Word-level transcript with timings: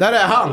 Där 0.00 0.12
är 0.12 0.24
han! 0.24 0.52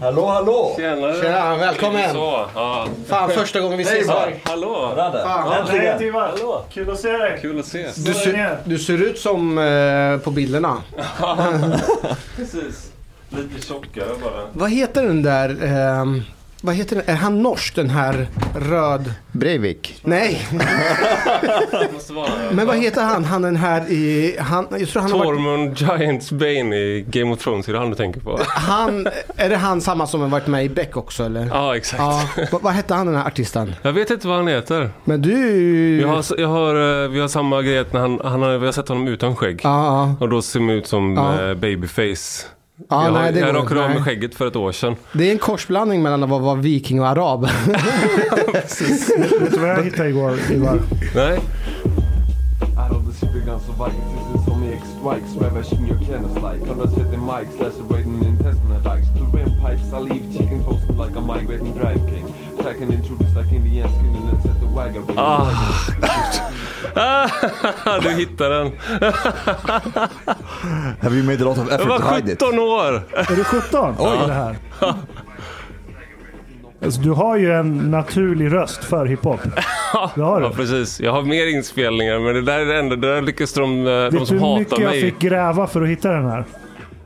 Hallå, 0.00 0.26
hallå! 0.26 0.74
Tjenare! 0.76 1.22
Tjena, 1.22 1.56
välkommen! 1.56 2.12
Så, 2.12 2.46
ja. 2.54 2.86
Fan, 3.08 3.30
första 3.30 3.60
gången 3.60 3.78
vi 3.78 3.84
ses 3.84 4.08
här. 4.08 4.34
Hallå! 4.44 4.92
Radde. 4.96 5.22
Fan. 5.22 5.66
Hej 5.68 6.06
Ivar! 6.06 6.62
Kul 6.72 6.90
att 6.90 7.00
se 7.00 7.12
dig! 7.12 7.38
Kul 7.40 7.58
att 7.58 7.66
ses. 7.66 7.96
Du, 7.96 8.14
ser, 8.14 8.58
du 8.64 8.78
ser 8.78 9.02
ut 9.02 9.18
som 9.18 9.58
eh, 9.58 10.18
på 10.18 10.30
bilderna. 10.30 10.76
Precis. 12.36 12.92
Lite 13.28 13.66
tjockare 13.66 14.08
bara. 14.22 14.42
Vad 14.52 14.70
heter 14.70 15.02
den 15.02 15.22
där... 15.22 15.48
ehm, 15.62 16.22
vad 16.62 16.74
heter 16.74 16.96
den? 16.96 17.04
Är 17.06 17.14
han 17.14 17.42
norsk 17.42 17.74
den 17.76 17.90
här 17.90 18.26
röd... 18.60 19.12
Breivik. 19.32 20.00
Nej, 20.04 20.46
Det 20.50 21.88
måste 21.92 22.12
vara 22.12 22.28
men 22.52 22.66
vad 22.66 22.76
heter 22.76 23.02
han? 23.02 23.24
Han 23.24 23.42
den 23.42 23.56
här 23.56 23.90
i... 23.90 24.36
Han, 24.40 24.66
jag 24.70 24.88
tror 24.88 25.02
han 25.02 25.10
har 25.12 25.18
varit... 25.18 25.28
Tormund 25.38 25.78
Giants 25.78 26.32
Bane 26.32 26.76
i 26.76 27.04
Game 27.10 27.32
of 27.32 27.38
Thrones, 27.38 27.68
är 27.68 27.72
det 27.72 27.78
han 27.78 27.90
du 27.90 27.96
tänker 27.96 28.20
på? 28.20 28.40
Han, 28.46 29.06
är 29.36 29.48
det 29.48 29.56
han 29.56 29.80
samma 29.80 30.06
som 30.06 30.20
har 30.20 30.28
varit 30.28 30.46
med 30.46 30.64
i 30.64 30.68
Beck 30.68 30.96
också 30.96 31.24
eller? 31.24 31.46
Ja, 31.46 31.76
exakt. 31.76 32.00
Ja, 32.02 32.22
vad, 32.52 32.62
vad 32.62 32.72
hette 32.72 32.94
han 32.94 33.06
den 33.06 33.16
här 33.16 33.26
artisten? 33.26 33.74
Jag 33.82 33.92
vet 33.92 34.10
inte 34.10 34.28
vad 34.28 34.36
han 34.36 34.48
heter. 34.48 34.90
Men 35.04 35.22
du... 35.22 36.00
Jag 36.00 36.08
har, 36.08 36.24
jag 36.38 36.48
har, 36.48 37.02
eh, 37.04 37.08
vi 37.10 37.20
har 37.20 37.28
samma 37.28 37.62
grej 37.62 37.84
när 37.90 38.00
han, 38.00 38.20
han 38.24 38.42
har, 38.42 38.58
vi 38.58 38.66
har 38.66 38.72
sett 38.72 38.88
honom 38.88 39.08
utan 39.08 39.36
skägg. 39.36 39.60
Ja, 39.64 39.84
ja. 39.86 40.14
Och 40.20 40.28
då 40.28 40.42
ser 40.42 40.60
man 40.60 40.74
ut 40.74 40.86
som 40.86 41.14
Ja. 41.16 41.48
eh, 41.48 41.54
babyface. 41.54 42.46
Ja 42.88 43.04
jag 43.04 43.14
nej, 43.14 43.32
det 43.32 43.40
jag 43.40 43.54
rakade 43.54 43.80
av 43.80 43.90
inte. 43.90 44.00
mig 44.00 44.04
skägget 44.14 44.34
för 44.34 44.46
ett 44.46 44.56
år 44.56 44.72
sedan. 44.72 44.96
Det 45.12 45.28
är 45.28 45.32
en 45.32 45.38
korsblandning 45.38 46.02
mellan 46.02 46.22
att 46.22 46.30
vara, 46.30 46.54
viking 46.54 47.00
och 47.00 47.08
arab. 47.08 47.42
Vet 47.42 47.52
du 49.52 49.58
vad 49.60 49.68
jag 49.68 49.82
hittade 49.84 50.08
igår 50.08 50.38
Ivar? 50.50 50.80
Nej? 51.14 51.40
Alla 52.76 53.12
superguns 53.20 53.62
och 53.68 53.86
vikings 53.86 54.44
som 54.44 54.64
i 54.64 54.72
X-strikes 54.72 55.36
Ravaging 55.42 55.88
your 55.88 55.98
genocide 55.98 56.62
130 56.66 57.18
mics 57.18 57.60
lacerating 57.60 58.24
intestinal 58.28 58.82
dikes 58.82 59.08
To 59.18 59.24
pipes 59.66 59.90
saliv 59.90 60.22
chicken 60.32 60.64
toasting 60.64 60.96
like 60.98 61.18
a 61.18 61.20
migrating 61.20 61.74
drive 61.74 62.00
king 62.10 62.26
Tracking 62.62 62.92
intruders 62.92 63.34
like 63.36 63.54
Indians 63.56 63.90
Skinning 63.96 64.28
and 64.32 64.42
set 64.42 64.60
the 64.60 64.66
wagger 64.76 65.02
Ah, 65.16 65.52
Ah, 66.02 66.50
du 68.02 68.08
hittade 68.10 68.58
den. 68.58 68.72
Have 71.02 71.14
you 71.16 71.22
made 71.26 71.42
a 71.42 71.44
lot 71.44 71.58
of 71.58 71.66
Jag 71.70 71.74
effort 71.80 71.88
var 71.88 71.98
to 71.98 72.14
hide 72.14 72.32
it? 72.32 72.42
17 72.42 72.58
år. 72.58 73.02
Är 73.16 73.36
du 73.36 73.44
17? 73.44 73.94
Oj! 73.98 74.18
Det 74.26 74.32
här. 74.32 74.56
Alltså, 76.84 77.00
du 77.00 77.10
har 77.10 77.36
ju 77.36 77.52
en 77.52 77.90
naturlig 77.90 78.52
röst 78.52 78.84
för 78.84 79.06
hiphop. 79.06 79.40
Det 79.44 80.22
har 80.22 80.40
Ja, 80.40 80.48
du. 80.48 80.54
precis. 80.56 81.00
Jag 81.00 81.12
har 81.12 81.22
mer 81.22 81.46
inspelningar, 81.46 82.18
men 82.18 82.34
det 82.34 82.42
där 82.42 82.58
är 82.58 82.64
det 82.66 82.78
enda. 82.78 82.96
Det 82.96 83.14
där 83.14 83.22
lyckas 83.22 83.52
de, 83.52 83.78
eh, 83.78 83.84
de 83.84 84.10
Vet 84.10 84.20
du 84.20 84.26
som 84.26 84.38
hur 84.38 84.46
hatar 84.46 84.58
mycket 84.60 84.78
jag 84.78 84.90
mig. 84.90 85.00
fick 85.00 85.18
gräva 85.18 85.66
för 85.66 85.82
att 85.82 85.88
hitta 85.88 86.10
den 86.10 86.26
här? 86.30 86.44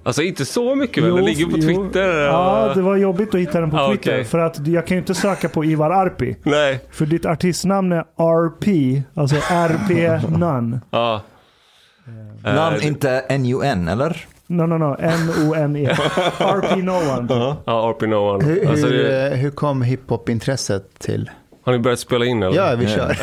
Alltså 0.04 0.22
inte 0.22 0.44
så 0.44 0.74
mycket 0.74 1.04
väl? 1.04 1.16
Det 1.16 1.22
ligger 1.22 1.44
på 1.46 1.58
jo. 1.58 1.82
Twitter. 1.84 2.08
Ja, 2.26 2.72
det 2.74 2.82
var 2.82 2.96
jobbigt 2.96 3.34
att 3.34 3.40
hitta 3.40 3.60
den 3.60 3.70
på 3.70 3.76
Ah, 3.76 3.90
Twitter. 3.90 4.10
okej. 4.12 4.24
För 4.24 4.38
att 4.38 4.66
jag 4.66 4.86
kan 4.86 4.94
ju 4.96 5.00
inte 5.00 5.14
söka 5.14 5.48
på 5.48 5.64
Ivar 5.64 5.90
Arpi. 5.90 6.36
Nej. 6.42 6.80
För 6.90 7.06
ditt 7.06 7.26
artistnamn 7.26 7.92
är 7.92 8.04
RP, 8.18 9.02
alltså 9.14 9.36
RP 9.50 10.20
None. 10.38 10.80
Ja. 10.90 11.20
Eh, 12.44 12.54
Namn 12.54 12.82
inte 12.82 13.22
NUN, 13.38 13.88
eller? 13.88 14.16
No, 14.46 14.62
no, 14.66 14.78
no. 14.78 14.96
N-O-N-E. 15.00 15.86
RP 16.38 16.76
No 16.82 16.90
One. 16.92 17.56
Ja, 17.66 17.90
RP 17.90 18.06
No 18.06 18.14
One. 18.16 18.44
Hur, 18.44 18.68
Alltså, 18.68 18.86
hur, 18.86 18.98
det, 19.02 19.26
eh, 19.28 19.34
hur 19.38 19.50
kom 19.50 19.82
hiphop-intresset 19.82 20.98
till? 20.98 21.30
Har 21.64 21.72
ni 21.72 21.78
börjat 21.78 21.98
spela 22.00 22.24
in 22.24 22.42
eller? 22.42 22.56
Ja, 22.56 22.74
vi 22.78 22.86
kör. 22.88 23.16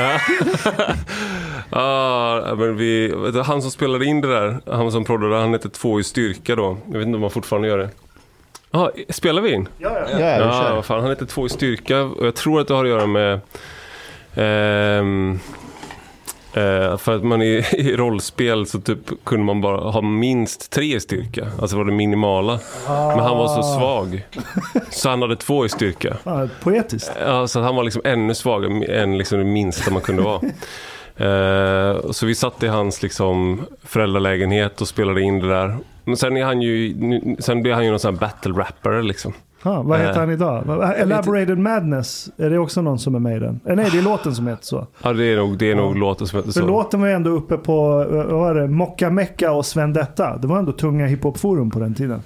Ja, 1.71 2.55
men 2.57 2.77
vi, 2.77 3.13
du, 3.33 3.41
han 3.41 3.61
som 3.61 3.71
spelade 3.71 4.05
in 4.05 4.21
det 4.21 4.27
där, 4.27 4.59
han 4.71 4.91
som 4.91 5.05
proddade, 5.05 5.35
han 5.35 5.53
hette 5.53 5.69
Två 5.69 5.99
i 5.99 6.03
styrka 6.03 6.55
då. 6.55 6.77
Jag 6.91 6.97
vet 6.97 7.05
inte 7.07 7.15
om 7.15 7.21
han 7.21 7.31
fortfarande 7.31 7.67
gör 7.67 7.77
det. 7.77 7.89
Ja, 8.71 8.91
spelar 9.09 9.41
vi 9.41 9.53
in? 9.53 9.67
Ja, 9.77 9.89
ja. 9.93 9.99
Ja, 10.11 10.17
vi 10.17 10.23
Ja, 10.23 10.51
kör. 10.63 10.75
vad 10.75 10.85
fan, 10.85 10.99
han 11.01 11.09
heter 11.09 11.25
Två 11.25 11.45
i 11.45 11.49
styrka 11.49 12.01
och 12.01 12.25
jag 12.27 12.35
tror 12.35 12.61
att 12.61 12.67
det 12.67 12.73
har 12.73 12.83
att 12.85 12.89
göra 12.89 13.05
med 13.05 13.39
ehm, 14.35 15.39
eh, 16.53 16.97
för 16.97 17.15
att 17.15 17.23
man 17.23 17.41
i, 17.41 17.65
i 17.71 17.95
rollspel 17.95 18.65
så 18.65 18.79
typ 18.79 18.99
kunde 19.23 19.45
man 19.45 19.61
bara 19.61 19.91
ha 19.91 20.01
minst 20.01 20.71
tre 20.71 20.95
i 20.95 20.99
styrka. 20.99 21.47
Alltså 21.61 21.77
var 21.77 21.85
det 21.85 21.91
minimala. 21.91 22.59
Men 22.87 23.19
han 23.19 23.37
var 23.37 23.47
så 23.47 23.63
svag. 23.63 24.25
Så 24.89 25.09
han 25.09 25.21
hade 25.21 25.35
två 25.35 25.65
i 25.65 25.69
styrka. 25.69 26.17
Ah, 26.23 26.47
poetiskt. 26.63 27.11
Ja, 27.25 27.47
så 27.47 27.61
han 27.61 27.75
var 27.75 27.83
liksom 27.83 28.01
ännu 28.05 28.35
svagare 28.35 29.01
än 29.01 29.17
liksom 29.17 29.37
det 29.37 29.45
minsta 29.45 29.91
man 29.91 30.01
kunde 30.01 30.21
vara. 30.21 30.41
Eh, 31.19 32.11
så 32.11 32.25
vi 32.25 32.35
satt 32.35 32.63
i 32.63 32.67
hans 32.67 33.03
liksom 33.03 33.65
föräldralägenhet 33.83 34.81
och 34.81 34.87
spelade 34.87 35.21
in 35.21 35.39
det 35.39 35.49
där. 35.49 35.77
Men 36.03 36.17
sen, 36.17 36.37
är 36.37 36.43
han 36.43 36.61
ju, 36.61 36.95
sen 37.39 37.61
blir 37.63 37.73
han 37.73 37.83
ju 37.85 37.89
någon 37.89 37.99
sån 37.99 38.13
här 38.13 38.19
battle 38.19 38.53
rapper 38.53 39.01
liksom. 39.01 39.33
Ah, 39.63 39.81
vad 39.81 39.99
heter 39.99 40.13
Eh, 40.13 40.19
han 40.19 40.31
idag? 40.31 40.63
Elaborated 40.97 41.57
Madness, 41.57 42.29
är 42.37 42.49
det 42.49 42.59
också 42.59 42.81
någon 42.81 42.99
som 42.99 43.15
är 43.15 43.19
med 43.19 43.35
i 43.37 43.39
den? 43.39 43.59
Eh, 43.65 43.75
nej, 43.75 43.89
det 43.91 43.97
är 43.97 44.01
låten 44.01 44.35
som 44.35 44.47
heter 44.47 44.65
så. 44.65 44.87
Ja, 45.03 45.13
det 45.13 45.25
är 45.25 45.37
nog, 45.37 45.57
det 45.57 45.71
är 45.71 45.75
nog 45.75 45.97
låten 45.97 46.27
som 46.27 46.37
heter 46.37 46.51
För 46.51 46.59
så. 46.59 46.67
låten 46.67 46.99
var 47.01 47.07
ju 47.07 47.13
ändå 47.13 47.29
uppe 47.29 47.57
på, 47.57 48.05
eh, 48.11 48.15
vad 48.15 48.39
var 48.39 48.55
det, 48.55 48.67
Mocka 48.67 49.09
Mecca 49.09 49.51
och 49.51 49.65
Svendetta. 49.65 50.37
Det 50.37 50.47
var 50.47 50.59
ändå 50.59 50.71
tunga 50.71 51.05
hiphopforum 51.07 51.69
på 51.71 51.79
den 51.79 51.93
tiden. 51.95 52.21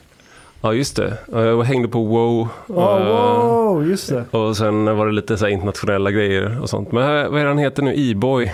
Ja, 0.62 0.74
just 0.74 0.96
det. 0.96 1.14
Ja, 1.32 1.42
Jag 1.46 1.64
hängde 1.64 1.88
på 1.88 2.04
Wow. 2.06 2.48
Oh, 2.68 3.02
eh, 3.02 3.08
wow, 3.08 3.88
just 3.88 4.10
det. 4.10 4.38
Och 4.38 4.58
sen 4.58 4.98
var 4.98 5.06
det 5.06 5.12
lite 5.12 5.38
så 5.38 5.48
internationella 5.48 6.12
grejer 6.12 6.62
och 6.62 6.70
sånt. 6.70 6.92
Men 6.92 7.04
här- 7.04 7.30
vad 7.30 7.42
är 7.42 7.46
han 7.46 7.58
heter 7.58 7.84
nu? 7.84 7.94
E-boy? 8.12 8.54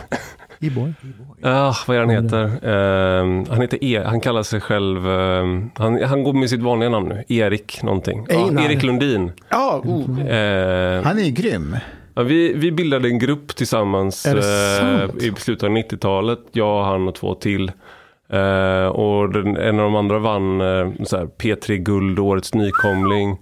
E-boy. 0.61 0.93
Ja, 1.41 1.75
vad 1.87 1.97
är 1.97 1.99
han 2.01 2.09
heter? 2.09 2.67
Ehm, 2.67 3.45
han 3.49 3.61
heter 3.61 3.79
E. 3.83 4.03
Han 4.05 4.19
kallar 4.21 4.43
sig 4.43 4.61
själv... 4.61 5.07
ehm, 5.09 5.69
han, 5.75 6.03
han 6.03 6.23
går 6.23 6.33
med 6.33 6.49
sitt 6.49 6.61
vanliga 6.61 6.89
namn 6.89 7.09
nu. 7.09 7.23
Erik 7.35 7.83
någonting. 7.83 8.25
Einar. 8.29 8.65
Erik 8.65 8.83
Lundin. 8.83 9.31
Ja, 9.49 9.81
oh. 9.85 10.19
Ehm, 10.29 11.03
Han 11.03 11.19
är 11.19 11.23
ju 11.23 11.31
grym. 11.31 11.75
ja, 12.13 12.23
vi, 12.23 12.53
vi 12.53 12.71
bildade 12.71 13.07
en 13.07 13.19
grupp 13.19 13.55
tillsammans 13.55 14.25
eh, 14.25 15.09
i 15.19 15.33
slutet 15.37 15.63
av 15.63 15.69
90-talet. 15.69 16.39
Jag, 16.51 16.83
han 16.83 17.07
och 17.07 17.15
två 17.15 17.35
till. 17.35 17.71
Eh, 18.33 18.85
och 18.87 19.33
den, 19.33 19.57
en 19.57 19.79
av 19.79 19.83
de 19.85 19.95
andra 19.95 20.19
vann 20.19 20.61
eh, 20.61 20.91
så 21.03 21.17
här, 21.17 21.25
P3 21.25 21.75
Guld, 21.75 22.19
Årets 22.19 22.53
nykomling. 22.53 23.37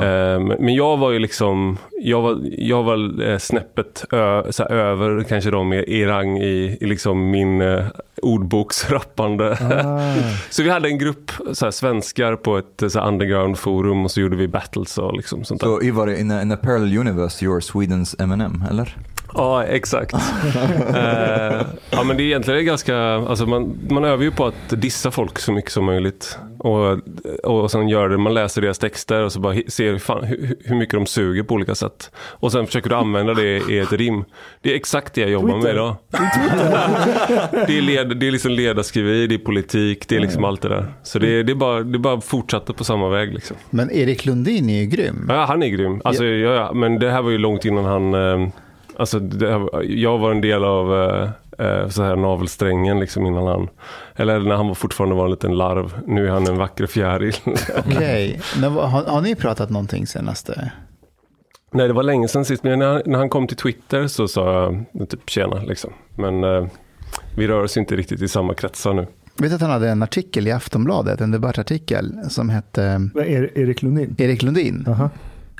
Eh, 0.00 0.40
men- 0.40 0.74
jag 0.74 0.96
var 0.96 1.10
ju 1.10 1.18
liksom, 1.18 1.78
jag 2.02 2.22
var, 2.22 2.38
jag 2.58 2.82
var 2.82 3.22
eh, 3.22 3.38
snäppet 3.38 4.04
ö, 4.12 4.42
så 4.52 4.62
här, 4.62 4.70
över 4.70 5.22
kanske 5.22 5.50
de 5.50 5.72
i, 5.72 5.76
i 5.76 6.06
rang 6.06 6.38
i, 6.38 6.78
i 6.80 6.86
liksom 6.86 7.30
min 7.30 7.60
eh, 7.60 7.84
ordboksrappande. 8.22 9.52
Ah. 9.60 10.14
så 10.50 10.62
vi 10.62 10.70
hade 10.70 10.88
en 10.88 10.98
grupp 10.98 11.30
så 11.52 11.66
här, 11.66 11.70
svenskar 11.70 12.36
på 12.36 12.56
ett 12.58 12.82
eh, 12.82 12.88
så 12.88 13.00
här, 13.00 13.08
underground 13.08 13.58
forum 13.58 14.04
och 14.04 14.10
så 14.10 14.20
gjorde 14.20 14.36
vi 14.36 14.48
battles 14.48 14.98
och 14.98 15.16
liksom 15.16 15.44
sånt 15.44 15.60
där. 15.60 15.66
Så 15.66 15.82
Ivar, 15.82 16.20
in 16.20 16.30
a, 16.30 16.42
in 16.42 16.52
a 16.52 16.56
parallel 16.62 16.98
universe, 16.98 17.46
you're 17.46 17.60
Swedens 17.60 18.16
Eminem, 18.18 18.64
eller? 18.70 18.96
Ja, 19.34 19.64
exakt. 19.64 20.14
eh, 20.94 21.66
ja, 21.90 22.02
men 22.04 22.16
det 22.16 22.22
är 22.22 22.26
egentligen 22.26 22.64
ganska, 22.64 22.96
alltså 22.98 23.46
man, 23.46 23.78
man 23.90 24.04
övar 24.04 24.24
ju 24.24 24.30
på 24.30 24.46
att 24.46 24.54
dissa 24.68 25.10
folk 25.10 25.38
så 25.38 25.52
mycket 25.52 25.72
som 25.72 25.84
möjligt. 25.84 26.38
Och, 26.58 26.98
och 27.42 27.70
sen 27.70 27.88
gör 27.88 28.08
det, 28.08 28.18
man 28.18 28.34
läser 28.34 28.62
deras 28.62 28.78
texter 28.78 29.22
och 29.22 29.32
så 29.32 29.40
bara 29.40 29.54
ser 29.68 29.98
fan, 29.98 30.24
hur, 30.24 30.56
hur 30.64 30.76
mycket 30.76 30.94
de 30.94 31.06
suger 31.06 31.42
på 31.42 31.54
olika 31.54 31.74
sätt. 31.74 32.10
Och 32.16 32.52
sen 32.52 32.66
försöker 32.66 32.90
du 32.90 32.96
använda 32.96 33.34
det 33.34 33.70
i 33.70 33.78
ett 33.78 33.92
rim. 33.92 34.24
Det 34.62 34.72
är 34.72 34.76
exakt 34.76 35.14
det 35.14 35.20
jag 35.20 35.30
jobbar 35.30 35.48
med 35.48 35.56
Twitter. 35.56 35.74
idag. 35.74 35.96
det, 37.66 37.78
är 37.78 37.82
led, 37.82 38.16
det 38.16 38.26
är 38.26 38.30
liksom 38.30 38.50
ledarskriveri, 38.52 39.26
det 39.26 39.34
är 39.34 39.38
politik, 39.38 40.08
det 40.08 40.16
är 40.16 40.20
liksom 40.20 40.44
allt 40.44 40.62
det 40.62 40.68
där. 40.68 40.92
Så 41.02 41.18
det, 41.18 41.28
är- 41.28 41.44
det, 41.44 41.52
är 41.52 41.54
bara, 41.54 41.80
det 41.82 41.96
är 41.96 42.00
bara 42.00 42.20
fortsätta 42.20 42.72
på 42.72 42.84
samma 42.84 43.08
väg 43.08 43.34
liksom. 43.34 43.56
Men 43.70 43.90
Erik 43.90 44.24
Lundin 44.26 44.70
är 44.70 44.80
ju 44.80 44.86
grym. 44.86 45.26
Ja, 45.28 45.44
han 45.48 45.62
är 45.62 45.68
grym. 45.68 46.00
Alltså, 46.04 46.24
ja. 46.24 46.54
Ja, 46.54 46.72
men 46.72 46.98
det 46.98 47.10
här 47.10 47.22
var 47.22 47.30
ju 47.30 47.38
långt 47.38 47.64
innan 47.64 47.84
han... 47.84 48.14
Eh, 48.14 48.48
alltså, 48.98 49.18
det 49.18 49.68
jag 49.84 50.18
var 50.18 50.30
en 50.30 50.40
del 50.40 50.64
av 50.64 50.94
eh, 50.94 51.30
eh, 51.66 51.88
så 51.88 52.02
här 52.02 52.16
navelsträngen 52.16 53.00
liksom 53.00 53.26
innan 53.26 53.46
han... 53.46 53.68
Eller 54.16 54.40
när 54.40 54.54
han 54.56 54.66
var 54.68 54.74
fortfarande 54.74 55.16
var 55.16 55.24
en 55.24 55.30
liten 55.30 55.56
larv. 55.56 55.92
Nu 56.06 56.26
är 56.26 56.30
han 56.30 56.46
en 56.46 56.56
vacker 56.58 56.86
fjäril. 56.86 57.34
Okej, 57.86 58.40
vad- 58.56 58.90
har, 58.90 59.04
har 59.04 59.20
ni 59.20 59.34
pratat 59.34 59.70
någonting 59.70 60.06
senaste? 60.06 60.72
Nej, 61.72 61.86
det 61.88 61.94
var 61.94 62.02
länge 62.02 62.28
sedan 62.28 62.44
sist. 62.44 62.62
Men 62.64 62.78
när, 62.78 63.02
när 63.06 63.18
han 63.18 63.28
kom 63.28 63.46
till 63.46 63.56
Twitter 63.56 64.06
så 64.06 64.28
sa 64.28 64.74
jag 64.92 65.08
typ 65.08 65.30
tjena 65.30 65.62
liksom. 65.62 65.92
Men 66.14 66.44
eh, 66.44 66.66
vi 67.36 67.48
rör 67.48 67.62
oss 67.62 67.76
inte 67.76 67.96
riktigt 67.96 68.22
i 68.22 68.28
samma 68.28 68.54
kretsar 68.54 68.94
nu. 68.94 69.06
Vet 69.38 69.52
att 69.52 69.60
han 69.60 69.70
hade 69.70 69.88
en 69.88 70.02
artikel 70.02 70.46
i 70.48 70.52
Aftonbladet, 70.52 71.20
en 71.20 71.30
debattartikel 71.30 72.12
som 72.28 72.48
hette 72.50 73.08
Erik 73.54 73.82
Lundin? 73.82 74.14
Erik 74.18 74.42
Lundin. 74.42 74.84
Aha. 74.88 75.10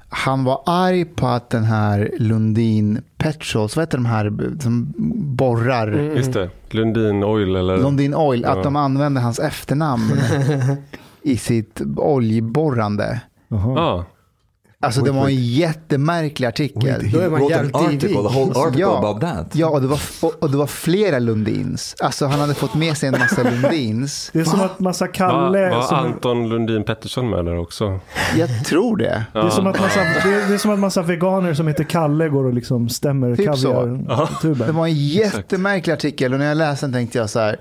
Han 0.09 0.45
var 0.45 0.63
arg 0.67 1.05
på 1.05 1.27
att 1.27 1.51
den 1.51 1.65
här 1.65 2.11
Lundin 2.19 3.01
Petrols, 3.17 3.77
vad 3.77 3.83
heter 3.83 3.99
de 3.99 4.07
här 4.07 4.33
som 4.61 4.95
borrar? 5.37 5.93
Just 5.93 6.33
det. 6.33 6.51
Lundin 6.71 7.25
Oil 7.25 7.57
eller... 7.57 7.77
Lundin 7.77 8.15
Oil, 8.15 8.43
Ja. 8.43 8.51
att 8.57 8.63
de 8.63 8.77
använde 8.77 9.21
hans 9.21 9.39
efternamn 9.39 10.13
i 11.23 11.37
sitt 11.37 11.81
oljeborrande. 11.97 13.21
Aha. 13.53 13.75
Ja, 13.77 14.05
Alltså 14.87 15.01
det 15.01 15.11
var 15.11 15.27
en 15.29 15.35
jättemärklig 15.45 16.47
artikel. 16.47 17.11
Då 17.13 17.19
är 17.21 17.31
man 17.31 17.49
jävligt 17.49 17.77
article, 17.77 18.19
a 18.19 18.31
whole 18.33 18.53
article 18.55 18.81
Ja. 18.81 18.99
about 18.99 19.21
that. 19.21 19.47
Ja, 19.57 19.69
och 19.69 19.81
det, 19.81 19.87
var, 19.87 20.01
och, 20.23 20.43
och 20.43 20.51
det 20.51 20.57
var 20.57 20.67
flera 20.67 21.19
Lundins. 21.19 21.97
Alltså 22.01 22.27
han 22.27 22.41
hade 22.41 22.55
fått 22.55 22.75
med 22.75 22.97
sig 22.97 23.09
en 23.09 23.19
massa 23.19 23.43
Lundins. 23.51 24.31
Det 24.33 24.41
är 24.41 24.45
som 24.45 24.61
att 24.61 24.81
massa 24.81 25.07
Var, 25.07 25.13
Kalle... 25.13 25.71
var 25.71 25.83
som, 25.83 25.97
Anton 25.97 26.49
Lundin 26.49 26.85
Pettersson 26.85 27.31
med 27.31 27.45
där 27.45 27.59
också? 27.59 28.01
Jag 28.37 28.65
tror 28.65 28.97
det. 28.97 29.25
det, 29.33 29.39
är 29.39 29.49
som 29.49 29.67
att 29.67 29.81
massa, 29.81 30.01
det, 30.01 30.07
är, 30.35 30.49
det 30.49 30.55
är 30.55 30.59
som 30.59 30.71
att 30.71 30.79
massa 30.79 31.03
veganer 31.03 31.55
som 31.55 31.69
heter 31.69 31.85
Kalle 31.85 32.29
går 32.29 32.45
och 32.45 32.55
liksom 32.55 32.89
stämmer 32.89 33.37
Typ 33.37 33.57
så. 33.57 33.73
kaviar 33.73 34.67
Det 34.67 34.73
var 34.73 34.87
en 34.87 34.95
jättemärklig 34.95 35.93
artikel 35.93 36.33
och 36.33 36.39
när 36.39 36.47
jag 36.47 36.57
läste 36.57 36.87
den 36.87 36.93
tänkte 36.93 37.19
jag 37.19 37.31
så 37.31 37.39
här. 37.41 37.57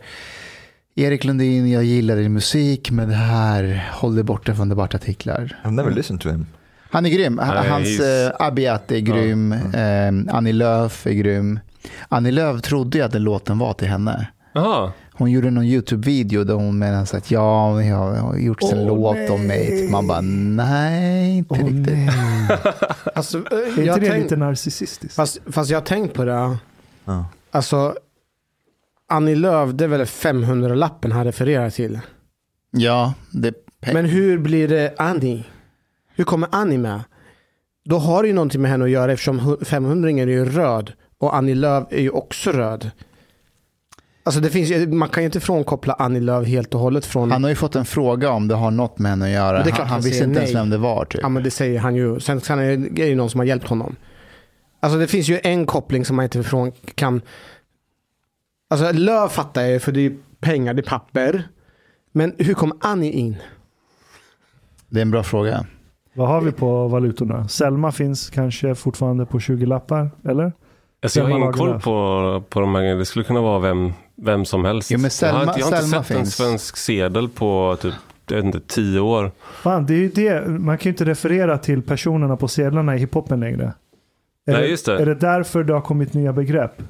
Erik 0.98 1.24
Lundin, 1.24 1.72
jag 1.72 1.84
gillar 1.84 2.16
din 2.16 2.34
musik, 2.34 2.92
men 2.92 3.10
det 3.10 3.16
här, 3.16 3.90
håll 3.94 4.16
dig 4.16 4.24
borta 4.24 4.56
från 4.56 4.70
debattartiklar. 4.70 5.58
I've 5.64 5.72
never 5.72 5.92
listened 5.92 6.22
to 6.22 6.30
him. 6.30 6.46
Han 6.92 7.06
är 7.06 7.10
grym. 7.10 7.36
Nej, 7.36 7.70
Hans 7.70 8.00
uh, 8.00 8.32
Abiat 8.40 8.92
är 8.92 9.00
grym. 9.00 9.52
Eh, 9.52 10.36
Annie 10.36 10.54
Lööf 10.54 11.08
är 11.08 11.12
grym. 11.14 11.60
Annie 12.10 12.32
Lööf 12.32 12.62
trodde 12.62 12.98
ju 12.98 13.04
att 13.04 13.12
den 13.12 13.24
låten 13.24 13.58
var 13.60 13.74
till 13.74 13.88
henne. 13.88 14.28
Jaha. 14.54 14.92
Hon 15.18 15.32
gjorde 15.32 15.50
någon 15.52 15.64
YouTube-video 15.66 16.44
där 16.44 16.54
hon 16.54 16.78
menade 16.80 17.06
så 17.06 17.18
att 17.18 17.32
ja, 17.32 17.84
jag 17.84 17.96
har 17.98 18.38
gjort 18.38 18.64
en 18.64 18.86
låt 18.86 19.30
om 19.30 19.48
mig. 19.48 19.90
Man 19.92 20.08
bara 20.08 20.22
nej, 20.22 21.38
inte 21.38 21.54
Åh 21.54 21.58
riktigt. 21.60 21.96
nej. 21.96 22.50
Alltså, 23.16 23.38
eh, 23.38 23.58
Är 23.58 23.68
inte 23.80 24.00
det 24.00 24.10
tänk- 24.10 24.24
lite 24.24 24.36
narcissistiskt? 24.36 25.16
fast, 25.16 25.38
fast 25.52 25.70
jag 25.70 25.78
har 25.78 25.86
tänkt 25.86 26.14
på 26.14 26.26
det. 26.26 26.58
Ja. 27.06 27.26
Alltså, 27.52 27.96
Annie 29.10 29.36
Lööf, 29.36 29.70
det 29.74 29.84
är 29.84 29.88
väl 29.88 30.04
500-lappen 30.04 31.12
han 31.12 31.24
refererar 31.26 31.70
till. 31.70 32.00
Ja, 32.72 33.14
det 33.32 33.54
Men 33.94 34.06
hur 34.06 34.38
blir 34.38 34.68
det 34.68 34.94
Annie? 34.98 35.44
Hur 36.16 36.24
kommer 36.24 36.50
Annie 36.52 36.78
med? 36.78 37.02
Då 37.86 37.98
har 37.98 38.24
det 38.24 38.28
ju 38.28 38.34
någonting 38.34 38.62
med 38.62 38.72
henne 38.72 38.86
att 38.86 38.92
göra 38.92 39.12
eftersom 39.12 39.58
500 39.66 40.10
är 40.10 40.28
ju 40.28 40.46
röd 40.46 40.94
och 41.18 41.36
Annie 41.36 41.56
Lööf 41.56 41.84
är 41.90 42.02
ju 42.02 42.10
också 42.10 42.52
röd. 42.52 42.92
Alltså 44.24 44.42
det 44.42 44.50
finns 44.50 44.88
man 44.88 45.10
kan 45.10 45.24
ju 45.24 45.26
inte 45.26 45.40
frånkoppla 45.40 45.94
Annie 45.94 46.20
Lööf 46.20 46.48
helt 46.48 46.74
och 46.74 46.80
hållet 46.80 47.06
från... 47.06 47.32
Han 47.32 47.44
har 47.44 47.50
ju 47.50 47.56
fått 47.56 47.76
en 47.76 47.86
fråga 47.86 48.30
om 48.30 48.48
det 48.48 48.56
har 48.56 48.72
något 48.72 49.00
med 49.00 49.12
henne 49.12 49.26
att 49.26 49.32
göra. 49.32 49.60
Är 49.60 49.64
han, 49.64 49.80
han 49.80 49.88
han 49.88 50.02
visste 50.02 50.24
inte 50.24 50.40
ens 50.40 50.56
vem 50.56 50.70
det 50.70 50.78
var. 50.78 51.06
Typ. 51.06 51.22
Ja 51.22 51.30
men 51.30 51.44
det 51.44 51.52
säger 51.52 51.80
han 51.80 51.96
ju. 51.96 52.20
Sen 52.20 52.42
kan 52.42 52.58
det, 52.58 52.78
det 52.78 53.04
är 53.04 53.08
ju 53.08 53.16
någon 53.16 53.30
som 53.30 53.40
har 53.40 53.46
hjälpt 53.46 53.68
honom. 53.68 53.96
Alltså 54.80 55.00
det 55.00 55.08
finns 55.08 55.28
ju 55.28 55.40
en 55.44 55.66
koppling 55.66 56.06
som 56.06 56.16
man 56.16 56.24
inte 56.24 56.44
från 56.44 56.72
kan... 56.96 57.22
Alltså 58.70 58.92
Lööf 58.92 59.32
fattar 59.32 59.62
jag 59.62 59.72
ju 59.72 59.80
för 59.80 59.92
det 59.92 60.06
är 60.06 60.16
pengar, 60.40 60.74
det 60.74 60.82
är 60.82 60.90
papper. 60.90 61.48
Men 62.12 62.36
hur 62.38 62.54
kom 62.54 62.80
Annie 62.82 63.12
in? 63.12 63.36
Det 64.90 65.00
är 65.00 65.02
en 65.02 65.12
bra 65.12 65.24
fråga. 65.24 65.66
Vad 66.16 66.28
har 66.28 66.42
vi 66.42 66.52
på 66.52 66.88
valutorna? 66.88 67.48
Selma 67.48 67.92
finns 67.92 68.30
kanske 68.30 68.76
fortfarande 68.76 69.26
på 69.26 69.40
20 69.40 69.66
lappar, 69.66 70.10
eller? 70.30 70.52
Alltså 71.04 71.20
jag 71.20 71.26
har 71.26 71.32
Selma 71.32 71.36
ingen 71.46 71.54
koll 71.54 71.80
på, 71.82 72.44
på 72.50 72.60
de 72.60 72.76
här. 72.76 72.96
Det 72.96 73.06
skulle 73.06 73.26
kunna 73.26 73.42
vara 73.42 73.60
vem, 73.60 73.94
vem 74.16 74.46
som 74.46 74.66
helst. 74.66 74.92
Jo, 74.92 74.98
men 75.00 75.10
jag 75.22 75.28
har 75.34 75.40
Selma- 75.40 75.48
inte, 75.50 75.60
jag 75.60 75.66
har 75.68 75.76
inte 75.78 75.88
Selma 75.88 76.04
sett 76.04 76.12
en 76.12 76.18
finns. 76.18 76.36
svensk 76.36 76.78
sedel 76.78 77.30
på 77.30 77.78
typ 77.82 77.94
jag 78.28 78.36
vet 78.36 78.46
inte, 78.46 78.60
tio 78.60 79.00
år. 79.00 79.32
Fan, 79.64 79.86
det 79.86 79.94
är 79.94 79.98
ju 79.98 80.10
det. 80.10 80.48
Man 80.48 80.78
kan 80.78 80.84
ju 80.84 80.90
inte 80.90 81.06
referera 81.06 81.58
till 81.58 81.82
personerna 81.82 82.38
på 82.38 82.48
sedlarna 82.48 82.96
i 82.96 83.00
hiphopen 83.00 83.40
längre. 83.40 83.74
Är 84.48 84.54
Nej, 84.54 84.70
just 84.70 84.86
det. 84.86 85.02
Är 85.02 85.06
det 85.06 85.16
därför 85.16 85.64
det 85.64 85.74
har 85.74 85.82
kommit 85.82 86.14
nya 86.14 86.34
begrepp? 86.34 86.82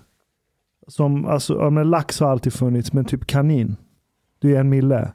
Som, 0.88 1.26
alltså, 1.26 1.54
ja, 1.60 1.70
men 1.70 1.90
lax 1.90 2.20
har 2.20 2.32
alltid 2.32 2.54
funnits, 2.54 2.94
men 2.94 3.06
typ 3.06 3.28
kanin. 3.28 3.76
Det 4.42 4.56
är 4.56 4.60
en 4.60 4.70
mille. 4.70 5.12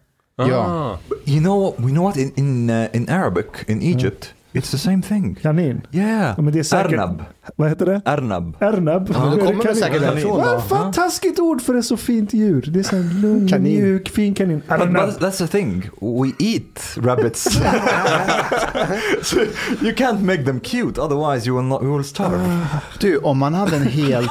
Ja. 0.48 0.56
Ah. 0.56 0.98
You 1.24 1.40
know, 1.40 1.74
we 1.78 1.90
know 1.90 2.04
what 2.04 2.16
in 2.16 2.32
in, 2.36 2.70
uh, 2.70 2.86
in 2.92 3.08
Arabic 3.08 3.46
in 3.66 3.82
Egypt, 3.82 4.34
it's 4.52 4.70
the 4.70 4.78
same 4.78 5.02
thing. 5.02 5.34
Kanin. 5.42 5.80
Yeah. 5.92 6.34
Ja, 6.36 6.42
men 6.42 6.52
det 6.52 6.58
är 6.58 6.62
säkert- 6.62 6.92
Arnab. 6.92 7.22
Vad 7.56 7.68
heter 7.68 7.86
det? 7.86 8.00
Arnab. 8.04 8.56
Ernab. 8.60 9.10
Ja, 9.14 9.24
det 9.34 9.40
kommer 9.46 9.64
det 9.64 9.74
säkert 9.74 10.00
därifrån 10.00 10.36
Vad 10.40 10.64
fan 10.64 10.92
taskigt 10.92 11.38
ord 11.38 11.62
för 11.62 11.74
ett 11.74 11.84
så 11.84 11.96
fint 11.96 12.32
djur. 12.34 12.64
Det 12.72 12.78
är 12.78 12.82
så 12.82 12.96
en 12.96 13.20
lugn, 13.20 13.48
Kanin. 13.48 13.80
mjuk, 13.82 14.08
fin 14.08 14.34
kanin. 14.34 14.62
But, 14.68 14.80
Ernab. 14.80 15.06
but 15.06 15.20
that's 15.20 15.38
the 15.38 15.46
thing. 15.46 15.90
We 16.00 16.32
eat 16.38 16.96
rabbits. 16.96 17.42
so 19.22 19.36
you 19.82 19.92
can't 19.94 20.20
make 20.22 20.44
them 20.44 20.60
cute, 20.60 20.98
otherwise 21.00 21.46
you 21.46 21.56
will 21.56 21.66
not. 21.68 21.82
You 21.82 21.94
will 21.96 22.04
starve. 22.04 22.66
Du, 23.00 23.18
om 23.18 23.38
man 23.38 23.54
hade 23.54 23.76
en 23.76 23.86
helt... 23.86 24.30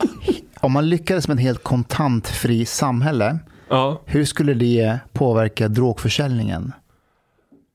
om 0.60 0.72
man 0.72 0.88
lyckades 0.88 1.28
med 1.28 1.34
en 1.34 1.38
helt 1.38 1.62
kontantfri 1.64 2.64
samhälle, 2.66 3.38
Ja, 3.70 4.00
hur 4.06 4.24
skulle 4.24 4.54
det 4.54 4.98
påverka 5.12 5.68
drogförsäljningen? 5.68 6.72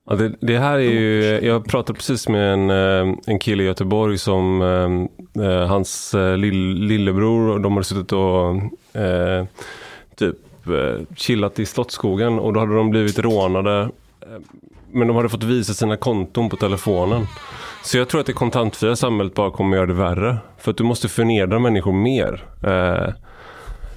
ja 0.09 0.15
det, 0.15 0.33
det 0.41 0.59
här 0.59 0.73
är 0.73 0.79
ju, 0.79 1.23
jag 1.23 1.65
pratade 1.65 1.97
precis 1.97 2.29
med 2.29 2.53
en, 2.53 2.69
eh, 2.69 3.15
en 3.25 3.39
kille 3.39 3.63
i 3.63 3.65
Göteborg 3.65 4.17
som 4.17 4.61
eh, 4.61 5.45
eh, 5.45 5.67
hans 5.67 6.13
eh, 6.13 6.37
lill, 6.37 6.75
lillebror, 6.75 7.49
och 7.49 7.61
de 7.61 7.73
hade 7.73 7.83
suttit 7.83 8.11
och 8.11 8.55
eh, 9.01 9.45
typ 10.15 10.35
chillat 11.15 11.59
i 11.59 11.65
Slottsskogen 11.65 12.39
och 12.39 12.53
då 12.53 12.59
hade 12.59 12.75
de 12.75 12.89
blivit 12.89 13.19
rånade. 13.19 13.89
Men 14.91 15.07
de 15.07 15.15
hade 15.15 15.29
fått 15.29 15.43
visa 15.43 15.73
sina 15.73 15.97
konton 15.97 16.49
på 16.49 16.55
telefonen. 16.55 17.27
Så 17.83 17.97
jag 17.97 18.07
tror 18.07 18.21
att 18.21 18.27
det 18.27 18.33
kontantfria 18.33 18.95
samhället 18.95 19.33
bara 19.33 19.51
kommer 19.51 19.77
göra 19.77 19.85
det 19.85 19.93
värre. 19.93 20.37
För 20.57 20.71
att 20.71 20.77
du 20.77 20.83
måste 20.83 21.07
förnedra 21.07 21.59
människor 21.59 21.93
mer. 21.93 22.43
Eh, 22.63 23.13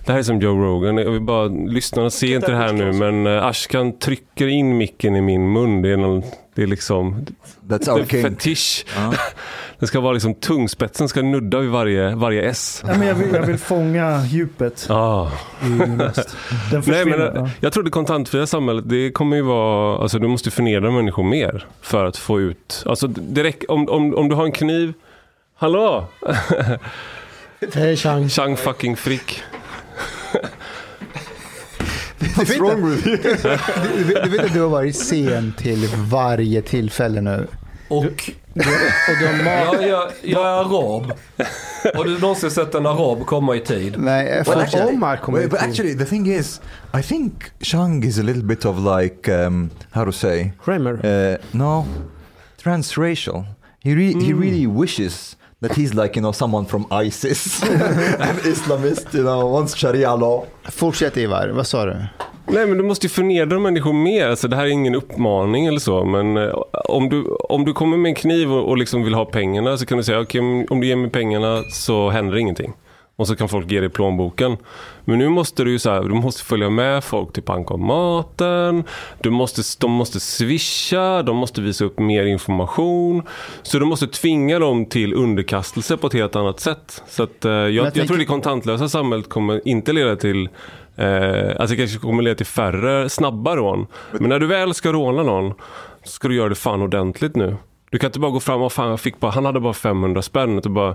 det 0.09 0.13
här 0.13 0.19
är 0.19 0.23
som 0.23 0.41
Joe 0.41 0.65
Rogan. 0.65 0.97
Jag 0.97 1.11
vill 1.11 1.21
bara, 1.21 1.49
lyssnarna 1.49 2.11
ser 2.11 2.35
inte 2.37 2.51
det 2.51 2.57
här 2.57 2.73
nu 2.73 2.93
men 2.93 3.27
eh, 3.27 3.45
Ashkan 3.45 3.99
trycker 3.99 4.47
in 4.47 4.77
micken 4.77 5.17
i 5.17 5.21
min 5.21 5.53
mun. 5.53 5.83
Det 5.83 5.93
är, 5.93 5.97
någon, 5.97 6.23
det 6.55 6.63
är 6.63 6.67
liksom 6.67 7.27
That's 7.69 7.85
det 7.85 7.93
our 7.93 8.05
king. 8.05 8.23
fetisch. 8.23 8.85
Ja. 8.97 9.15
Det 9.79 9.87
ska 9.87 10.01
vara 10.01 10.13
liksom 10.13 10.35
tungspetsen 10.35 11.09
ska 11.09 11.23
nudda 11.23 11.59
vid 11.59 11.71
varje, 11.71 12.15
varje 12.15 12.43
S. 12.43 12.85
Ja, 12.87 12.99
men 12.99 13.09
jag, 13.09 13.15
vill, 13.15 13.35
jag 13.35 13.47
vill 13.47 13.59
fånga 13.59 14.25
djupet 14.27 14.87
Ah. 14.91 15.31
Den 16.71 16.83
Nej, 16.87 17.05
men, 17.05 17.21
eh, 17.21 17.31
ja. 17.35 17.51
jag 17.61 17.73
tror 17.73 17.83
det 17.83 17.91
kontantfria 17.91 18.47
samhället, 18.47 18.89
det 18.89 19.11
kommer 19.11 19.37
ju 19.37 19.43
vara, 19.43 20.03
alltså 20.03 20.19
du 20.19 20.29
måste 20.29 20.51
förnedra 20.51 20.91
människor 20.91 21.23
mer 21.25 21.67
för 21.83 22.05
att 22.05 22.17
få 22.17 22.41
ut, 22.41 22.85
alltså 22.87 23.09
räcker, 23.35 23.71
om, 23.71 23.89
om, 23.89 24.15
om 24.15 24.29
du 24.29 24.35
har 24.35 24.45
en 24.45 24.53
kniv, 24.53 24.93
hallå? 25.57 26.05
Hej 27.75 27.97
Chang. 27.97 28.29
Chang 28.29 28.57
fucking 28.57 28.97
frick. 28.97 29.43
What's 32.39 32.59
wrong 32.61 32.91
with 32.91 33.07
you? 33.07 33.17
du, 33.97 34.05
du, 34.05 34.21
du 34.23 34.29
vet 34.29 34.45
att 34.47 34.53
du 34.53 34.61
har 34.61 34.69
varit 34.69 34.97
sen 34.97 35.53
till 35.59 35.89
varje 36.11 36.63
tillfälle 36.63 37.21
nu. 37.21 37.47
Och 37.89 38.05
Och 38.05 38.13
du 39.19 39.25
jag, 39.45 39.83
jag, 39.89 40.11
jag 40.23 40.43
är 40.43 40.47
arab. 40.47 41.13
Har 41.95 42.05
du 42.05 42.19
någonsin 42.19 42.51
sett 42.51 42.75
en 42.75 42.87
arab 42.87 43.27
komma 43.27 43.57
i 43.57 43.61
tid? 43.61 43.95
Nej, 43.99 44.25
Well, 44.25 44.45
för, 44.45 44.61
actually, 44.61 44.95
Omar 44.95 45.17
kommer 45.17 45.39
wait, 45.39 45.51
but 45.51 45.61
actually, 45.63 45.95
the 45.99 46.05
thing 46.05 46.27
is, 46.33 46.61
I 46.99 47.03
think 47.03 47.33
Shang 47.61 48.05
is 48.05 48.19
a 48.19 48.23
little 48.23 48.43
bit 48.43 48.65
of 48.65 48.77
like, 49.01 49.33
um, 49.47 49.71
how 49.91 50.05
to 50.05 50.13
say, 50.13 50.53
Kramer. 50.65 50.93
uh, 51.07 51.37
no, 51.59 51.87
transracial. 52.63 53.45
He 53.81 53.95
re- 53.95 54.13
he 54.13 54.33
Mm. 54.33 54.41
really 54.41 54.67
wishes 54.67 55.37
that 55.63 55.73
he's 55.73 55.95
like 55.95 56.17
you 56.17 56.23
know 56.23 56.33
someone 56.33 56.67
from 56.67 56.87
ISIS, 57.05 57.63
an 58.21 58.37
Islamist, 58.45 59.15
you 59.15 59.23
know, 59.23 59.53
wants 59.53 59.75
Sharia 59.75 60.17
law. 60.17 60.45
fortsätt 60.71 61.17
Ivar, 61.17 61.49
vad 61.49 61.67
sa 61.67 61.85
du? 61.85 61.97
Nej 62.51 62.67
men 62.67 62.79
du 62.79 62.85
måste 62.85 63.07
ju 63.07 63.11
förnedra 63.11 63.59
människor 63.59 63.93
mer. 63.93 64.29
Alltså, 64.29 64.49
det 64.49 64.57
här 64.57 64.65
är 64.65 64.69
ingen 64.69 64.95
uppmaning 64.95 65.67
eller 65.67 65.79
så. 65.79 66.05
Men 66.05 66.37
eh, 66.37 66.55
om, 66.73 67.09
du, 67.09 67.25
om 67.25 67.65
du 67.65 67.73
kommer 67.73 67.97
med 67.97 68.09
en 68.09 68.15
kniv 68.15 68.53
och, 68.53 68.69
och 68.69 68.79
liksom 68.79 69.05
vill 69.05 69.15
ha 69.15 69.25
pengarna 69.25 69.77
så 69.77 69.87
kan 69.87 69.99
du 69.99 70.05
säga 70.05 70.21
okej 70.21 70.41
men 70.41 70.67
om 70.71 70.81
du 70.81 70.87
ger 70.87 70.97
mig 70.97 71.11
pengarna 71.11 71.63
så 71.73 72.11
händer 72.11 72.37
ingenting. 72.37 72.73
Och 73.19 73.27
så 73.27 73.37
kan 73.37 73.49
folk 73.49 73.71
ge 73.71 73.81
dig 73.81 73.89
plånboken. 73.89 74.57
Men 75.05 75.19
nu 75.19 75.29
måste 75.29 75.65
du 75.65 75.71
ju 75.71 75.79
så 75.79 75.91
här, 75.91 76.03
du 76.03 76.15
måste 76.15 76.45
följa 76.45 76.71
med 76.71 77.05
folk 77.05 77.33
till 77.33 77.43
bankomaten. 77.43 78.85
Du 79.21 79.31
måste, 79.31 79.63
de 79.81 79.91
måste 79.91 80.21
swisha, 80.21 81.23
de 81.23 81.37
måste 81.37 81.61
visa 81.61 81.85
upp 81.85 81.99
mer 81.99 82.27
information. 82.27 83.23
Så 83.63 83.79
du 83.79 83.85
måste 83.85 84.07
tvinga 84.07 84.59
dem 84.59 84.87
till 84.87 85.15
underkastelse 85.15 85.97
på 85.97 86.07
ett 86.07 86.13
helt 86.13 86.37
annat 86.37 86.61
sätt. 86.61 87.03
Så 87.09 87.23
att, 87.23 87.45
eh, 87.45 87.51
jag, 87.53 87.71
jag, 87.73 87.85
tänker- 87.95 88.07
tror 88.09 88.19
det 88.19 88.25
kontantlösa 88.25 88.89
samhället 88.89 89.29
kommer 89.29 89.69
inte 89.69 89.93
leda 89.93 90.17
till 90.17 90.49
Eh, 90.97 91.49
alltså 91.61 91.67
det 91.67 91.77
kanske 91.77 91.99
kommer 91.99 92.23
leda 92.23 92.35
till 92.37 92.47
färre 92.47 93.09
snabba 93.09 93.57
rån. 93.57 93.87
Men 94.13 94.29
när 94.29 94.39
du 94.39 94.47
väl 94.47 94.75
ska 94.75 94.93
råna 94.93 95.23
någon 95.23 95.55
så 96.05 96.11
ska 96.11 96.29
du 96.29 96.35
göra 96.35 96.49
det 96.49 96.55
fan 96.55 96.83
ordentligt 96.83 97.37
nu. 97.37 97.57
Du 97.91 97.99
kan 97.99 98.09
inte 98.09 98.19
bara 98.21 98.31
gå 98.31 98.41
fram 98.41 98.63
och 98.63 98.73
fan 98.73 98.89
jag 98.91 99.01
fick 99.01 99.21
bara, 99.21 99.31
han 99.33 99.45
hade 99.45 99.61
bara 99.61 99.73
500 99.73 100.23
spänn. 100.23 100.61
Du 100.63 100.69
bara, 100.69 100.95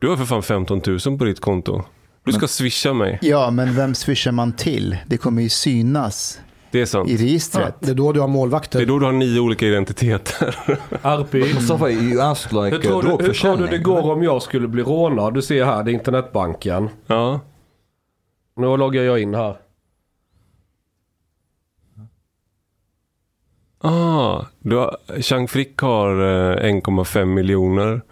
du 0.00 0.08
har 0.08 0.16
för 0.16 0.24
fan 0.24 0.42
15 0.42 0.80
000 1.06 1.18
på 1.18 1.24
ditt 1.24 1.40
konto. 1.40 1.82
Du 2.24 2.32
ska 2.32 2.48
swisha 2.48 2.92
mig. 2.92 3.18
Ja, 3.22 3.50
men 3.50 3.74
vem 3.76 3.94
swishar 3.94 4.32
man 4.32 4.52
till? 4.52 4.96
Det 5.06 5.16
kommer 5.16 5.42
ju 5.42 5.48
synas 5.48 6.40
Det 6.70 6.80
är 6.80 6.86
sant. 6.86 7.10
i 7.10 7.16
registret. 7.16 7.74
Det 7.80 7.90
är 7.90 7.94
då 7.94 8.12
du 8.12 8.20
har 8.20 8.28
Det 8.28 8.30
är 8.30 8.32
målvakter. 8.32 8.86
då 8.86 8.98
du 8.98 9.04
har 9.04 9.12
nio 9.12 9.40
olika 9.40 9.66
identiteter. 9.66 10.56
Arpi. 11.02 11.54
Mustafa, 11.54 11.90
you 11.90 12.20
asked 12.22 12.52
like 12.64 12.76
Hur 12.76 12.82
tror, 12.82 13.04
uh, 13.06 13.18
du, 13.18 13.24
hur 13.24 13.32
tror 13.32 13.56
du 13.56 13.66
det 13.66 13.78
går 13.78 14.12
om 14.12 14.22
jag 14.22 14.42
skulle 14.42 14.68
bli 14.68 14.82
rånad? 14.82 15.34
Du 15.34 15.42
ser 15.42 15.64
här, 15.64 15.82
det 15.82 15.90
är 15.90 15.92
internetbanken. 15.92 16.88
ja. 17.06 17.40
Nu 18.56 18.76
loggar 18.76 19.02
jag 19.02 19.20
in 19.20 19.34
här. 19.34 19.56
Ah, 23.78 24.44
du 24.58 24.76
har, 24.76 24.96
Chang 25.22 25.48
Frick 25.48 25.80
har 25.80 26.10
eh, 26.10 26.72
1,5 26.72 27.24
miljoner. 27.24 28.02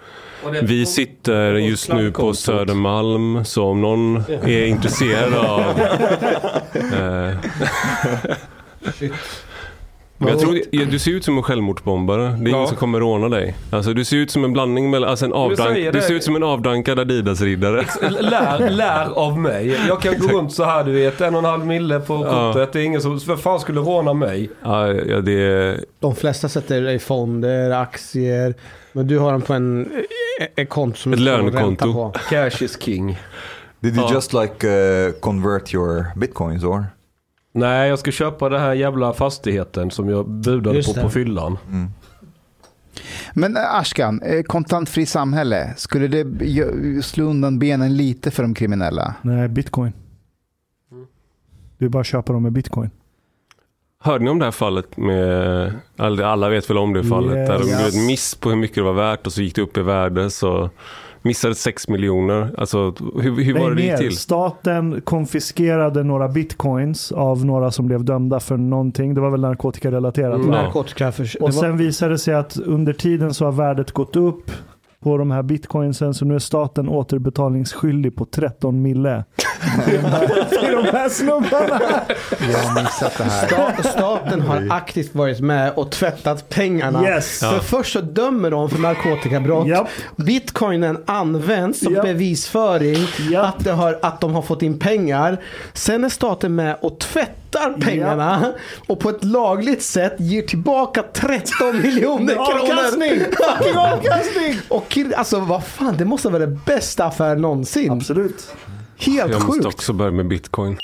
Vi 0.63 0.87
sitter 0.87 1.53
just 1.55 1.93
nu 1.93 2.11
på 2.13 2.35
Södermalm, 2.35 3.45
så 3.45 3.65
om 3.65 3.81
någon 3.81 4.17
är 4.43 4.65
intresserad 4.67 5.35
av... 5.35 5.63
Eh, 6.75 7.35
men 10.21 10.29
jag 10.29 10.39
tror, 10.41 10.59
ja, 10.71 10.85
du 10.91 10.99
ser 10.99 11.11
ut 11.11 11.25
som 11.25 11.37
en 11.37 11.43
självmordsbombare. 11.43 12.23
Det 12.23 12.29
är 12.51 12.53
Ja. 12.53 12.57
ingen 12.57 12.69
som 12.69 12.77
kommer 12.77 13.01
råna 13.01 13.29
dig. 13.29 13.57
Alltså, 13.71 13.93
du 13.95 14.05
ser 14.05 14.17
ut 14.17 14.31
som 14.31 14.45
en 14.45 14.53
blandning 14.53 14.91
mellan, 14.91 15.11
alltså 15.11 15.25
en 15.25 15.33
avdank, 15.33 15.77
du 15.77 15.91
det. 15.91 16.01
ser 16.03 16.15
ut 16.15 16.25
som 16.25 16.37
en 16.37 16.43
avdankad 16.43 16.99
Adidas-riddare. 16.99 17.85
Lär, 18.21 18.71
lär 18.71 19.19
av 19.19 19.39
mig. 19.39 19.81
Jag 19.89 20.01
kan 20.03 20.19
gå 20.19 20.29
runt 20.29 20.53
så 20.53 20.65
här 20.65 20.85
du 20.85 20.93
vet. 20.93 21.21
En 21.21 21.35
och 21.35 21.39
en 21.39 21.45
halv 21.45 21.67
mille 21.67 22.01
på 22.01 22.15
Ja. 22.27 22.53
kortet. 22.53 22.73
Det 22.73 22.81
är 22.81 22.85
ingen 22.85 23.01
som, 23.01 23.21
för 23.21 23.37
fan 23.37 23.61
skulle 23.61 23.81
råna 23.81 24.13
mig? 24.15 24.51
Ja, 24.63 24.89
ja, 24.93 25.21
det 25.21 25.33
är... 25.43 25.85
De 26.01 26.17
flesta 26.17 26.49
sätter 26.49 26.81
det 26.81 26.93
i 26.93 26.99
fonder, 26.99 27.71
aktier. 27.71 28.55
Men 28.93 29.07
du 29.07 29.19
har 29.19 29.33
den 29.33 29.43
på 29.43 29.55
en 29.55 29.81
eh, 29.87 29.89
ett 30.57 30.69
konto 30.69 30.97
som 30.99 31.13
Ett 31.13 31.19
du 31.19 31.25
lönekonto. 31.25 31.93
på. 31.93 32.13
Cash 32.31 32.63
is 32.63 32.83
king. 32.83 33.19
Did 33.81 33.97
you 33.97 34.07
Ja. 34.09 34.15
just 34.15 34.33
like 34.33 34.67
uh, 34.69 35.13
convert 35.21 35.75
your 35.75 36.07
bitcoins 36.17 36.65
or? 36.65 36.87
Nej, 37.53 37.89
jag 37.89 37.99
ska 37.99 38.11
köpa 38.11 38.49
den 38.49 38.61
här 38.61 38.75
jävla 38.75 39.13
fastigheten 39.13 39.91
som 39.91 40.09
jag 40.09 40.29
budade 40.31 40.77
Just 40.77 40.89
på 40.89 40.95
det. 40.95 41.01
på 41.03 41.11
fyllan. 41.11 41.59
Men 43.35 43.57
eh, 43.57 43.75
Ashkan, 43.75 44.23
eh, 44.23 44.43
kontantfri 44.43 45.07
samhälle, 45.07 45.75
skulle 45.77 46.09
det 46.09 47.03
slå 47.05 47.25
undan 47.25 47.59
benen 47.59 47.97
lite 47.97 48.31
för 48.31 48.43
de 48.43 48.55
kriminella? 48.55 49.15
Nej, 49.23 49.49
bitcoin. 49.49 49.93
Det 51.79 51.85
är 51.85 51.89
bara 51.89 52.05
köpa 52.05 52.33
dem 52.33 52.43
med 52.43 52.53
bitcoin. 52.53 52.91
Hörde 54.05 54.25
ni 54.25 54.31
om 54.31 54.39
det 54.39 54.45
här 54.45 54.53
fallet 54.53 54.97
med, 54.97 55.73
alla 55.97 56.27
alla 56.27 56.49
vet 56.49 56.71
väl 56.71 56.79
om 56.79 56.93
det 56.93 57.05
fallet, 57.05 57.37
Yes. 57.37 57.49
där 57.49 57.59
de 57.59 57.65
gjorde 57.71 57.89
ett 57.89 58.07
miss 58.07 58.35
på 58.35 58.49
hur 58.51 58.57
mycket 58.57 58.75
det 58.77 58.83
var 58.83 58.93
värt 58.93 59.27
och 59.27 59.33
så 59.33 59.43
gick 59.43 59.55
det 59.55 59.63
upp 59.63 59.77
i 59.77 59.83
värde 59.83 60.31
så 60.31 60.71
missade 61.23 61.55
6 61.55 61.89
miljoner. 61.89 62.55
Alltså 62.59 62.95
hur, 63.21 63.45
hur 63.45 63.59
var 63.59 63.71
det 63.71 63.77
det 63.77 63.83
gick 63.83 63.97
till? 63.99 64.17
Staten 64.19 65.01
konfiskerade 65.01 66.03
några 66.05 66.29
bitcoins 66.29 67.13
av 67.13 67.45
några 67.45 67.71
som 67.71 67.87
blev 67.87 68.05
dömda 68.05 68.41
för 68.41 68.57
någonting. 68.57 69.15
Det 69.15 69.21
var 69.21 69.31
väl 69.31 69.41
narkotikarelaterat 69.41 70.35
Mm. 70.35 70.51
Narkotika. 70.51 71.13
För, 71.13 71.23
Och 71.41 71.53
var- 71.53 71.61
sen 71.61 71.77
visade 71.77 72.13
det 72.15 72.19
sig 72.19 72.35
att 72.35 72.57
under 72.57 72.93
tiden 72.93 73.35
så 73.35 73.45
har 73.45 73.53
värdet 73.53 73.93
gått 73.93 74.17
upp 74.17 74.51
på 75.03 75.17
de 75.19 75.31
här 75.31 75.43
bitcoinsen 75.43 76.15
så 76.15 76.25
nu 76.25 76.35
är 76.35 76.39
staten 76.39 76.89
återbetalningsskyldig 76.89 78.17
på 78.17 78.25
13 78.25 78.83
mille. 78.83 79.25
till 79.85 80.01
de 80.73 80.85
här- 80.93 81.09
snubbarna. 81.09 81.81
Jag 82.53 82.59
har 82.59 82.83
missat 82.83 83.19
det 83.19 83.25
här. 83.25 83.47
Sta- 83.49 83.83
Staten 83.83 84.41
har 84.41 84.67
aktivt 84.71 85.15
varit 85.15 85.41
med 85.41 85.73
och 85.77 85.91
tvättat 85.91 86.49
pengarna. 86.49 87.05
Yes. 87.09 87.39
För 87.41 87.59
först 87.59 87.93
så 87.93 88.01
dömer 88.01 88.51
de 88.51 88.71
för 88.71 88.79
narkotikabrott. 88.79 89.67
Japp. 89.69 89.89
Bitcoinen 90.17 90.99
används 91.07 91.81
som 91.81 91.95
Japp. 91.95 92.05
bevisföring 92.05 93.07
Japp. 93.31 93.45
att, 93.59 93.65
det 93.65 93.73
har, 93.73 93.99
att 94.03 94.21
de 94.21 94.35
har 94.35 94.43
fått 94.43 94.63
in 94.63 94.79
pengar. 94.79 95.39
Sen 95.73 96.05
är 96.05 96.09
staten 96.09 96.55
med 96.55 96.77
och 96.81 96.99
tvättar 96.99 97.81
pengarna 97.81 98.53
och 98.87 99.01
på 99.01 99.11
ett 99.11 99.25
lagligt 99.25 99.83
sätt 99.83 100.15
ger 100.19 100.43
tillbaka 100.43 101.03
13 101.13 101.83
miljoner 101.83 102.35
kronor. 102.35 102.73
Avkastning! 102.73 103.11
Fucking 103.59 103.77
avkastning! 103.79 104.55
Och 104.69 104.88
kid- 104.89 105.15
alltså 105.15 105.41
vad 105.41 105.65
fan, 105.65 105.97
det 105.97 106.05
måste 106.05 106.29
vara 106.29 106.47
det 106.47 106.59
bästa 106.67 107.05
affär 107.05 107.37
någonsin. 107.37 107.93
Absolut. 107.93 108.53
Helt 108.97 109.33
Jag 109.33 109.47
måste 109.47 109.47
sjukt. 109.53 109.67
också 109.67 109.93
börja 109.93 110.11
med 110.13 110.29
bitcoin. 110.29 110.79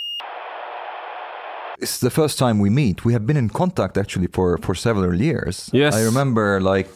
It's 1.81 2.01
the 2.01 2.11
first 2.11 2.39
time 2.39 2.63
we 2.65 2.71
meet. 2.71 3.05
We 3.07 3.13
have 3.13 3.25
been 3.25 3.37
in 3.37 3.49
contact 3.49 3.97
actually 3.97 4.29
for, 4.33 4.59
for 4.63 4.75
several 4.75 5.21
years. 5.21 5.71
Yes. 5.75 5.95
I 5.97 6.05
remember 6.07 6.61
like 6.77 6.91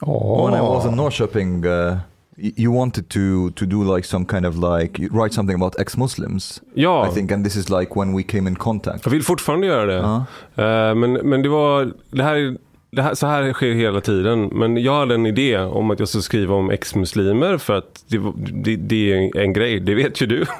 when 0.00 0.54
I 0.54 0.60
was 0.60 0.86
in 0.86 0.96
Norrköping, 0.96 1.64
uh, 1.66 1.98
y- 2.36 2.52
you 2.56 2.72
wanted 2.72 3.08
to, 3.10 3.50
to 3.56 3.66
do 3.66 3.94
like 3.96 4.06
some 4.08 4.24
kind 4.24 4.46
of 4.46 4.56
like, 4.56 5.02
you 5.02 5.08
write 5.12 5.34
something 5.34 5.54
about 5.54 5.78
ex-Muslims. 5.80 6.62
Ja, 6.74 7.06
I 7.10 7.14
think, 7.14 7.32
and 7.32 7.44
this 7.44 7.56
is 7.56 7.68
like 7.70 7.94
when 7.98 8.16
we 8.16 8.22
came 8.22 8.48
in 8.50 8.56
contact. 8.56 9.04
jag 9.04 9.10
vill 9.12 9.22
fortfarande 9.22 9.66
göra 9.66 9.86
det. 9.86 10.24
Eh, 10.62 10.94
men, 10.94 11.12
men 11.12 11.42
det 11.42 11.48
var, 11.48 11.92
det 12.10 12.22
här, 12.22 12.36
det 12.36 12.69
här, 12.96 13.14
så 13.14 13.26
här 13.26 13.52
sker 13.52 13.72
hela 13.72 14.00
tiden. 14.00 14.50
Men 14.52 14.76
jag 14.76 14.94
hade 14.98 15.14
en 15.14 15.26
idé 15.26 15.58
om 15.58 15.90
att 15.90 15.98
jag 15.98 16.08
skulle 16.08 16.22
skriva 16.22 16.54
om 16.54 16.70
ex-muslimer 16.70 17.58
för 17.58 17.78
att 17.78 18.04
det, 18.08 18.20
det, 18.36 18.76
det 18.76 19.12
är 19.12 19.36
en, 19.36 19.52
grej, 19.52 19.80
det 19.80 19.94
vet 19.94 20.22
ju 20.22 20.26
du. 20.26 20.44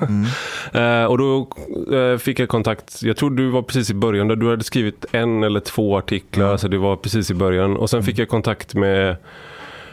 Eh, 0.73 1.05
och 1.05 1.19
då 1.19 1.49
eh, 1.97 2.19
fick 2.19 2.39
jag 2.39 2.49
kontakt, 2.49 3.03
jag 3.03 3.17
tror 3.17 3.31
du 3.31 3.49
var 3.49 3.63
precis 3.63 3.91
i 3.91 3.95
början, 3.95 4.29
där. 4.29 4.37
Du 4.37 4.51
hade 4.51 4.65
skrivit 4.65 5.05
en 5.13 5.43
eller 5.43 5.61
två 5.61 5.99
artiklar, 5.99 6.57
så 6.57 6.69
det 6.69 6.79
var 6.79 6.97
precis 6.97 7.31
i 7.31 7.35
början. 7.35 7.77
Och 7.77 7.91
sen 7.91 8.03
fick 8.03 8.19
jag 8.19 8.29
kontakt 8.29 8.75
med 8.75 9.17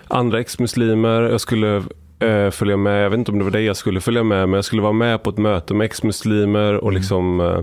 andra 0.07 0.39
ex-muslimer, 0.39 1.21
jag 1.21 1.41
skulle 1.41 1.83
eh, 2.19 2.49
följa 2.49 2.77
med, 2.77 3.05
jag 3.05 3.09
vet 3.09 3.17
inte 3.17 3.31
om 3.31 3.37
det 3.37 3.43
var 3.43 3.51
dig 3.51 3.65
jag 3.65 3.77
skulle 3.77 4.01
följa 4.01 4.23
med, 4.23 4.49
men 4.49 4.57
jag 4.57 4.65
skulle 4.65 4.81
vara 4.81 4.93
med 4.93 5.23
på 5.23 5.29
ett 5.29 5.37
möte 5.37 5.73
med 5.73 5.85
ex-muslimer 5.85 6.73
och 6.73 6.93
liksom 6.93 7.41
eh, 7.41 7.59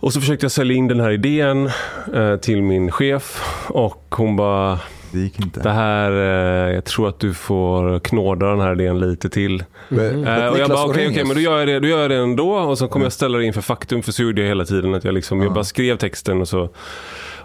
och 0.00 0.12
så 0.12 0.20
försökte 0.20 0.44
jag 0.44 0.52
sälja 0.52 0.76
in 0.76 0.88
den 0.88 1.00
här 1.00 1.10
idén 1.10 1.70
eh, 2.14 2.36
till 2.36 2.62
min 2.62 2.90
chef 2.90 3.44
och 3.68 4.14
hon 4.16 4.36
bara 4.36 4.78
Det 5.12 5.18
gick 5.18 5.40
inte. 5.40 5.60
det 5.62 5.70
här, 5.70 6.10
eh, 6.12 6.74
jag 6.74 6.84
tror 6.84 7.08
att 7.08 7.20
du 7.20 7.34
får 7.34 7.98
knåda 7.98 8.46
den 8.46 8.60
här 8.60 8.72
idén 8.72 8.98
lite 9.00 9.28
till. 9.28 9.64
But- 9.88 10.26
Eh, 10.38 10.46
och 10.48 10.58
jag 10.58 10.68
bara 10.68 10.84
okej, 10.84 11.06
okej, 11.08 11.22
Orrenius- 11.22 11.26
men 11.26 11.34
då 11.36 11.40
gör, 11.42 11.58
jag 11.58 11.68
det, 11.68 11.80
då 11.80 11.88
gör 11.88 12.00
jag 12.00 12.10
det 12.10 12.16
ändå 12.16 12.50
och 12.50 12.78
så 12.78 12.88
kommer 12.88 13.06
jag 13.06 13.12
ställa 13.12 13.38
det 13.38 13.44
inför 13.44 13.60
faktum 13.60 14.02
för 14.02 14.12
så 14.12 14.22
gjorde 14.22 14.40
jag 14.40 14.48
hela 14.48 14.64
tiden. 14.64 14.94
Att 14.94 15.04
jag, 15.04 15.14
liksom, 15.14 15.42
jag 15.42 15.52
bara 15.52 15.64
skrev 15.64 15.96
texten 15.96 16.40
och 16.40 16.48
så 16.48 16.68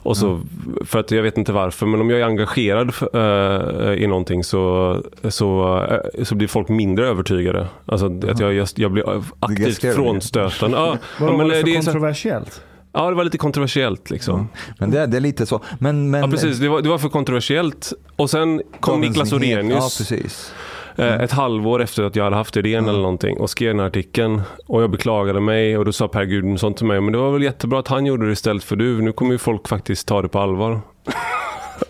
och 0.04 0.18
så, 0.18 0.42
för 0.86 1.00
att 1.00 1.12
jag 1.12 1.24
vet 1.24 1.38
inte 1.38 1.52
varför, 1.52 1.86
men 1.86 2.02
om 2.02 2.10
jag 2.10 2.20
är 2.20 2.26
engagerad 2.26 2.92
eh, 3.14 4.04
i 4.04 4.08
någonting 4.08 4.44
så, 4.44 4.98
så, 5.30 5.78
eh, 6.18 6.24
så 6.24 6.36
blir 6.36 6.48
folk 6.48 6.70
mindre 6.70 7.08
övertygade. 7.08 7.68
Alltså 7.86 8.06
att 8.06 8.40
jag, 8.40 8.54
jag, 8.54 8.68
jag 8.76 8.92
blir 8.92 9.24
aktivt 9.40 9.96
frånstötande. 9.96 10.78
Ja, 10.78 10.98
Vad 11.20 11.34
var 11.38 11.46
det 11.46 11.56
för 11.56 11.64
det 11.64 11.74
kontroversiellt? 11.74 12.62
ja, 12.94 13.10
det 13.10 13.16
var 13.16 13.24
lite 13.24 13.38
kontroversiellt 13.38 14.10
liksom. 14.10 14.48
Men 14.80 14.92
det, 14.92 15.06
det 15.06 15.18
är 15.18 15.22
lite 15.22 15.46
så. 15.46 15.62
Men, 15.80 16.10
men, 16.12 16.22
Ja, 16.22 16.28
precis. 16.28 16.58
Det 16.58 16.70
var, 16.70 16.82
det 16.82 16.90
var 16.90 16.98
för 16.98 17.10
kontroversiellt. 17.10 17.94
Och 18.16 18.30
sen 18.30 18.62
kom 18.80 19.02
Dagens 19.02 19.18
Niklas 19.18 19.42
Nyheter- 19.42 19.70
Ja, 19.72 19.80
precis. 19.98 20.54
Eh, 20.96 21.22
ett 21.22 21.32
halvår 21.32 21.82
efter 21.82 22.04
att 22.04 22.16
jag 22.16 22.24
hade 22.24 22.36
haft 22.36 22.58
idén 22.58 22.90
eller 22.90 23.00
någonting 23.00 23.38
och 23.40 23.50
skrev 23.50 23.70
den 23.70 23.80
här 23.80 23.88
artikeln. 23.88 24.42
Och 24.68 24.84
jag 24.84 24.92
beklagade 24.92 25.40
mig 25.40 25.78
och 25.78 25.86
då 25.86 25.92
sa 25.92 26.08
Per 26.08 26.24
Gudmundsson 26.24 26.74
till 26.74 26.86
mig, 26.86 27.02
men 27.02 27.12
det 27.12 27.18
var 27.18 27.32
väl 27.32 27.44
jättebra 27.44 27.80
att 27.80 27.88
han 27.88 28.06
gjorde 28.06 28.26
det 28.26 28.32
istället 28.32 28.64
för 28.64 28.76
du. 28.76 29.02
Nu 29.02 29.12
kommer 29.12 29.32
ju 29.32 29.38
folk 29.38 29.68
faktiskt 29.68 30.08
ta 30.08 30.22
det 30.22 30.28
på 30.28 30.40
allvar. 30.40 30.82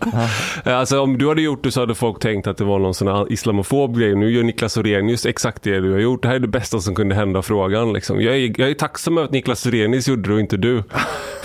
Alltså 0.64 1.00
om 1.00 1.18
du 1.18 1.28
hade 1.28 1.42
gjort 1.42 1.64
det 1.64 1.72
så 1.72 1.80
hade 1.80 1.94
folk 1.94 2.20
tänkt 2.20 2.46
att 2.46 2.56
det 2.56 2.64
var 2.64 2.78
någon 2.78 2.94
sån 2.94 3.08
här 3.08 3.32
islamofob 3.32 3.98
grej. 3.98 4.14
Nu 4.14 4.30
gör 4.30 4.42
Niklas 4.42 4.76
Orrenius 4.76 5.26
exakt 5.26 5.62
det 5.62 5.80
du 5.80 5.92
har 5.92 5.98
gjort. 5.98 6.22
Det 6.22 6.28
här 6.28 6.34
är 6.34 6.38
det 6.40 6.48
bästa 6.48 6.80
som 6.80 6.94
kunde 6.94 7.14
hända 7.14 7.42
frågan. 7.42 7.92
Liksom. 7.92 8.20
Jag, 8.20 8.36
är, 8.36 8.60
jag 8.60 8.70
är 8.70 8.74
tacksam 8.74 9.18
över 9.18 9.24
att 9.24 9.32
Niklas 9.32 9.66
Orrenius 9.66 10.08
gjorde 10.08 10.28
det 10.28 10.34
och 10.34 10.40
inte 10.40 10.56
du. 10.56 10.82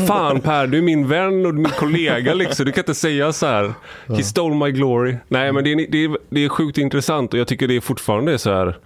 Fan 0.08 0.42
Per, 0.42 0.68
du 0.68 0.78
är 0.78 0.82
min 0.82 1.08
vän 1.08 1.46
och 1.46 1.56
min 1.56 1.72
kollega 1.80 2.34
liksom. 2.34 2.66
Du 2.66 2.72
kan 2.72 2.82
inte 2.82 2.96
säga 2.96 3.34
så 3.34 3.46
här. 3.46 3.74
He 4.08 4.24
stole 4.24 4.56
my 4.56 4.72
glory. 4.72 5.16
Nej 5.28 5.54
men 5.54 5.64
det 5.64 5.72
är, 5.72 5.92
det 5.92 6.04
är, 6.04 6.18
det 6.30 6.46
är 6.46 6.50
sjukt 6.50 6.78
intressant 6.78 7.34
och 7.34 7.40
jag 7.40 7.48
tycker 7.48 7.68
det 7.68 7.76
är 7.76 7.82
fortfarande 7.82 8.38
så 8.38 8.54
här 8.54 8.78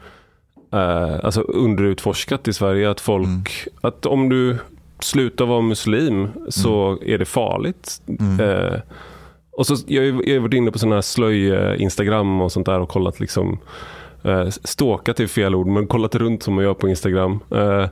eh, 0.73 1.25
alltså 1.25 1.41
underutforskat 1.41 2.47
i 2.47 2.53
Sverige 2.53 2.91
att 2.91 3.01
folk, 3.01 3.67
att 3.81 4.05
om 4.05 4.29
du 4.29 4.57
slutar 4.99 5.45
vara 5.45 5.61
muslim 5.61 6.27
så 6.49 6.99
är 7.05 7.17
det 7.17 7.25
farligt. 7.25 8.01
Eh, 8.39 8.79
och 9.51 9.67
så, 9.67 9.75
jag 9.87 10.03
har 10.03 10.39
varit 10.39 10.53
inne 10.53 10.71
på 10.71 10.79
sådana 10.79 10.95
här 10.95 11.01
slöj-instagram 11.01 12.39
eh, 12.39 12.45
och 12.45 12.51
sånt 12.51 12.65
där 12.65 12.79
och 12.79 12.89
kollat 12.89 13.19
liksom 13.19 13.59
eh, 14.23 14.47
Ståkat 14.49 15.19
är 15.19 15.27
fel 15.27 15.55
ord, 15.55 15.67
men 15.67 15.87
kollat 15.87 16.15
runt 16.15 16.43
som 16.43 16.53
man 16.53 16.63
gör 16.63 16.73
på 16.73 16.89
Instagram. 16.89 17.39
Eh, 17.51 17.89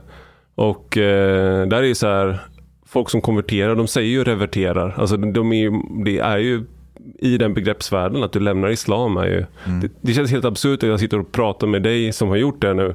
och 0.54 0.96
eh, 0.96 1.66
där 1.66 1.76
är 1.76 1.86
ju 1.86 1.94
så 1.94 2.06
här 2.06 2.40
Folk 2.86 3.10
som 3.10 3.20
konverterar, 3.20 3.74
de 3.74 3.86
säger 3.86 4.08
ju 4.08 4.24
reverterar. 4.24 4.94
Alltså 4.98 5.16
de 5.16 5.52
är 5.52 5.56
ju, 5.56 5.72
det 6.04 6.18
är 6.18 6.38
ju 6.38 6.64
i 7.18 7.38
den 7.38 7.54
begreppsvärlden 7.54 8.22
att 8.22 8.32
du 8.32 8.40
lämnar 8.40 8.68
islam 8.68 9.16
är 9.16 9.26
ju 9.26 9.46
det, 9.80 9.88
det 10.00 10.14
känns 10.14 10.30
helt 10.30 10.44
absurt 10.44 10.82
att 10.82 10.88
jag 10.88 11.00
sitter 11.00 11.18
och 11.20 11.32
pratar 11.32 11.66
med 11.66 11.82
dig 11.82 12.12
som 12.12 12.28
har 12.28 12.36
gjort 12.36 12.62
det 12.62 12.74
nu 12.74 12.94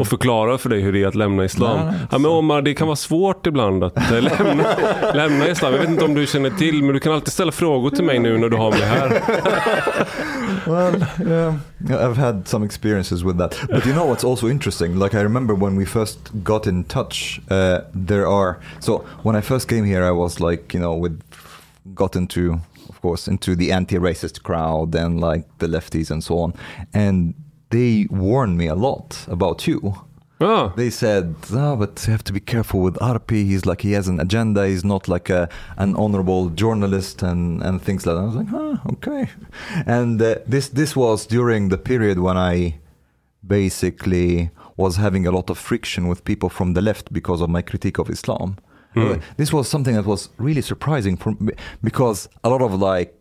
och 0.00 0.06
förklarar 0.06 0.58
för 0.58 0.68
dig 0.68 0.80
hur 0.80 0.92
det 0.92 1.02
är 1.02 1.06
att 1.06 1.14
lämna 1.14 1.44
islam. 1.44 1.86
Nej, 1.86 1.94
ja, 2.10 2.18
men 2.18 2.30
Omar, 2.30 2.62
det 2.62 2.74
kan 2.74 2.86
vara 2.86 2.96
svårt 2.96 3.46
ibland 3.46 3.84
att 3.84 3.96
eh, 3.96 4.22
lämna, 4.22 4.64
lämna 5.14 5.48
islam. 5.48 5.72
Jag 5.72 5.80
vet 5.80 5.88
inte 5.90 6.04
om 6.04 6.14
du 6.14 6.26
känner 6.26 6.50
till, 6.50 6.82
men 6.82 6.94
du 6.94 7.00
kan 7.00 7.12
alltid 7.12 7.32
ställa 7.32 7.52
frågor 7.52 7.90
till 7.90 8.04
mig 8.04 8.18
nu 8.18 8.38
när 8.38 8.48
du 8.48 8.56
har 8.56 8.70
mig 8.70 8.82
här. 8.82 9.22
Well, 10.66 11.06
yeah, 11.20 11.54
I've 11.88 12.16
had 12.16 12.48
some 12.48 12.66
experiences 12.66 13.22
with 13.22 13.38
that. 13.38 13.56
But 13.68 13.86
you 13.86 13.92
know 13.94 14.06
what's 14.06 14.24
also 14.24 14.48
interesting? 14.48 14.98
Like 14.98 15.14
I 15.14 15.22
remember 15.22 15.54
when 15.54 15.76
we 15.78 15.86
first 15.86 16.18
got 16.32 16.66
in 16.66 16.84
touch, 16.84 17.40
uh, 17.50 17.78
there 18.06 18.26
are 18.26 18.56
so 18.80 19.04
when 19.22 19.36
I 19.36 19.40
first 19.42 19.68
came 19.68 19.84
here, 19.84 20.04
I 20.04 20.10
was 20.10 20.40
like 20.40 20.74
you 20.74 20.80
know 20.80 21.02
with 21.02 21.20
got 21.94 22.16
into 22.16 22.60
course 23.06 23.30
into 23.30 23.54
the 23.56 23.68
anti-racist 23.72 24.42
crowd 24.42 24.94
and 24.94 25.20
like 25.20 25.44
the 25.58 25.68
lefties 25.68 26.10
and 26.10 26.22
so 26.22 26.34
on, 26.44 26.52
and 26.92 27.34
they 27.70 28.06
warned 28.10 28.56
me 28.56 28.66
a 28.68 28.74
lot 28.74 29.26
about 29.28 29.66
you. 29.68 29.80
Ja. 30.40 30.72
They 30.76 30.90
said, 30.90 31.34
oh, 31.52 31.76
but 31.76 32.04
you 32.06 32.12
have 32.12 32.24
to 32.24 32.32
be 32.32 32.40
careful 32.40 32.80
with 32.86 32.96
Arpi. 33.00 33.40
He's 33.50 33.64
like, 33.64 33.80
he 33.88 33.92
has 33.92 34.08
an 34.08 34.20
agenda. 34.20 34.66
He's 34.66 34.84
not 34.84 35.08
like 35.08 35.30
a, 35.30 35.48
an 35.76 35.96
honorable 35.96 36.50
journalist 36.50 37.22
and, 37.22 37.62
and 37.62 37.80
things 37.80 38.04
like 38.06 38.16
that. 38.16 38.22
I 38.22 38.26
was 38.26 38.36
like, 38.42 38.48
huh, 38.48 38.76
okay. 38.94 39.22
And 39.86 40.20
uh, 40.20 40.34
this, 40.46 40.68
this 40.68 40.94
was 40.94 41.26
during 41.26 41.70
the 41.70 41.78
period 41.78 42.18
when 42.18 42.36
I 42.36 42.78
basically 43.46 44.50
was 44.76 44.96
having 44.96 45.26
a 45.26 45.30
lot 45.30 45.48
of 45.50 45.58
friction 45.58 46.06
with 46.06 46.22
people 46.24 46.50
from 46.50 46.74
the 46.74 46.82
left 46.82 47.12
because 47.12 47.40
of 47.44 47.48
my 47.48 47.62
critique 47.62 47.98
of 47.98 48.10
Islam. 48.10 48.56
Uh, 48.96 49.18
this 49.36 49.52
was 49.52 49.68
something 49.68 49.94
that 49.94 50.06
was 50.06 50.30
really 50.38 50.62
surprising 50.62 51.16
for 51.16 51.32
me 51.38 51.52
because 51.82 52.28
a 52.42 52.48
lot 52.48 52.62
of 52.62 52.74
like 52.74 53.14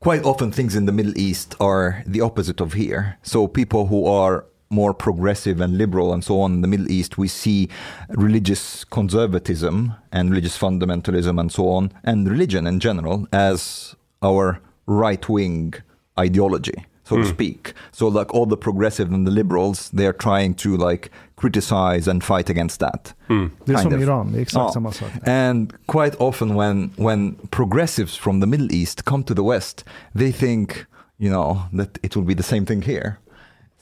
quite 0.00 0.24
often 0.24 0.52
things 0.52 0.76
in 0.76 0.86
the 0.86 0.92
Middle 0.92 1.16
East 1.18 1.54
are 1.60 2.02
the 2.06 2.20
opposite 2.20 2.60
of 2.60 2.74
here. 2.74 3.18
So 3.22 3.48
people 3.48 3.86
who 3.86 4.06
are 4.06 4.44
more 4.70 4.92
progressive 4.92 5.60
and 5.60 5.78
liberal 5.78 6.12
and 6.12 6.22
so 6.22 6.40
on 6.40 6.52
in 6.52 6.60
the 6.60 6.68
Middle 6.68 6.90
East, 6.90 7.16
we 7.16 7.28
see 7.28 7.68
religious 8.10 8.84
conservatism 8.84 9.94
and 10.12 10.30
religious 10.30 10.58
fundamentalism 10.58 11.40
and 11.40 11.50
so 11.50 11.68
on, 11.70 11.92
and 12.04 12.28
religion 12.30 12.66
in 12.66 12.80
general 12.80 13.26
as 13.32 13.94
our 14.22 14.60
right 14.86 15.28
wing 15.28 15.74
ideology, 16.18 16.84
so 17.04 17.16
to 17.16 17.24
speak. 17.24 17.72
So 17.92 18.08
like 18.08 18.34
all 18.34 18.46
the 18.46 18.56
progressive 18.56 19.10
and 19.10 19.26
the 19.26 19.30
liberals, 19.30 19.90
they 19.90 20.06
are 20.06 20.12
trying 20.12 20.54
to 20.56 20.76
like 20.76 21.10
criticize 21.40 22.10
and 22.10 22.24
fight 22.24 22.50
against 22.50 22.80
that. 22.80 23.14
Hmm. 23.28 23.50
Det 23.64 23.72
är 23.72 23.76
Kind 23.76 23.92
som 23.92 23.94
of. 23.94 24.02
Iran, 24.02 24.32
det 24.32 24.38
är 24.38 24.42
exakt 24.42 24.54
Ja. 24.54 24.68
Ah. 24.68 24.72
samma 24.72 24.92
sak. 24.92 25.08
And 25.28 25.72
quite 25.86 26.16
often, 26.18 26.54
when 26.54 26.90
when 26.96 27.36
progressives 27.50 28.16
from 28.16 28.40
the 28.40 28.46
Middle 28.46 28.72
East 28.72 29.04
come 29.04 29.22
to 29.24 29.34
the 29.34 29.42
West, 29.42 29.84
they 30.14 30.32
think, 30.32 30.86
you 31.18 31.30
know, 31.30 31.58
that 31.76 31.98
it 32.02 32.16
will 32.16 32.26
be 32.26 32.34
the 32.34 32.42
same 32.42 32.66
thing 32.66 32.82
here. 32.82 33.12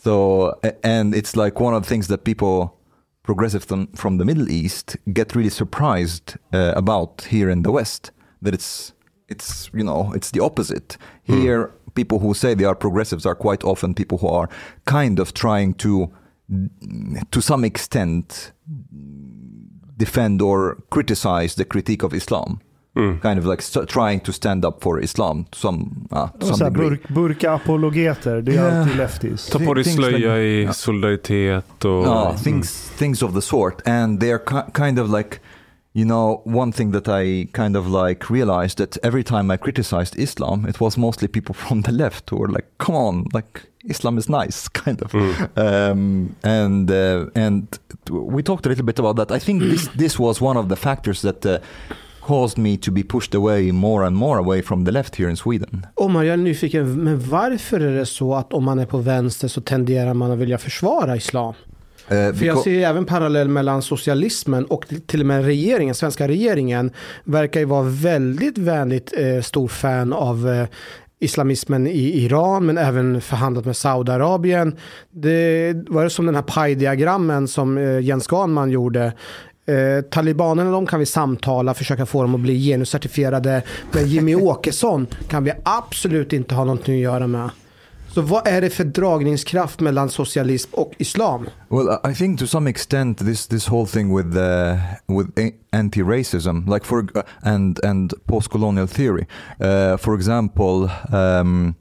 So, 0.05 0.53
and 0.83 1.15
it's 1.15 1.37
like 1.45 1.61
one 1.61 1.77
of 1.77 1.83
the 1.83 1.89
things 1.89 2.07
that 2.07 2.25
people, 2.25 2.79
progressives 3.23 3.65
from, 3.65 3.87
from 3.95 4.19
the 4.19 4.25
Middle 4.25 4.49
East, 4.51 4.97
get 5.13 5.35
really 5.35 5.51
surprised 5.51 6.37
uh, 6.53 6.73
about 6.77 7.27
here 7.31 7.51
in 7.51 7.63
the 7.63 7.73
West. 7.73 8.13
That 8.43 8.55
it's 8.55 8.93
it's 9.29 9.71
you 9.75 9.83
know 9.85 10.13
it's 10.15 10.31
the 10.31 10.41
opposite 10.41 10.99
hmm. 11.27 11.41
here. 11.41 11.71
People 11.95 12.19
who 12.19 12.35
say 12.35 12.55
they 12.55 12.67
are 12.67 12.75
progressives 12.77 13.27
are 13.27 13.35
quite 13.35 13.65
often 13.65 13.95
people 13.95 14.19
who 14.19 14.29
are 14.29 14.49
kind 14.85 15.19
of 15.19 15.33
trying 15.33 15.75
to, 15.75 16.11
to 17.31 17.41
some 17.41 17.65
extent, 17.67 18.53
defend 19.97 20.43
or 20.43 20.77
criticize 20.91 21.55
the 21.57 21.65
critique 21.65 22.03
of 22.07 22.15
Islam. 22.15 22.59
Mm. 22.97 23.21
Kind 23.21 23.39
of 23.39 23.45
like 23.47 23.63
st- 23.63 23.89
trying 23.89 24.21
to 24.21 24.33
stand 24.33 24.65
up 24.65 24.83
for 24.83 25.01
Islam 25.03 25.45
to 25.51 25.59
some, 25.59 26.07
ah, 26.11 26.31
uh, 26.35 26.39
to 26.41 26.47
some 26.55 26.71
degree. 26.71 26.89
burk, 26.91 27.09
burka-apologeter, 27.09 28.43
det 28.43 28.53
är 28.53 28.57
Ja. 28.57 28.81
alltid 28.81 28.97
leftis. 28.97 29.47
Ta 29.47 29.59
på 29.59 29.75
dig 29.75 29.85
Things 29.85 29.97
slöja 29.97 30.39
i 30.43 30.63
Ja. 30.65 30.73
solidaritet 30.73 31.85
och... 31.85 31.91
No, 32.05 32.35
things 32.45 32.91
things 32.99 33.23
of 33.23 33.35
the 33.35 33.41
sort, 33.43 33.89
and 33.89 34.23
they're 34.23 34.63
kind 34.75 34.99
of 34.99 35.11
like, 35.11 35.39
you 35.93 36.05
know, 36.05 36.43
one 36.45 36.73
thing 36.73 36.93
that 36.93 37.09
I 37.09 37.47
kind 37.53 37.77
of 37.77 37.87
like 37.87 38.33
realized 38.35 38.79
that 38.79 38.97
every 39.03 39.23
time 39.25 39.55
I 39.55 39.57
criticized 39.59 40.19
Islam, 40.19 40.67
it 40.69 40.81
was 40.81 40.97
mostly 40.97 41.29
people 41.29 41.55
from 41.69 41.83
the 41.83 41.93
left 41.93 42.31
who 42.31 42.39
were 42.39 42.53
like, 42.53 42.67
"Come 42.79 42.97
on, 42.99 43.25
like 43.35 43.61
Islam 43.89 44.19
is 44.19 44.29
nice," 44.29 44.69
kind 44.85 45.03
of, 45.03 45.15
um, 45.15 46.37
and 46.43 46.91
uh, 46.91 47.27
and 47.35 47.79
we 48.11 48.43
talked 48.43 48.67
a 48.67 48.69
little 48.69 48.85
bit 48.85 48.99
about 48.99 49.17
that. 49.17 49.31
I 49.31 49.45
think 49.45 49.63
this 49.63 49.89
this 49.99 50.19
was 50.19 50.41
one 50.41 50.59
of 50.59 50.69
the 50.69 50.77
factors 50.77 51.23
that. 51.23 51.47
Uh, 51.47 51.59
Caused 52.27 52.59
me 52.59 52.77
to 52.77 52.91
be 52.91 53.03
pushed 53.03 53.35
away 53.35 53.73
more 53.73 54.07
and 54.07 54.17
more 54.17 54.39
away 54.39 54.63
from 54.63 54.85
the 54.85 54.93
left 54.93 55.17
here 55.17 55.31
in 55.31 55.37
Sweden. 55.37 55.87
Omar, 55.95 56.23
jag 56.23 56.33
är 56.33 56.37
nyfiken, 56.37 57.05
men 57.05 57.21
varför 57.21 57.81
är 57.81 57.99
det 57.99 58.07
så 58.07 58.35
att 58.35 58.53
om 58.53 58.65
man 58.65 58.79
är 58.79 58.87
på 58.87 58.99
vänster 58.99 59.49
så 59.49 59.61
tenderar 59.61 60.15
man 60.15 60.31
att 60.31 60.39
vilja 60.39 60.59
försvara 60.59 61.17
islam? 61.17 61.55
Uh, 62.13 62.35
För 62.35 62.45
jag 62.45 62.59
ser 62.59 62.71
ju 62.71 62.83
även 62.83 63.05
parallell 63.05 63.49
mellan 63.49 63.83
socialismen 63.83 64.65
och 64.65 64.85
till 65.07 65.21
och 65.21 65.27
med 65.27 65.45
regeringen, 65.45 65.95
svenska 65.95 66.29
regeringen, 66.29 66.91
verkar 67.25 67.61
ju 67.61 67.67
vara 67.67 67.83
väldigt 67.83 68.59
vänligt 68.59 69.13
eh, 69.17 69.43
stor 69.43 69.69
fan 69.69 70.13
av 70.13 70.49
eh, 70.49 70.67
islamismen 71.21 71.87
i 71.87 72.25
Iran, 72.25 72.67
men 72.67 72.79
även 72.79 73.21
förhandlat 73.21 73.65
med 73.65 73.77
Saudiarabien. 73.77 74.77
Det 75.11 75.75
var 75.89 76.05
det 76.05 76.11
som 76.11 76.27
den 76.27 76.35
här 76.35 76.43
pajdiagrammen 76.43 77.49
som 77.49 77.79
eh, 77.79 78.01
Jens 78.01 78.27
Ganman 78.27 78.71
gjorde. 78.71 79.13
Eh, 79.67 80.05
talibanerna 80.11 80.71
de 80.71 80.87
kan 80.87 81.01
vi 81.01 81.07
samtala, 81.07 81.75
försöka 81.75 82.07
få 82.07 82.23
dem 82.23 82.35
att 82.35 82.41
bli 82.41 82.67
genuscertifierade. 82.67 83.63
Men 83.93 84.07
Jimmy 84.07 84.35
Åkesson 84.35 85.07
kan 85.29 85.45
vi 85.45 85.53
absolut 85.65 86.33
inte 86.33 86.55
ha 86.55 86.65
någonting 86.65 86.95
att 86.95 87.01
göra 87.01 87.27
med. 87.27 87.51
Så 88.17 88.23
vad 88.23 88.47
är 88.47 88.61
det 88.61 88.71
för 88.71 88.85
dragningskraft 88.85 89.81
mellan 89.81 90.11
socialism 90.11 90.71
och 90.75 90.93
islam? 90.99 91.47
Well, 91.69 92.13
I- 92.13 92.15
think 92.15 92.41
to 92.41 92.47
some 92.47 92.71
extent 92.71 93.19
this 93.19 93.47
this 93.47 93.69
whole 93.69 93.87
thing 93.87 94.17
with 94.17 94.37
uh, 94.37 94.77
with 95.19 95.53
anti-racism, 95.73 96.75
like 96.75 96.87
for 96.87 96.99
uh, 96.99 97.23
and 97.43 97.85
and 97.85 98.15
post-colonial 98.27 98.87
theory, 98.89 99.27
uh, 99.61 99.97
for 99.99 100.15
example, 100.15 100.89
um, 101.13 101.75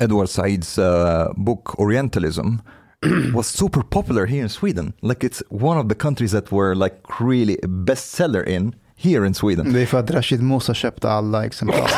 Edward 0.00 0.28
Said's 0.28 0.78
uh, 0.78 1.32
book 1.36 1.78
Orientalism 1.78 2.60
was 3.34 3.46
super 3.46 3.82
popular 3.82 4.26
here 4.26 4.42
in 4.42 4.48
Sweden. 4.48 4.92
Like 5.02 5.26
it's 5.26 5.42
one 5.48 5.80
of 5.80 5.88
the 5.88 5.94
countries 5.94 6.30
that 6.32 6.50
were 6.52 6.74
like 6.74 6.94
really 7.20 7.56
bestseller 7.62 8.46
in 8.46 8.74
here 8.96 9.26
in 9.26 9.34
Sweden. 9.34 9.72
Det 9.72 9.82
är 9.82 9.86
för 9.86 9.98
att 9.98 10.10
Rashid 10.10 10.42
Musa 10.42 10.74
köpte 10.74 11.10
alla 11.10 11.46
exemplar. 11.46 11.90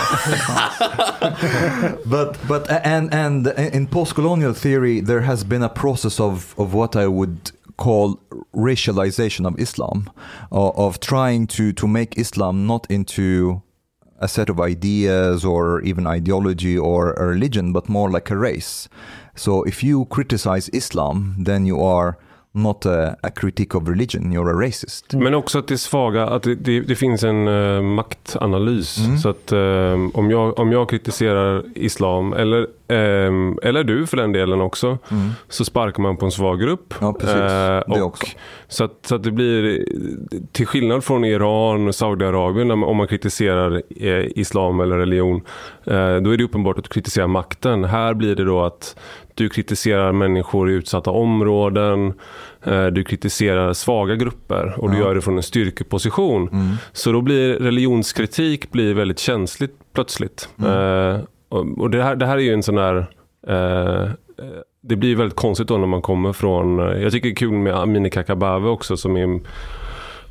but 2.05 2.49
but 2.49 2.71
uh, 2.71 2.79
and 2.85 3.15
and 3.15 3.47
in 3.73 3.87
post-colonial 3.87 4.55
theory 4.55 5.01
there 5.01 5.21
has 5.21 5.45
been 5.45 5.63
a 5.63 5.69
process 5.69 6.21
of 6.21 6.55
of 6.57 6.75
what 6.75 6.97
I 6.97 7.07
would 7.07 7.51
call 7.77 8.17
racialization 8.55 9.47
of 9.47 9.59
Islam 9.59 10.11
of, 10.51 10.79
of 10.79 11.01
trying 11.01 11.47
to 11.47 11.73
to 11.73 11.87
make 11.87 12.21
Islam 12.21 12.67
not 12.67 12.87
into 12.91 13.63
a 14.19 14.29
set 14.29 14.51
of 14.51 14.61
ideas 14.61 15.45
or 15.45 15.83
even 15.83 16.07
ideology 16.07 16.79
or 16.79 17.13
a 17.13 17.27
religion 17.27 17.73
but 17.73 17.89
more 17.89 18.11
like 18.11 18.31
a 18.31 18.37
race 18.37 18.89
so 19.35 19.63
if 19.65 19.83
you 19.85 20.07
criticize 20.07 20.71
Islam 20.71 21.35
then 21.39 21.67
you 21.67 21.83
are 21.83 22.17
not 22.57 22.87
a, 22.87 23.17
a 23.23 23.31
critique 23.31 23.79
of 23.79 23.89
religion 23.89 24.33
you're 24.33 24.51
a 24.51 24.67
racist 24.67 25.15
Men 25.15 25.35
också 25.35 25.59
att 25.59 25.69
det 25.69 25.75
är 25.75 25.77
svaga, 25.77 26.27
att 26.27 26.43
det, 26.43 26.55
det, 26.55 26.81
det 26.81 26.95
finns 26.95 27.23
en 27.23 27.49
eh, 27.49 27.83
maktanalys. 27.83 28.99
Mm. 28.99 29.19
Så 29.19 29.29
att 29.29 29.53
eh, 29.53 29.95
om, 30.15 30.31
jag, 30.31 30.59
om 30.59 30.73
jag 30.73 30.91
kritiserar 30.91 31.65
islam, 31.75 32.33
eller, 32.33 32.67
eh, 32.89 33.69
eller 33.69 33.85
du 33.85 34.07
för 34.07 34.17
den 34.17 34.33
delen 34.33 34.61
också, 34.61 34.99
Mm. 35.11 35.29
så 35.49 35.65
sparkar 35.65 36.03
man 36.03 36.17
på 36.17 36.25
en 36.25 36.31
svag 36.31 36.61
grupp. 36.61 36.95
Ja, 37.01 37.13
precis. 37.13 37.37
Det 37.37 37.85
och, 37.87 37.99
också. 38.07 38.27
Så, 38.69 38.85
att, 38.85 38.93
så 39.07 39.15
att 39.15 39.23
det 39.23 39.31
blir, 39.31 39.85
till 40.53 40.67
skillnad 40.67 41.05
från 41.05 41.25
Iran 41.25 41.89
och 41.89 41.95
Saudiarabien, 41.95 42.71
om 42.71 42.97
man 42.97 43.07
kritiserar 43.09 43.83
eh, 44.01 44.25
islam 44.39 44.81
eller 44.81 44.97
religion, 44.99 45.37
eh, 45.85 46.17
då 46.17 46.31
är 46.31 46.37
det 46.37 46.45
uppenbart 46.45 46.79
att 46.79 46.85
du 46.85 46.91
kritiserar 46.91 47.27
makten. 47.27 47.85
Här 47.85 48.15
blir 48.15 48.35
det 48.37 48.45
då 48.45 48.63
att 48.65 48.97
du 49.35 49.49
kritiserar 49.49 50.13
människor 50.13 50.71
i 50.71 50.73
utsatta 50.75 51.11
områden, 51.11 52.13
eh, 52.65 52.87
du 52.87 53.05
kritiserar 53.05 53.73
svaga 53.73 54.15
grupper 54.15 54.75
och 54.79 54.91
du 54.91 54.97
Ja. 54.97 55.03
gör 55.05 55.15
det 55.15 55.21
från 55.21 55.37
en 55.37 55.43
styrkeposition. 55.43 56.49
Mm. 56.53 56.69
Så 56.93 57.13
då 57.13 57.21
blir 57.21 57.55
religionskritik 57.55 58.71
blir 58.73 58.95
väldigt 58.95 59.19
känsligt 59.19 59.75
plötsligt. 59.95 60.49
Eh, 60.65 61.17
och 61.49 61.79
och 61.79 61.91
det, 61.91 62.03
här, 62.03 62.17
det 62.17 62.27
här 62.27 62.37
är 62.37 62.43
ju 62.43 62.53
en 62.53 62.63
sån 62.63 62.79
här... 62.79 63.07
eh, 63.47 64.03
eh 64.03 64.11
det 64.89 64.97
blir 64.97 65.17
väldigt 65.17 65.37
konstigt 65.37 65.69
då 65.69 65.77
när 65.77 65.87
man 65.87 66.03
kommer 66.03 66.33
från, 66.33 66.79
eh, 66.79 67.03
jag 67.03 67.13
tycker 67.13 67.29
det 67.29 67.33
är 67.33 67.37
kul 67.37 67.53
med 67.53 67.75
Amineh 67.75 68.11
Kakabaveh 68.11 68.71
också 68.71 68.97
som 68.97 69.17
är 69.17 69.23
en 69.23 69.47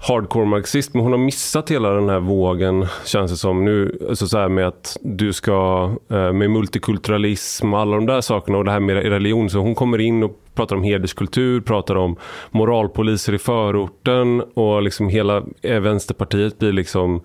hardcore 0.07 0.45
marxist, 0.45 0.93
men 0.93 1.03
hon 1.03 1.11
har 1.11 1.19
missat 1.19 1.71
hela 1.71 1.89
den 1.89 2.09
här 2.09 2.19
vågen 2.19 2.85
känns 3.05 3.31
det 3.31 3.37
som. 3.37 3.65
Nu, 3.65 4.05
alltså 4.09 4.27
så 4.27 4.37
här 4.37 4.49
med 4.49 4.67
att 4.67 4.97
du 5.01 5.33
ska, 5.33 5.91
eh, 6.09 6.33
med 6.33 6.49
multikulturalism 6.49 7.73
och 7.73 7.79
alla 7.79 7.95
de 7.95 8.05
där 8.05 8.21
sakerna 8.21 8.57
och 8.57 8.65
det 8.65 8.71
här 8.71 8.79
med 8.79 8.95
religion, 8.95 9.49
så 9.49 9.59
hon 9.59 9.75
kommer 9.75 10.01
in 10.01 10.23
och 10.23 10.39
pratar 10.53 10.75
om 10.75 10.83
hederskultur, 10.83 11.61
pratar 11.61 11.95
om 11.95 12.15
moralpoliser 12.51 13.33
i 13.33 13.37
förorten 13.37 14.41
och 14.53 14.81
liksom 14.81 15.09
hela 15.09 15.43
Vänsterpartiet 15.61 16.59
blir 16.59 16.71
liksom 16.71 17.21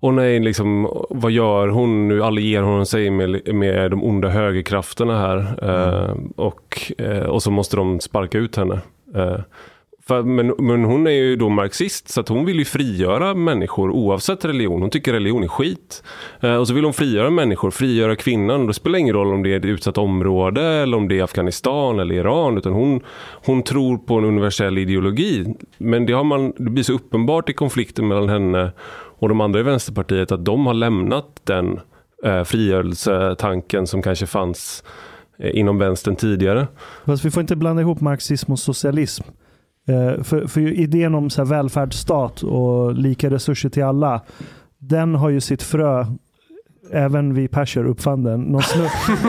och 0.00 0.14
nej, 0.14 0.40
liksom, 0.40 0.88
vad 1.10 1.32
gör 1.32 1.68
hon 1.68 2.08
nu? 2.08 2.22
Allierar 2.22 2.62
hon 2.62 2.86
sig 2.86 3.10
med, 3.10 3.54
med 3.54 3.90
de 3.90 4.04
onda 4.04 4.28
högerkrafterna 4.28 5.18
här? 5.18 5.38
Eh, 5.62 6.16
och, 6.36 6.92
eh, 6.98 7.22
och 7.22 7.42
så 7.42 7.50
måste 7.50 7.76
de 7.76 8.00
sparka 8.00 8.38
ut 8.38 8.56
henne. 8.56 8.80
Eh, 9.14 9.40
för, 10.10 10.22
men, 10.22 10.54
men 10.58 10.84
hon 10.84 11.06
är 11.06 11.10
ju 11.10 11.36
då 11.36 11.48
marxist 11.48 12.08
så 12.08 12.20
att 12.20 12.28
hon 12.28 12.44
vill 12.44 12.58
ju 12.58 12.64
frigöra 12.64 13.34
människor 13.34 13.90
oavsett 13.90 14.44
religion. 14.44 14.80
Hon 14.80 14.90
tycker 14.90 15.12
religion 15.12 15.42
är 15.42 15.48
skit. 15.48 16.02
Eh, 16.40 16.56
och 16.56 16.68
så 16.68 16.74
vill 16.74 16.84
hon 16.84 16.92
frigöra 16.92 17.30
människor, 17.30 17.70
frigöra 17.70 18.16
kvinnan. 18.16 18.66
Då 18.66 18.72
spelar 18.72 18.92
det 18.92 19.00
ingen 19.00 19.14
roll 19.14 19.34
om 19.34 19.42
det 19.42 19.52
är 19.52 19.56
ett 19.56 19.64
utsatt 19.64 19.98
område 19.98 20.62
eller 20.62 20.96
om 20.96 21.08
det 21.08 21.18
är 21.18 21.22
Afghanistan 21.22 21.98
eller 21.98 22.14
Iran. 22.14 22.58
Utan 22.58 22.72
hon, 22.72 23.00
hon 23.46 23.62
tror 23.62 23.98
på 23.98 24.14
en 24.14 24.24
universell 24.24 24.78
ideologi. 24.78 25.54
Men 25.78 26.06
det, 26.06 26.12
har 26.12 26.24
man, 26.24 26.52
det 26.56 26.70
blir 26.70 26.84
så 26.84 26.92
uppenbart 26.92 27.50
i 27.50 27.52
konflikten 27.52 28.08
mellan 28.08 28.28
henne 28.28 28.72
och 29.20 29.28
de 29.28 29.40
andra 29.40 29.60
i 29.60 29.62
Vänsterpartiet 29.62 30.32
att 30.32 30.44
de 30.44 30.66
har 30.66 30.74
lämnat 30.74 31.40
den 31.44 31.80
eh, 32.24 32.44
frigörelsetanken 32.44 33.86
som 33.86 34.02
kanske 34.02 34.26
fanns 34.26 34.84
eh, 35.38 35.58
inom 35.58 35.78
vänstern 35.78 36.16
tidigare. 36.16 36.66
Fast 37.06 37.24
vi 37.24 37.30
får 37.30 37.40
inte 37.40 37.56
blanda 37.56 37.82
ihop 37.82 38.00
marxism 38.00 38.52
och 38.52 38.58
socialism. 38.58 39.24
Eh, 39.88 40.22
för, 40.22 40.46
för 40.46 40.60
idén 40.60 41.14
om 41.14 41.30
så 41.30 41.44
här 41.44 41.50
välfärdsstat 41.50 42.42
och 42.42 42.94
lika 42.94 43.30
resurser 43.30 43.68
till 43.68 43.84
alla, 43.84 44.20
den 44.78 45.14
har 45.14 45.30
ju 45.30 45.40
sitt 45.40 45.62
frö 45.62 46.06
Även 46.92 47.34
vi 47.34 47.48
perser 47.48 47.86
uppfann 47.86 48.22
den. 48.22 48.40
Någon 48.40 48.62
snubbe, 48.62 48.90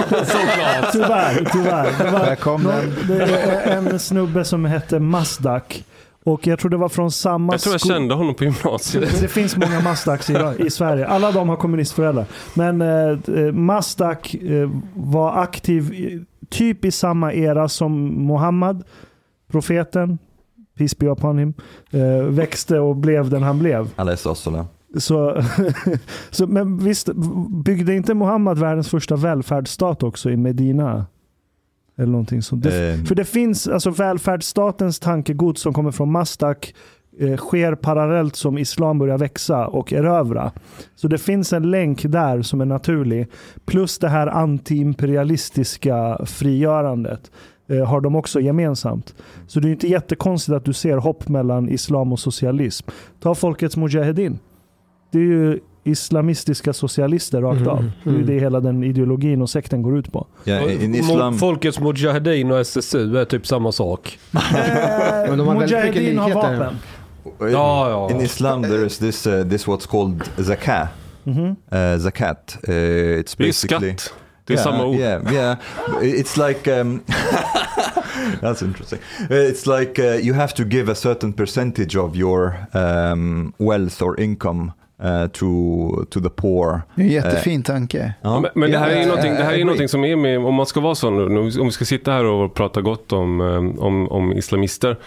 tyvärr, 0.92 1.50
tyvärr. 1.52 2.04
Det 2.04 2.12
var 2.46 2.58
någon, 2.58 3.08
det 3.08 3.24
är 3.24 3.78
en 3.78 4.00
snubbe 4.00 4.46
som 4.46 4.66
hette 4.66 5.00
Masdak. 5.00 5.84
Och 6.24 6.48
jag 6.48 6.60
tror 6.60 6.70
det 6.72 6.78
var 6.78 6.90
från 6.90 7.12
samma 7.12 7.54
Jag 7.54 7.62
tror 7.62 7.74
jag 7.74 7.82
sko- 7.82 7.90
kände 7.90 8.16
honom 8.16 8.36
på 8.36 8.44
gymnasiet. 8.44 9.22
det 9.22 9.28
finns 9.28 9.58
många 9.58 9.82
Masdaks 9.82 10.30
i, 10.30 10.36
i 10.60 10.70
Sverige. 10.70 11.08
Alla 11.08 11.32
de 11.32 11.50
har 11.50 11.56
kommunistföräldrar. 11.56 12.26
Men 12.54 12.82
eh, 12.82 13.20
eh, 13.46 13.52
Masdak 13.54 14.34
eh, 14.34 14.70
var 14.94 15.42
aktiv 15.42 15.94
i, 15.94 16.26
typ 16.50 16.86
i 16.86 16.92
samma 16.92 17.34
era 17.34 17.70
som 17.70 18.08
Muhammad, 18.28 18.84
profeten, 19.52 20.18
peace 20.78 20.96
be 21.00 21.06
upon 21.08 21.38
him, 21.38 21.54
eh, 21.92 22.24
växte 22.24 22.80
och 22.80 22.96
blev 22.96 23.30
den 23.30 23.44
han 23.44 23.60
blev. 23.60 23.90
Alaihissalam. 23.96 24.66
Så, 24.98 25.44
så, 26.30 26.48
men 26.48 26.78
visst, 26.78 27.10
byggde 27.66 27.96
inte 27.96 28.14
Muhammad 28.14 28.60
världens 28.60 28.90
första 28.90 29.16
välfärdsstat 29.16 30.04
också 30.04 30.30
i 30.30 30.38
Medina? 30.38 31.06
Eller 31.98 32.12
någonting 32.12 32.42
sånt. 32.42 32.64
Det, 32.64 32.92
Eh, 32.92 33.04
för 33.04 33.16
det 33.16 33.26
finns, 33.26 33.68
alltså 33.68 33.90
välfärdsstatens 33.90 35.00
tankegods 35.00 35.62
som 35.62 35.74
kommer 35.74 35.92
från 35.92 36.12
Mastak 36.12 36.74
eh, 37.20 37.38
sker 37.38 37.76
parallellt 37.76 38.36
som 38.36 38.58
islam 38.58 39.00
börjar 39.00 39.18
växa 39.18 39.68
och 39.68 39.94
erövra. 39.94 40.52
Så 40.96 41.08
det 41.08 41.18
finns 41.18 41.54
en 41.54 41.72
länk 41.72 42.04
där 42.04 42.42
som 42.42 42.62
är 42.62 42.66
naturlig. 42.66 43.28
Plus 43.66 44.00
det 44.00 44.10
här 44.10 44.28
antiimperialistiska 44.28 46.26
frigörandet 46.26 47.32
eh, 47.70 47.86
har 47.86 48.02
de 48.02 48.16
också 48.16 48.40
gemensamt. 48.40 49.16
Så 49.48 49.60
det 49.60 49.68
är 49.68 49.72
inte 49.72 49.88
jättekonstigt 49.88 50.56
att 50.56 50.66
du 50.66 50.74
ser 50.74 50.98
hopp 50.98 51.30
mellan 51.30 51.70
islam 51.70 52.12
och 52.14 52.20
socialism. 52.20 52.88
Ta 53.20 53.36
folkets 53.36 53.78
mujahedin. 53.78 54.40
Det 55.12 55.18
är 55.18 55.24
ju 55.24 55.60
islamistiska 55.84 56.74
socialister 56.74 57.42
rakt 57.42 57.62
Mm, 57.62 57.70
av. 57.70 57.92
Det 58.04 58.10
är 58.10 58.14
mm. 58.14 58.26
det 58.26 58.34
hela 58.40 58.60
den 58.60 58.84
ideologin 58.84 59.42
och 59.42 59.50
sekten 59.50 59.82
går 59.82 59.98
ut 59.98 60.12
på. 60.12 60.28
in 60.46 60.54
Mo- 60.54 60.96
Islam, 61.00 61.38
Folkets 61.38 61.80
Mujahedin 61.80 62.52
och 62.52 62.60
SSU 62.60 63.18
är 63.18 63.26
typ 63.26 63.48
samma 63.48 63.72
sak. 63.72 64.20
Men 65.28 65.38
de 65.38 65.48
har 65.48 65.56
Mujahedin 65.56 66.18
har 66.18 66.30
vapen. 66.30 66.76
Ja, 67.40 67.90
ja. 67.90 68.10
in 68.12 68.22
Islam 68.22 68.64
there 68.64 68.86
is 68.86 68.98
this 68.98 69.28
uh, 69.28 69.50
this 69.50 69.68
what's 69.68 69.88
called 69.88 70.24
zakah. 70.38 70.88
Mhm. 71.24 71.56
Uh, 71.74 72.00
zakat. 72.00 72.58
Uh, 72.68 72.74
it's 72.74 73.36
Det 73.38 73.44
är 73.44 73.48
basically 73.48 73.54
skatt. 73.98 74.14
Det 74.46 74.54
är 74.54 74.58
yeah, 74.58 74.64
samma 74.64 74.86
ord. 74.86 74.96
Yeah, 74.96 75.34
yeah. 75.34 75.58
It's 76.02 76.48
like 76.48 76.82
um, 76.82 77.02
that's 78.42 78.62
interesting. 78.66 79.00
Uh, 79.30 79.36
It's 79.36 79.80
like 79.80 80.00
uh, 80.00 80.26
you 80.28 80.34
have 80.34 80.54
to 80.56 80.64
give 80.64 80.92
a 80.92 80.96
certain 80.96 81.34
percentage 81.34 81.96
of 81.96 82.16
your 82.16 82.56
um, 82.74 83.54
wealth 83.58 84.02
or 84.02 84.20
income 84.20 84.72
uh, 85.04 85.28
to 85.28 86.06
to 86.06 86.20
the 86.20 86.30
poor. 86.30 86.82
Det 86.96 87.02
är 87.02 87.06
en 87.06 87.12
jättefin 87.12 87.64
tanke. 87.64 88.14
Ja, 88.22 88.40
men, 88.40 88.52
men 88.56 88.72
det 88.72 88.78
här 88.78 88.90
är 88.90 89.00
ju 89.00 89.06
någonting, 89.06 89.34
det 89.34 89.44
här 89.44 89.54
är 89.54 89.58
ju 89.58 89.64
någonting 89.64 89.88
som 89.88 90.04
är 90.04 90.16
med, 90.16 90.46
om 90.46 90.56
man 90.56 90.66
ska 90.66 90.80
vara 90.80 90.96
sån 90.96 91.38
om 91.38 91.66
vi 91.66 91.72
ska 91.72 91.86
sitta 91.86 92.12
här 92.12 92.26
och 92.26 92.54
prata 92.54 92.82
gott 92.82 93.12
om, 93.12 93.42
eh, 93.42 93.84
om, 93.84 94.08
om 94.08 94.34
islamister, 94.34 94.98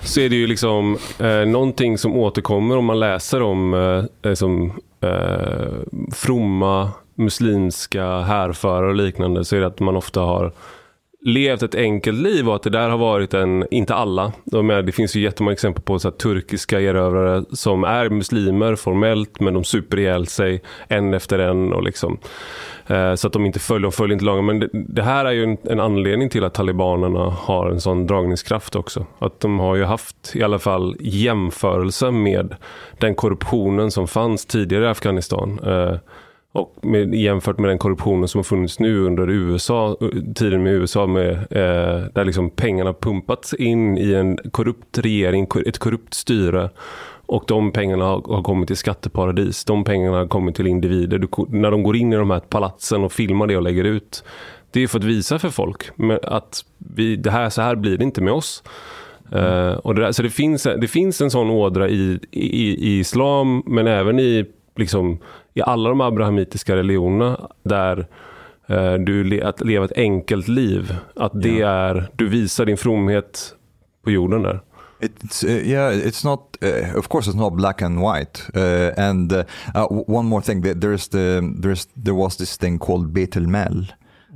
så 0.00 0.20
är 0.20 0.28
det 0.28 0.36
ju 0.36 0.46
liksom 0.46 0.98
eh, 1.18 1.46
någonting 1.46 1.98
som 1.98 2.16
återkommer 2.16 2.76
om 2.76 2.84
man 2.84 3.00
läser 3.00 3.42
om 3.42 3.74
eh, 3.74 4.30
eh, 4.30 4.34
som, 4.34 4.72
eh, 5.00 6.00
fromma 6.12 6.90
muslimska 7.14 8.20
härförare 8.20 8.88
och 8.88 8.94
liknande, 8.94 9.44
så 9.44 9.56
är 9.56 9.60
det 9.60 9.66
att 9.66 9.80
man 9.80 9.96
ofta 9.96 10.20
har 10.20 10.52
levt 11.24 11.62
ett 11.62 11.74
enkelt 11.74 12.18
liv 12.18 12.48
och 12.48 12.54
att 12.54 12.62
det 12.62 12.70
där 12.70 12.88
har 12.88 12.98
varit 12.98 13.34
en, 13.34 13.66
inte 13.70 13.94
alla, 13.94 14.32
de 14.44 14.70
är, 14.70 14.82
det 14.82 14.92
finns 14.92 15.16
ju 15.16 15.20
jättemånga 15.20 15.52
exempel 15.52 15.82
på 15.82 15.98
så 15.98 16.08
här, 16.08 16.16
turkiska 16.16 16.80
erövrare 16.80 17.44
som 17.50 17.84
är 17.84 18.08
muslimer 18.08 18.76
formellt 18.76 19.40
men 19.40 19.54
de 19.54 19.64
super 19.64 19.98
ihjäl 19.98 20.26
sig 20.26 20.62
en 20.88 21.14
efter 21.14 21.38
en 21.38 21.72
och 21.72 21.82
liksom 21.82 22.18
eh, 22.86 23.14
så 23.14 23.26
att 23.26 23.32
de 23.32 23.46
inte 23.46 23.58
följer, 23.58 23.82
de 23.82 23.92
följer 23.92 24.12
inte 24.12 24.24
lagen. 24.24 24.46
Men 24.46 24.60
det, 24.60 24.68
det 24.72 25.02
här 25.02 25.24
är 25.24 25.32
ju 25.32 25.44
en, 25.44 25.56
en 25.64 25.80
anledning 25.80 26.28
till 26.28 26.44
att 26.44 26.54
talibanerna 26.54 27.30
har 27.30 27.70
en 27.70 27.80
sån 27.80 28.06
dragningskraft 28.06 28.76
också. 28.76 29.06
Att 29.18 29.40
de 29.40 29.58
har 29.58 29.76
ju 29.76 29.84
haft 29.84 30.32
i 30.34 30.42
alla 30.42 30.58
fall 30.58 30.96
jämförelse 31.00 32.10
med 32.10 32.54
den 32.98 33.14
korruptionen 33.14 33.90
som 33.90 34.08
fanns 34.08 34.46
tidigare 34.46 34.84
i 34.84 34.88
Afghanistan. 34.88 35.60
Eh, 35.66 35.96
och 36.52 36.74
med, 36.82 37.14
jämfört 37.14 37.58
med 37.58 37.70
den 37.70 37.78
korruptionen 37.78 38.28
som 38.28 38.38
har 38.38 38.42
funnits 38.44 38.78
nu 38.78 38.98
under 38.98 39.30
USA, 39.30 39.96
eh, 40.00 40.08
tiden 40.34 40.62
med 40.62 40.72
USA 40.72 41.06
med, 41.06 41.32
eh, 41.32 42.06
där 42.14 42.24
liksom 42.24 42.50
pengarna 42.50 42.92
pumpats 42.92 43.54
in 43.54 43.98
i 43.98 44.12
en 44.12 44.38
korrupt 44.50 44.98
regering, 44.98 45.46
ett 45.66 45.78
korrupt 45.78 46.14
styre. 46.14 46.70
Och 47.26 47.44
de 47.46 47.72
pengarna 47.72 48.04
har, 48.04 48.34
har 48.34 48.42
kommit 48.42 48.66
till 48.66 48.76
skatteparadis. 48.76 49.64
De 49.64 49.84
pengarna 49.84 50.16
har 50.16 50.26
kommit 50.26 50.56
till 50.56 50.66
individer. 50.66 51.18
Du, 51.18 51.28
när 51.48 51.70
de 51.70 51.82
går 51.82 51.96
in 51.96 52.12
i 52.12 52.16
de 52.16 52.30
här 52.30 52.40
palatsen 52.40 53.04
och 53.04 53.12
filmar 53.12 53.46
det 53.46 53.56
och 53.56 53.62
lägger 53.62 53.84
ut. 53.84 54.24
Det 54.70 54.80
är 54.80 54.88
för 54.88 54.98
att 54.98 55.04
visa 55.04 55.38
för 55.38 55.48
folk 55.48 55.90
att 56.22 56.64
vi, 56.78 57.16
det 57.16 57.30
här, 57.30 57.50
så 57.50 57.62
här 57.62 57.76
blir 57.76 57.98
det 57.98 58.04
inte 58.04 58.20
med 58.20 58.32
oss. 58.32 58.62
Uh, 59.34 59.72
och 59.72 59.94
det 59.94 60.02
där, 60.02 60.12
så 60.12 60.22
det 60.22 60.30
finns, 60.30 60.62
det 60.62 60.88
finns 60.88 61.20
en 61.20 61.30
sån 61.30 61.50
ådra 61.50 61.88
i, 61.88 62.18
i, 62.30 62.88
i 62.88 62.98
islam 62.98 63.62
men 63.66 63.86
även 63.86 64.18
i, 64.18 64.44
liksom, 64.76 65.18
i 65.54 65.62
alla 65.62 65.88
de 65.88 66.00
abrahamitiska 66.00 66.76
religionerna 66.76 67.50
där 67.62 68.06
eh, 68.66 68.94
du 68.94 69.42
att 69.42 69.60
leva 69.60 69.84
ett 69.84 69.92
enkelt 69.96 70.48
liv. 70.48 70.94
Att 71.16 71.32
det 71.42 71.60
är, 71.60 72.10
du 72.16 72.28
visar 72.28 72.64
din 72.66 72.76
fromhet 72.76 73.54
på 74.04 74.10
jorden 74.10 74.42
där. 74.42 74.60
It's 75.00 75.44
uh, 75.46 75.68
yeah, 75.68 75.92
it's 75.94 76.24
not. 76.24 76.56
Uh, 76.64 76.98
of 76.98 77.08
course, 77.08 77.30
it's 77.30 77.36
not 77.36 77.52
black 77.56 77.82
and 77.82 77.98
white. 78.00 78.40
Uh, 78.54 79.04
and 79.08 79.32
uh, 79.32 79.42
w- 79.74 80.04
one 80.06 80.28
more 80.28 80.42
thing, 80.42 80.62
there- 80.62 80.74
there's 80.74 81.08
the 81.10 81.40
there's 81.62 81.88
there 82.04 82.14
was 82.14 82.36
this 82.36 82.56
thing 82.58 82.78
called 82.78 83.12
Beit 83.12 83.36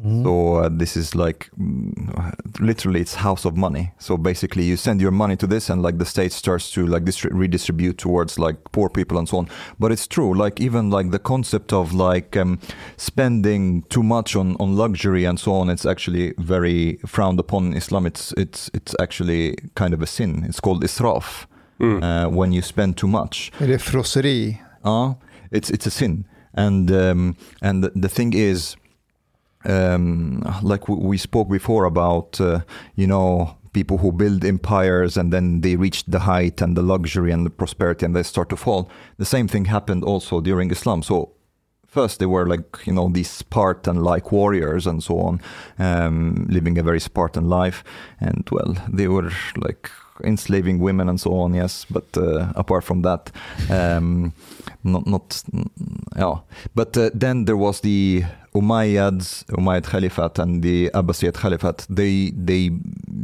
el 0.05 0.11
Mal. 0.11 0.25
So 0.25 0.55
uh, 0.65 0.69
this 0.79 0.97
is 0.97 1.15
like 1.15 1.51
mm, 1.59 2.33
literally 2.61 3.01
it's 3.01 3.15
house 3.15 3.45
of 3.49 3.57
money. 3.57 3.93
So 3.99 4.17
basically, 4.17 4.65
you 4.65 4.77
send 4.77 5.01
your 5.01 5.13
money 5.13 5.37
to 5.37 5.47
this, 5.47 5.71
and 5.71 5.83
like 5.83 5.99
the 5.99 6.05
state 6.05 6.33
starts 6.33 6.71
to 6.73 6.87
like 6.87 7.05
distri- 7.05 7.31
redistribute 7.33 7.97
towards 7.99 8.39
like 8.39 8.57
poor 8.73 8.89
people 8.89 9.19
and 9.19 9.29
so 9.29 9.39
on. 9.39 9.49
But 9.79 9.93
it's 9.93 10.07
true, 10.07 10.35
like 10.35 10.61
even 10.61 10.91
like 10.91 11.11
the 11.11 11.19
concept 11.19 11.73
of 11.73 11.93
like 11.93 12.37
um, 12.37 12.59
spending 12.97 13.83
too 13.89 14.03
much 14.03 14.37
on 14.37 14.57
on 14.59 14.77
luxury 14.77 15.25
and 15.27 15.39
so 15.39 15.53
on. 15.53 15.71
It's 15.71 15.87
actually 15.87 16.35
very 16.39 16.99
frowned 17.07 17.41
upon 17.41 17.67
in 17.67 17.75
Islam. 17.77 18.07
It's 18.07 18.33
it's 18.37 18.71
it's 18.75 18.95
actually 19.01 19.57
kind 19.75 19.95
of 19.95 20.03
a 20.03 20.07
sin. 20.07 20.45
It's 20.49 20.61
called 20.61 20.85
israf 20.85 21.47
Mm. 21.79 22.03
uh, 22.03 22.31
when 22.39 22.53
you 22.53 22.63
spend 22.63 22.97
too 22.97 23.07
much. 23.09 23.53
Är 23.61 23.67
det 23.67 23.79
frosseri? 23.79 24.59
Uh, 24.85 25.13
it's 25.51 25.71
it's 25.71 25.87
a 25.87 25.91
sin, 25.91 26.25
and 26.55 26.91
um, 26.91 27.37
and 27.63 27.85
the, 27.85 27.91
the 28.03 28.09
thing 28.09 28.33
is, 28.35 28.77
um, 29.67 30.43
like 30.63 30.89
we 30.89 31.19
spoke 31.19 31.49
before 31.49 31.85
about, 31.85 32.41
uh, 32.41 32.61
you 32.95 33.07
know, 33.07 33.57
people 33.73 33.99
who 33.99 34.11
build 34.11 34.45
empires 34.45 35.19
and 35.19 35.33
then 35.33 35.61
they 35.61 35.77
reach 35.77 36.05
the 36.07 36.21
height 36.21 36.63
and 36.63 36.77
the 36.77 36.83
luxury 36.83 37.31
and 37.31 37.45
the 37.45 37.51
prosperity 37.51 38.07
and 38.07 38.17
they 38.17 38.23
start 38.23 38.49
to 38.49 38.57
fall. 38.57 38.89
The 39.19 39.27
same 39.27 39.49
thing 39.49 39.67
happened 39.67 40.03
also 40.05 40.41
during 40.41 40.71
Islam. 40.71 41.03
So 41.03 41.33
first 41.87 42.19
they 42.19 42.27
were 42.27 42.47
like 42.47 42.87
you 42.87 42.93
know 42.93 43.09
these 43.09 43.31
Spartan 43.31 43.97
like 44.03 44.33
warriors 44.33 44.87
and 44.87 45.03
so 45.03 45.19
on, 45.19 45.41
um, 45.79 46.47
living 46.49 46.79
a 46.79 46.83
very 46.83 47.01
Spartan 47.01 47.49
life, 47.49 47.85
and 48.21 48.49
well 48.51 48.75
they 48.89 49.09
were 49.09 49.31
like 49.57 49.91
enslaving 50.25 50.79
women 50.79 51.09
and 51.09 51.21
so 51.21 51.31
on. 51.43 51.55
Yes, 51.55 51.87
but 51.91 52.17
uh, 52.17 52.53
apart 52.55 52.85
from 52.85 53.03
that, 53.03 53.31
um, 53.71 54.33
not 54.85 55.07
not 55.07 55.43
yeah. 56.17 56.37
But 56.75 56.97
uh, 56.97 57.11
then 57.15 57.45
there 57.45 57.57
was 57.57 57.81
the 57.81 58.25
Umayyads, 58.59 59.45
Umayyad 59.49 59.87
Caliphate, 59.91 60.43
and 60.43 60.63
the 60.63 60.91
Abbasid 60.95 61.33
Caliphate. 61.37 61.87
They 61.97 62.33
they 62.47 62.71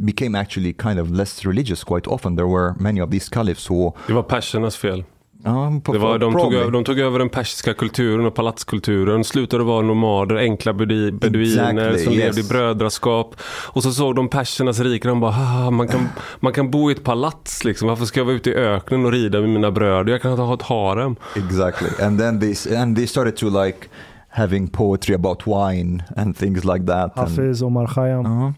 became 0.05 0.39
actually 0.39 0.73
kind 0.73 0.99
of 0.99 1.11
less 1.11 1.45
religious 1.45 1.83
quite 1.83 2.07
often. 2.09 2.35
There 2.35 2.47
were 2.47 2.73
many 2.79 3.01
of 3.01 3.11
these 3.11 3.29
caliphs 3.29 3.69
who 3.69 3.93
Det 4.07 4.13
var 4.13 4.23
persernas 4.23 4.75
fel. 4.77 5.03
um, 5.45 5.81
Det 5.81 5.97
var, 5.97 6.17
de, 6.19 6.33
tog 6.33 6.53
över, 6.53 6.71
de 6.71 6.83
tog 6.83 6.99
över 6.99 7.19
den 7.19 7.29
persiska 7.29 7.73
kulturen 7.73 8.25
och 8.25 8.35
palatskulturen, 8.35 9.23
slutade 9.23 9.63
vara 9.63 9.81
nomader, 9.81 10.35
enkla 10.35 10.73
beduiner 10.73 11.41
Exactly, 11.41 12.03
som 12.03 12.13
yes. 12.13 12.23
levde 12.23 12.41
i 12.41 12.43
brödraskap. 12.43 13.35
Och 13.73 13.83
så 13.83 13.91
såg 13.91 14.15
de 14.15 14.29
persernas 14.29 14.79
rike, 14.79 15.07
de 15.07 15.19
bara, 15.19 15.31
"Haha, 15.31 15.71
man 15.71 15.87
kan, 15.87 16.09
man 16.39 16.53
kan 16.53 16.71
bo 16.71 16.89
i 16.89 16.93
ett 16.93 17.03
palats 17.03 17.63
liksom. 17.63 17.87
Varför 17.87 18.05
ska 18.05 18.19
jag 18.19 18.25
vara 18.25 18.35
ute 18.35 18.49
i 18.49 18.53
öknen 18.55 19.05
och 19.05 19.11
rida 19.11 19.39
med 19.41 19.49
mina 19.49 19.71
bröder? 19.71 20.11
Jag 20.11 20.21
kan 20.21 20.37
ha 20.39 20.53
ett 20.53 20.61
harem. 20.61 21.15
Exactly, 21.35 21.89
and 22.05 22.19
then 22.19 22.39
they 22.39 22.77
and 22.77 22.95
they 22.97 23.07
started 23.07 23.35
to 23.37 23.63
like 23.63 23.77
having 24.35 24.67
poetry 24.67 25.15
about 25.15 25.47
wine 25.47 26.03
and 26.17 26.37
things 26.37 26.63
like 26.65 26.85
that. 26.85 27.17
and- 27.17 27.29
Hafiz, 27.29 27.61
Omar 27.61 27.87
Khayyam. 27.87 28.25
Uh-huh. 28.25 28.53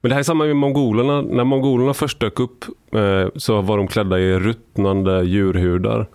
Men 0.00 0.08
det 0.08 0.14
här 0.14 0.20
är 0.20 0.22
samma 0.24 0.44
med 0.44 0.56
mongolerna. 0.56 1.22
När 1.22 1.44
mongolerna 1.44 1.94
först 1.94 2.20
dök 2.20 2.40
upp 2.40 2.64
eh, 2.94 3.28
så 3.36 3.60
var 3.60 3.76
de 3.78 3.86
klädda 3.88 4.18
i 4.18 4.38
ruttnande 4.38 5.22
djurhudar. 5.24 6.06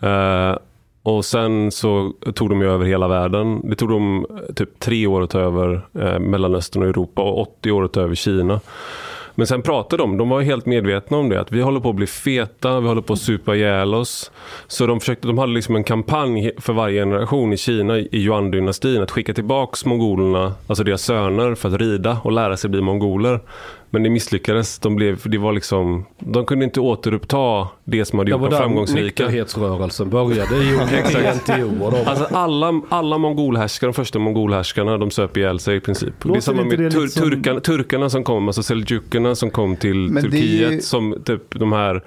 Eh, 0.00 0.56
Och 1.02 1.24
sen 1.24 1.70
så 1.70 2.12
tog 2.34 2.48
de 2.48 2.60
ju 2.60 2.70
över 2.70 2.84
hela 2.86 3.08
världen. 3.08 3.60
Det 3.70 3.76
tog 3.76 3.88
dem 3.88 4.26
eh, 4.30 4.54
typ 4.54 4.78
tre 4.80 5.06
år 5.06 5.22
att 5.22 5.30
ta 5.30 5.38
över 5.40 5.86
eh, 5.94 6.18
Mellanöstern 6.18 6.82
och 6.82 6.88
Europa 6.88 7.22
och 7.22 7.38
80 7.40 7.70
år 7.70 7.84
att 7.84 7.92
ta 7.92 8.00
över 8.00 8.14
Kina. 8.14 8.60
Men 9.40 9.46
sen 9.46 9.62
pratade 9.62 10.02
de, 10.02 10.16
de 10.16 10.28
var 10.28 10.40
helt 10.40 10.66
medvetna 10.66 11.16
om 11.16 11.28
det, 11.28 11.40
att 11.40 11.52
vi 11.52 11.60
håller 11.60 11.80
på 11.80 11.90
att 11.90 11.96
bli 11.96 12.06
feta, 12.06 12.80
vi 12.80 12.88
håller 12.88 13.02
på 13.02 13.12
att 13.12 13.18
supa 13.18 13.56
ihjäl 13.56 13.94
oss. 13.94 14.30
Så 14.66 14.86
de, 14.86 15.00
försökte, 15.00 15.26
de 15.26 15.38
hade 15.38 15.52
liksom 15.52 15.76
en 15.76 15.84
kampanj 15.84 16.50
för 16.58 16.72
varje 16.72 17.00
generation 17.00 17.52
i 17.52 17.56
Kina, 17.56 17.98
i 17.98 18.08
Yuan-dynastin, 18.12 19.02
att 19.02 19.10
skicka 19.10 19.34
tillbaka 19.34 19.88
mongolerna, 19.88 20.54
alltså 20.66 20.84
deras 20.84 21.02
söner, 21.02 21.54
för 21.54 21.68
att 21.68 21.80
rida 21.80 22.20
och 22.24 22.32
lära 22.32 22.56
sig 22.56 22.70
bli 22.70 22.80
mongoler. 22.80 23.40
Men 23.90 24.02
det 24.02 24.10
misslyckades. 24.10 24.78
De, 24.78 24.96
blev, 24.96 25.20
det 25.24 25.38
var 25.38 25.52
liksom, 25.52 26.04
de 26.18 26.44
kunde 26.46 26.64
inte 26.64 26.80
återuppta 26.80 27.68
det 27.84 28.04
som 28.04 28.18
hade 28.18 28.28
Det 28.28 28.32
gjort 28.32 28.40
var 28.40 28.50
dem 28.50 28.58
framgångsrika. 28.58 29.02
nykterhetsrörelsen 29.02 30.10
började 30.10 30.56
i 30.64 30.72
de. 31.90 32.06
Alltså 32.06 32.24
alla, 32.34 32.80
alla 32.88 33.18
mongolhärskare, 33.18 33.88
de 33.88 33.94
första 33.94 34.18
mongolhärskarna, 34.18 34.98
de 34.98 35.10
söp 35.10 35.36
ihjäl 35.36 35.58
sig 35.58 35.76
i 35.76 35.80
princip. 35.80 36.14
det 36.22 36.26
är 36.26 36.28
Låter 36.28 36.40
samma 36.40 36.64
med 36.64 36.78
det 36.78 36.90
tur, 36.90 37.00
lite 37.00 37.12
som- 37.20 37.30
turkarna, 37.30 37.60
turkarna 37.60 38.10
som 38.10 38.24
kom, 38.24 38.46
alltså 38.48 38.62
seljukerna 38.62 39.34
som 39.34 39.50
kom 39.50 39.76
till 39.76 39.96
Men 40.10 40.14
det 40.14 40.20
Turkiet, 40.30 40.72
ju- 40.72 40.80
som 40.80 41.14
typ 41.24 41.42
de 41.58 41.72
här 41.72 42.02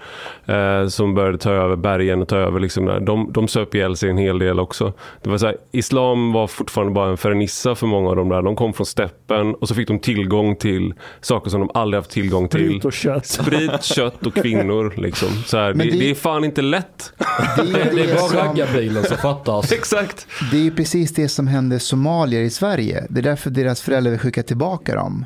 eh, 0.46 0.88
som 0.88 1.16
började 1.16 1.38
ta 1.38 1.52
över 1.52 1.76
bergen 1.76 2.22
och 2.22 2.28
ta 2.28 2.38
över 2.38 2.60
liksom 2.60 2.86
där. 2.86 3.00
De, 3.00 3.32
de 3.34 3.48
söp 3.48 3.76
ihjäl 3.76 3.96
sig 3.96 4.10
en 4.10 4.18
hel 4.18 4.40
del 4.40 4.60
också. 4.60 4.94
Det 5.24 5.30
var 5.30 5.38
så 5.38 5.46
här, 5.46 5.58
islam 5.72 6.32
var 6.34 6.48
fortfarande 6.48 6.94
bara 6.94 7.10
en 7.10 7.18
fernissa 7.18 7.76
för 7.76 7.88
många 7.88 8.10
av 8.10 8.16
dem 8.16 8.30
där. 8.30 8.42
De 8.42 8.56
kom 8.56 8.74
från 8.74 8.86
steppen 8.86 9.56
och 9.56 9.68
så 9.68 9.76
fick 9.76 9.88
de 9.88 10.00
tillgång 10.00 10.56
till 10.56 10.94
saker 11.22 11.50
som 11.50 11.60
de 11.60 11.70
aldrig 11.74 11.98
haft 12.00 12.10
tillgång 12.12 12.48
till. 12.48 12.68
Sprit 12.70 12.86
och 12.86 12.94
kött. 12.94 13.26
Sprit, 13.26 13.84
kött 13.84 14.26
och 14.26 14.34
kvinnor. 14.36 14.94
Liksom. 14.98 15.30
Så 15.46 15.58
här, 15.58 15.74
det, 15.74 15.84
det... 15.84 15.90
det- 15.90 16.10
är 16.10 16.16
fan 16.16 16.44
inte 16.44 16.62
lätt. 16.62 17.14
Det 17.56 17.62
är, 17.62 17.66
Det 17.66 17.96
det 17.96 18.04
är 18.12 18.16
bara 18.16 18.30
som, 18.30 18.38
raggarbilen 18.40 19.04
som 19.04 19.18
fattas. 19.18 19.72
Exakt. 19.84 20.28
det 20.52 20.68
är 20.68 20.72
precis 20.72 21.14
det 21.14 21.30
som 21.30 21.48
hände 21.48 21.80
somalier 21.80 22.42
i 22.42 22.50
Sverige. 22.50 23.08
Det 23.10 23.20
är 23.20 23.24
därför 23.24 23.50
deras 23.50 23.82
föräldrar 23.82 24.12
vill 24.12 24.20
skicka 24.20 24.44
tillbaka 24.44 24.96
dem 24.96 25.26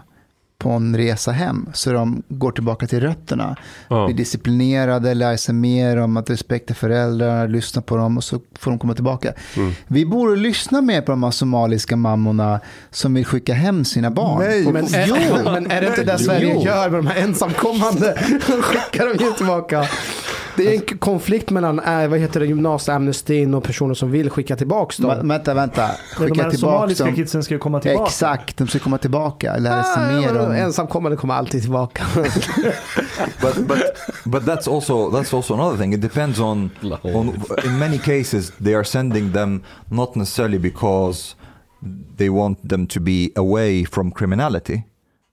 på 0.60 0.70
en 0.72 0.98
resa 0.98 1.32
hem. 1.32 1.70
Så 1.74 1.92
de 1.92 2.24
går 2.30 2.52
tillbaka 2.52 2.88
till 2.88 3.00
rötterna. 3.00 3.56
Ja. 3.88 4.06
Blir 4.06 4.18
disciplinerade, 4.18 5.14
lär 5.14 5.38
sig 5.38 5.56
mer 5.56 5.98
om 5.98 6.18
att 6.18 6.30
respektera 6.30 6.76
föräldrar, 6.76 7.48
lyssna 7.48 7.82
på 7.82 7.98
dem 7.98 8.18
och 8.18 8.24
så 8.24 8.40
får 8.60 8.72
de 8.72 8.80
komma 8.80 8.94
tillbaka. 8.94 9.34
Mm. 9.58 9.72
Vi 9.88 10.06
borde 10.06 10.36
lyssna 10.36 10.82
mer 10.82 11.02
på 11.02 11.12
de 11.12 11.24
här 11.24 11.32
somaliska 11.32 11.96
mammorna 11.96 12.60
som 12.92 13.14
vill 13.14 13.26
skicka 13.26 13.54
hem 13.54 13.86
sina 13.86 14.12
barn. 14.12 14.40
Nej, 14.40 14.66
Och- 14.66 14.74
men 14.74 14.86
är, 14.86 15.44
men 15.52 15.72
är 15.72 15.82
det 15.82 15.88
inte 15.88 16.04
det 16.04 16.18
Sverige 16.20 16.52
Jo. 16.56 16.66
gör 16.66 16.90
med 16.90 17.00
de 17.00 17.08
här 17.08 17.22
ensamkommande? 17.22 18.18
De 18.48 18.62
skickar 18.62 19.06
dem 19.08 19.18
ju 19.28 19.32
tillbaka. 19.34 19.86
Det 20.58 20.76
är 20.76 20.92
en 20.92 20.98
konflikt 20.98 21.50
mellan 21.50 21.80
äh, 21.80 22.08
vad 22.08 22.20
heter 22.20 22.40
det, 22.40 22.46
gymnasieamnestin 22.46 23.54
och 23.54 23.64
personer 23.64 23.94
som 23.94 24.12
vill 24.12 24.30
skicka 24.30 24.56
tillbaka 24.56 24.94
dem. 25.04 25.08
Va- 25.18 25.24
vänta, 25.24 25.54
vänta. 25.54 25.82
Men 25.88 25.96
de 26.28 26.30
Skicka 26.30 26.44
här 26.44 26.50
tillbaka 26.50 26.74
somaliska 26.78 27.06
dem. 27.06 27.16
kidsen 27.16 27.44
ska 27.44 27.54
ju 27.54 27.60
komma 27.60 27.80
tillbaka. 27.80 28.06
Exakt, 28.08 28.58
de 28.58 28.68
ska 28.68 28.80
komma 28.80 28.98
tillbaka, 28.98 29.58
lära 29.58 29.84
sig 29.84 29.94
Ah, 30.04 30.22
mer 30.22 30.34
men 30.34 30.46
om... 30.46 30.52
Ensamkommande 30.52 31.18
kommer 31.18 31.34
alltid 31.34 31.62
tillbaka. 31.62 32.04
but 33.42 33.68
but 33.68 33.80
but 34.26 34.44
that's 34.46 34.68
also 34.68 35.12
that's 35.12 35.36
also 35.36 35.54
another 35.54 35.78
thing. 35.78 35.94
It 35.94 36.02
depends 36.02 36.40
on 36.40 36.70
on 37.04 37.42
in 37.66 37.80
many 37.80 37.98
cases 37.98 38.52
they 38.64 38.74
are 38.76 38.84
sending 38.84 39.34
them 39.34 39.64
not 39.90 40.16
necessarily 40.16 40.60
because 40.60 41.36
they 42.18 42.30
want 42.30 42.70
them 42.70 42.88
to 42.88 43.00
be 43.00 43.30
away 43.36 43.86
from 43.86 44.12
criminality. 44.12 44.84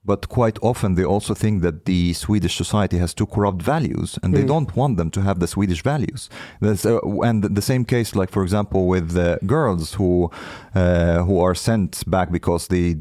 But 0.05 0.29
quite 0.29 0.59
often 0.61 0.95
they 0.95 1.03
also 1.03 1.33
think 1.33 1.63
that 1.63 1.85
the 1.85 2.13
Swedish 2.13 2.55
society 2.55 2.97
has 2.99 3.13
too 3.13 3.25
corrupt 3.25 3.61
values, 3.61 4.19
and 4.21 4.35
they 4.35 4.43
don't 4.43 4.75
want 4.75 4.97
them 4.97 5.09
to 5.11 5.21
have 5.21 5.39
the 5.39 5.47
Swedish 5.47 5.81
values. 5.81 6.29
Uh, 6.61 7.21
and 7.21 7.43
the 7.43 7.61
same 7.61 7.85
case, 7.85 8.15
like 8.15 8.29
for 8.29 8.43
example, 8.43 8.87
with 8.87 9.17
uh, 9.17 9.37
girls 9.45 9.95
who 9.95 10.29
uh, 10.75 11.23
who 11.23 11.39
are 11.39 11.55
sent 11.55 12.03
back 12.09 12.31
because 12.31 12.67
they 12.67 12.97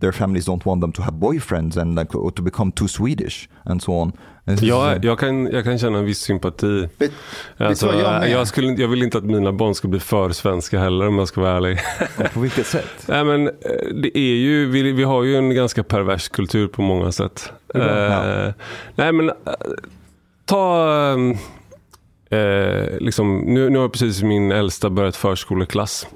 their 0.00 0.12
families 0.12 0.46
don't 0.46 0.66
want 0.66 0.80
them 0.80 0.92
to 0.92 1.02
have 1.02 1.14
boyfriends 1.14 1.76
and 1.76 1.94
like 1.94 2.14
or 2.14 2.32
to 2.32 2.42
become 2.42 2.72
too 2.72 2.88
Swedish 2.88 3.48
and 3.64 3.80
so 3.80 3.92
on. 3.94 4.12
Uh, 4.48 4.64
Jag, 4.64 5.04
jag, 5.04 5.18
kan, 5.18 5.46
jag 5.46 5.64
kan 5.64 5.78
känna 5.78 5.98
en 5.98 6.04
viss 6.04 6.18
sympati. 6.20 6.88
Vet- 6.98 7.12
Alltså, 7.56 7.94
jag 7.94 8.30
jag, 8.30 8.48
skulle, 8.48 8.72
jag 8.72 8.88
vill 8.88 9.02
inte 9.02 9.18
att 9.18 9.24
mina 9.24 9.52
barn 9.52 9.74
ska 9.74 9.88
bli 9.88 10.00
för 10.00 10.30
svenska 10.30 10.78
heller 10.78 11.06
om 11.08 11.18
jag 11.18 11.28
ska 11.28 11.40
vara 11.40 11.56
ärlig. 11.56 11.78
på 12.34 12.40
vilket 12.40 12.66
sätt? 12.66 12.88
Nej, 13.06 13.24
men, 13.24 13.46
eh, 13.48 13.52
det 14.02 14.18
är 14.18 14.34
ju, 14.36 14.66
vi, 14.70 14.92
vi 14.92 15.04
har 15.04 15.22
ju 15.24 15.36
en 15.36 15.54
ganska 15.54 15.82
pervers 15.82 16.28
kultur 16.28 16.68
på 16.68 16.82
många 16.82 17.12
sätt. 17.12 17.52
Ja. 17.74 17.80
Eh, 17.80 18.52
nej 18.94 19.12
men 19.12 19.28
eh, 19.30 19.34
ta... 20.44 21.16
Eh, 22.30 22.98
liksom, 23.00 23.38
nu, 23.38 23.70
nu 23.70 23.78
har 23.78 23.88
precis 23.88 24.22
min 24.22 24.52
äldsta 24.52 24.90
börjat 24.90 25.16
förskoleklass. 25.16 26.06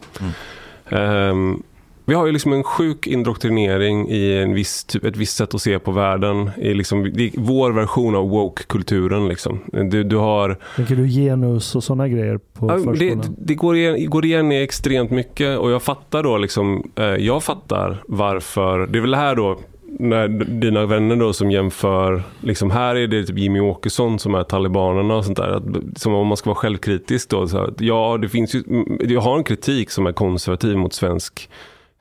Ehm, 0.88 1.62
vi 2.08 2.14
har 2.14 2.26
ju 2.26 2.32
liksom 2.32 2.52
en 2.52 2.64
sjuk 2.64 3.06
indoktrinering 3.06 4.08
i 4.08 4.38
en 4.38 4.54
viss, 4.54 4.84
typ, 4.84 5.04
ett 5.04 5.16
visst 5.16 5.36
sätt 5.36 5.54
att 5.54 5.62
se 5.62 5.78
på 5.78 5.90
världen. 5.90 6.50
I 6.56 6.74
liksom, 6.74 7.12
det 7.14 7.30
vår 7.34 7.72
version 7.72 8.14
av 8.14 8.28
woke-kulturen. 8.28 9.28
Liksom. 9.28 9.60
Du, 9.90 10.04
du 10.04 10.16
har 10.16 10.58
Tänker 10.76 10.96
du 10.96 11.08
genus 11.08 11.74
och 11.74 11.84
sådana 11.84 12.08
grejer 12.08 12.38
på 12.38 12.66
Ja, 12.66 12.74
det, 12.74 12.82
förskolan? 12.84 13.36
det 13.38 13.54
går, 13.54 13.76
igen, 13.76 14.10
går 14.10 14.24
igen 14.24 14.52
i 14.52 14.62
extremt 14.62 15.10
mycket 15.10 15.58
och 15.58 15.70
jag 15.70 15.82
fattar 15.82 16.22
då 16.22 16.38
liksom, 16.38 16.90
eh, 16.96 17.04
jag 17.04 17.42
fattar 17.42 18.02
varför, 18.08 18.86
det 18.86 18.98
är 18.98 19.02
väl 19.02 19.14
här 19.14 19.34
då 19.34 19.58
när 19.98 20.28
dina 20.60 20.86
vänner 20.86 21.16
då 21.16 21.32
som 21.32 21.50
jämför, 21.50 22.22
liksom 22.40 22.70
här 22.70 22.96
är 22.96 23.06
det 23.06 23.24
typ 23.24 23.38
Jimmy 23.38 23.60
Åkesson 23.60 24.18
som 24.18 24.34
är 24.34 24.42
talibanerna 24.42 25.16
och 25.16 25.24
sånt 25.24 25.36
där. 25.36 25.48
Att, 25.48 25.98
som 25.98 26.14
om 26.14 26.26
man 26.26 26.36
ska 26.36 26.50
vara 26.50 26.58
självkritisk 26.58 27.30
då. 27.30 27.48
Så 27.48 27.58
att, 27.58 27.80
ja, 27.80 28.18
det 28.22 28.28
finns 28.28 28.54
ju, 28.54 28.62
jag 29.00 29.20
har 29.20 29.36
en 29.38 29.44
kritik 29.44 29.90
som 29.90 30.06
är 30.06 30.12
konservativ 30.12 30.76
mot 30.76 30.92
svensk 30.92 31.48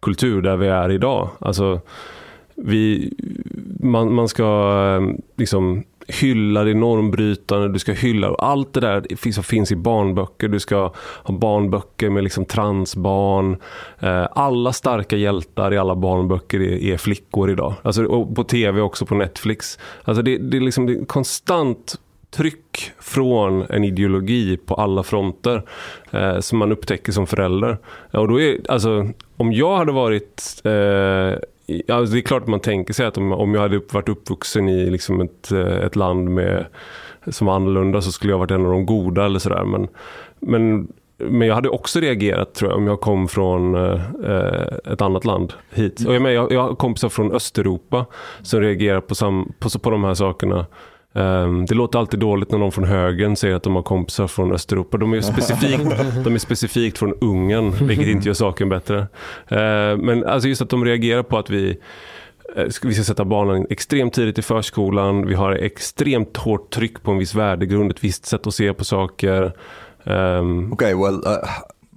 kultur 0.06 0.42
där 0.42 0.58
vi 0.58 0.68
är 0.68 0.92
idag. 0.92 1.30
Alltså, 1.40 1.80
vi, 2.56 3.14
man, 3.80 4.14
man 4.14 4.28
ska 4.28 4.44
eh, 5.02 5.16
liksom 5.36 5.84
hylla 6.08 6.64
det 6.64 6.74
normbrytande, 6.74 7.70
du 7.70 7.80
ska 7.80 7.92
hylla 7.92 8.28
allt 8.28 8.74
det 8.74 8.80
där 8.80 9.16
finns, 9.16 9.36
som 9.36 9.44
finns 9.44 9.72
i 9.72 9.76
barnböcker. 9.76 10.48
Du 10.48 10.60
ska 10.60 10.92
ha 11.24 11.36
barnböcker 11.36 12.10
med 12.10 12.24
liksom 12.24 12.46
transbarn. 12.46 13.58
Eh, 14.00 14.28
alla 14.32 14.74
starka 14.74 15.18
hjältar 15.18 15.74
i 15.74 15.78
alla 15.78 15.96
barnböcker 15.96 16.60
är, 16.60 16.94
är 16.94 16.98
flickor 16.98 17.52
idag. 17.52 17.74
Alltså, 17.82 18.06
och 18.06 18.36
på 18.36 18.44
tv 18.44 18.82
också 18.82 19.06
på 19.06 19.16
Netflix. 19.16 19.80
Alltså 20.04 20.22
det, 20.22 20.38
det 20.38 20.58
är 20.58 20.62
liksom 20.62 20.86
det 20.86 20.94
är 20.94 21.06
konstant 21.06 22.00
tryck 22.36 22.92
från 23.00 23.66
en 23.70 23.84
ideologi 23.84 24.58
på 24.58 24.76
alla 24.76 25.04
fronter 25.04 25.64
eh, 26.12 26.40
som 26.40 26.60
man 26.60 26.72
upptäcker 26.72 27.12
som 27.12 27.28
förälder. 27.28 27.78
Och 28.12 28.28
då 28.28 28.42
är, 28.42 28.58
alltså, 28.70 29.08
om 29.38 29.54
jag 29.54 29.78
hade 29.78 29.92
varit 29.92 30.62
eh, 30.64 31.40
Alltså 31.90 32.14
det 32.14 32.20
är 32.20 32.22
klart 32.22 32.48
man 32.48 32.60
tänker 32.60 32.94
sig 32.94 33.06
att 33.06 33.18
om, 33.18 33.32
om 33.32 33.54
jag 33.54 33.62
hade 33.62 33.78
upp, 33.78 33.94
varit 33.94 34.10
uppvuxen 34.10 34.70
i 34.70 34.90
liksom 34.90 35.22
ett, 35.22 35.52
eh, 35.52 35.78
ett 35.78 35.96
land 35.96 36.30
med, 36.30 36.66
som 37.28 37.48
var 37.48 37.56
annorlunda 37.56 38.02
så 38.02 38.12
skulle 38.12 38.34
jag 38.34 38.38
varit 38.38 38.52
en 38.52 38.66
av 38.66 38.72
de 38.72 38.86
goda 38.86 39.26
eller 39.26 39.40
sådär. 39.40 39.64
Men, 39.64 39.88
men, 40.40 40.88
men 41.18 41.48
jag 41.48 41.56
hade 41.56 41.70
också 41.70 42.00
reagerat 42.00 42.54
tror 42.54 42.72
jag 42.72 42.78
om 42.78 42.88
jag 42.88 43.02
kom 43.02 43.28
från 43.28 43.76
eh, 43.76 44.02
eh 44.26 44.92
ett 44.94 45.02
annat 45.02 45.26
land 45.26 45.54
hit. 45.72 46.06
Och 46.08 46.16
jag, 46.16 46.22
menar, 46.22 46.36
jag, 46.36 46.52
jag 46.52 46.62
har 46.62 46.76
kompisar 46.76 47.10
från 47.10 47.32
Östeuropa 47.32 48.06
som 48.42 48.62
reagerar 48.62 49.02
på, 49.02 49.16
sam, 49.16 49.54
på, 49.60 49.80
på 49.80 49.90
de 49.90 50.04
här 50.04 50.14
sakerna. 50.14 50.66
Ehm, 51.16 51.66
det 51.66 51.76
låter 51.76 52.00
alltid 52.00 52.20
dåligt 52.20 52.52
när 52.52 52.60
någon 52.60 52.72
från 52.72 52.84
högern 52.84 53.36
säger 53.36 53.56
att 53.56 53.64
de 53.64 53.76
har 53.76 53.84
kompisar 53.84 54.28
från 54.28 54.52
Östeuropa. 54.52 54.98
De 54.98 55.14
är 55.14 55.22
specifikt, 55.22 55.84
de 56.24 56.34
är 56.34 56.38
specifikt 56.38 56.98
från 56.98 57.14
Ungern, 57.22 57.88
vilket 57.88 58.08
inte 58.08 58.28
gör 58.28 58.34
saken 58.34 58.70
bättre. 58.70 59.08
Ehm, 59.48 60.00
men 60.00 60.26
alltså 60.26 60.50
just 60.50 60.62
att 60.62 60.70
de 60.70 60.86
reagerar 60.86 61.24
på 61.24 61.38
att 61.38 61.50
vi 61.50 61.78
eh, 62.56 62.64
vi 62.82 62.94
ska 62.94 63.04
sätta 63.04 63.26
barnen 63.26 63.68
extremt 63.70 64.14
tidigt 64.14 64.38
i 64.38 64.42
förskolan. 64.42 65.28
Vi 65.28 65.34
har 65.34 65.52
extremt 65.52 66.38
hårt 66.38 66.70
tryck 66.70 67.04
på 67.04 67.12
en 67.12 67.18
viss 67.18 67.36
värdegrund, 67.36 67.92
ett 67.92 68.04
visst 68.04 68.26
sätt 68.26 68.48
att 68.48 68.54
se 68.56 68.74
på 68.74 68.86
saker. 68.86 69.54
Ehm, 70.04 70.74
Okay, 70.74 70.94
well, 70.94 71.16
uh, 71.16 71.50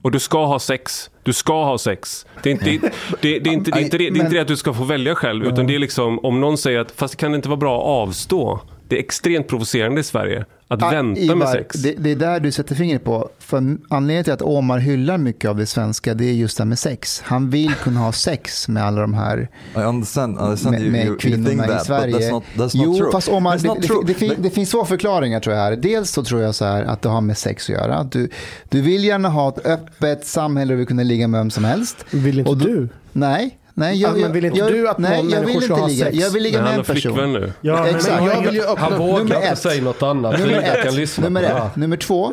och 0.02 0.10
du 0.10 0.18
ska 0.18 0.46
ha 0.46 0.58
sex. 0.58 1.10
Du 1.22 1.32
ska 1.32 1.64
ha 1.64 1.78
sex. 1.78 2.26
Det 2.42 2.50
är 2.50 2.52
inte 2.52 2.64
det, 2.64 2.78
det, 3.20 3.38
det, 3.38 3.50
är 3.50 3.54
inte, 3.54 3.70
det, 3.70 3.78
är 3.78 3.82
inte, 3.82 3.98
det, 3.98 4.10
det, 4.10 4.18
är 4.18 4.24
inte 4.24 4.34
det 4.34 4.40
att 4.40 4.48
du 4.48 4.56
ska 4.56 4.74
få 4.74 4.84
välja 4.84 5.14
själv. 5.14 5.44
Utan 5.46 5.66
det 5.66 5.74
är 5.74 5.78
liksom 5.78 6.18
om 6.18 6.40
någon 6.40 6.58
säger 6.58 6.78
att 6.78 6.90
fast 6.90 7.16
kan 7.16 7.32
det 7.32 7.36
inte 7.36 7.48
vara 7.48 7.56
bra 7.56 7.78
att 7.78 8.08
avstå. 8.08 8.60
Det 8.88 8.96
är 8.96 9.00
extremt 9.00 9.48
provocerande 9.48 10.00
i 10.00 10.04
Sverige. 10.04 10.44
Att 10.70 10.82
Ah, 10.82 10.90
vänta 10.90 11.20
Ivar, 11.20 11.34
med 11.34 11.48
sex. 11.48 11.76
Det, 11.76 11.94
det 11.98 12.10
är 12.10 12.16
där 12.16 12.40
du 12.40 12.52
sätter 12.52 12.74
fingret 12.74 13.04
på. 13.04 13.28
För 13.38 13.56
anledningen 13.88 14.24
till 14.24 14.32
att 14.32 14.42
Omar 14.42 14.78
hyllar 14.78 15.18
mycket 15.18 15.50
av 15.50 15.56
det 15.56 15.66
svenska, 15.66 16.14
det 16.14 16.24
är 16.24 16.32
just 16.32 16.56
det 16.56 16.64
här 16.64 16.68
med 16.68 16.78
sex. 16.78 17.22
Han 17.24 17.50
vill 17.50 17.74
kunna 17.74 18.00
ha 18.00 18.12
sex 18.12 18.68
med 18.68 18.84
alla 18.84 19.00
de 19.00 19.14
här 19.14 19.48
I 19.76 19.78
understand, 19.78 20.36
I 20.38 20.40
understand 20.40 20.78
med, 20.78 20.92
med 20.92 21.00
you, 21.00 21.08
you 21.08 21.18
kvinnorna 21.18 21.48
think 21.48 21.64
i 21.64 21.68
that, 21.68 21.86
Sverige. 21.86 22.18
that's 22.18 22.30
not, 22.30 22.44
that's 22.56 22.70
jo, 22.74 22.84
not 22.84 22.98
true. 22.98 23.12
fast 23.12 23.28
Omar, 23.28 23.58
det, 23.58 24.26
det, 24.26 24.34
det, 24.38 24.50
finns 24.50 24.70
två 24.70 24.84
förklaringar 24.84 25.40
tror 25.40 25.56
jag 25.56 25.62
här. 25.62 25.76
Dels 25.76 26.10
så 26.10 26.24
tror 26.24 26.42
jag 26.42 26.54
så 26.54 26.64
här 26.64 26.82
att 26.84 27.02
det 27.02 27.08
har 27.08 27.20
med 27.20 27.38
sex 27.38 27.64
att 27.64 27.76
göra. 27.76 28.04
Du, 28.04 28.28
du 28.68 28.80
vill 28.80 29.04
gärna 29.04 29.28
ha 29.28 29.48
ett 29.48 29.66
öppet 29.66 30.26
samhälle 30.26 30.74
och 30.74 30.80
vill 30.80 30.86
kunna 30.86 31.02
ligga 31.02 31.28
med 31.28 31.40
vem 31.40 31.50
som 31.50 31.64
helst. 31.64 32.04
Vill 32.10 32.38
inte 32.38 32.50
Och 32.50 32.58
du? 32.58 32.88
Nej, 33.12 33.58
Nej, 33.78 33.96
Ja, 34.00 34.12
men 34.16 34.32
vill 34.32 34.44
inte 34.44 34.68
du 34.70 34.88
att 34.88 34.98
nej, 34.98 35.16
någon 35.22 35.30
jag 35.30 35.40
vill 35.40 35.48
ska 35.56 35.64
inte 35.64 35.74
ha 35.80 35.86
ligga. 35.88 36.04
sex? 36.04 36.16
Jag 36.18 36.30
vill 36.30 36.42
ligga 36.42 36.58
Men 36.58 36.64
med 36.64 36.70
han 36.72 36.80
en 36.80 36.84
person. 36.94 37.32
nu. 37.32 37.52
Ja, 37.60 37.82
men 37.84 37.94
Exakt. 37.94 38.24
Jag 38.24 38.42
vill 38.42 38.54
ju 38.54 38.62
Han 38.66 38.92
öppna 38.92 38.98
vågar 38.98 39.12
nummer 39.18 39.36
inte 39.36 39.36
ett. 39.48 39.58
säga 39.58 39.82
något 39.82 40.02
annat. 40.02 40.32
Nummer 40.38 40.46
Frida 40.54 40.62
kan 40.76 40.88
ett. 40.88 40.94
lyssna 40.94 41.24
Nummer, 41.24 41.42
det 41.42 41.48
ett. 41.48 41.76
Nummer 41.76 41.96
två. 41.96 42.32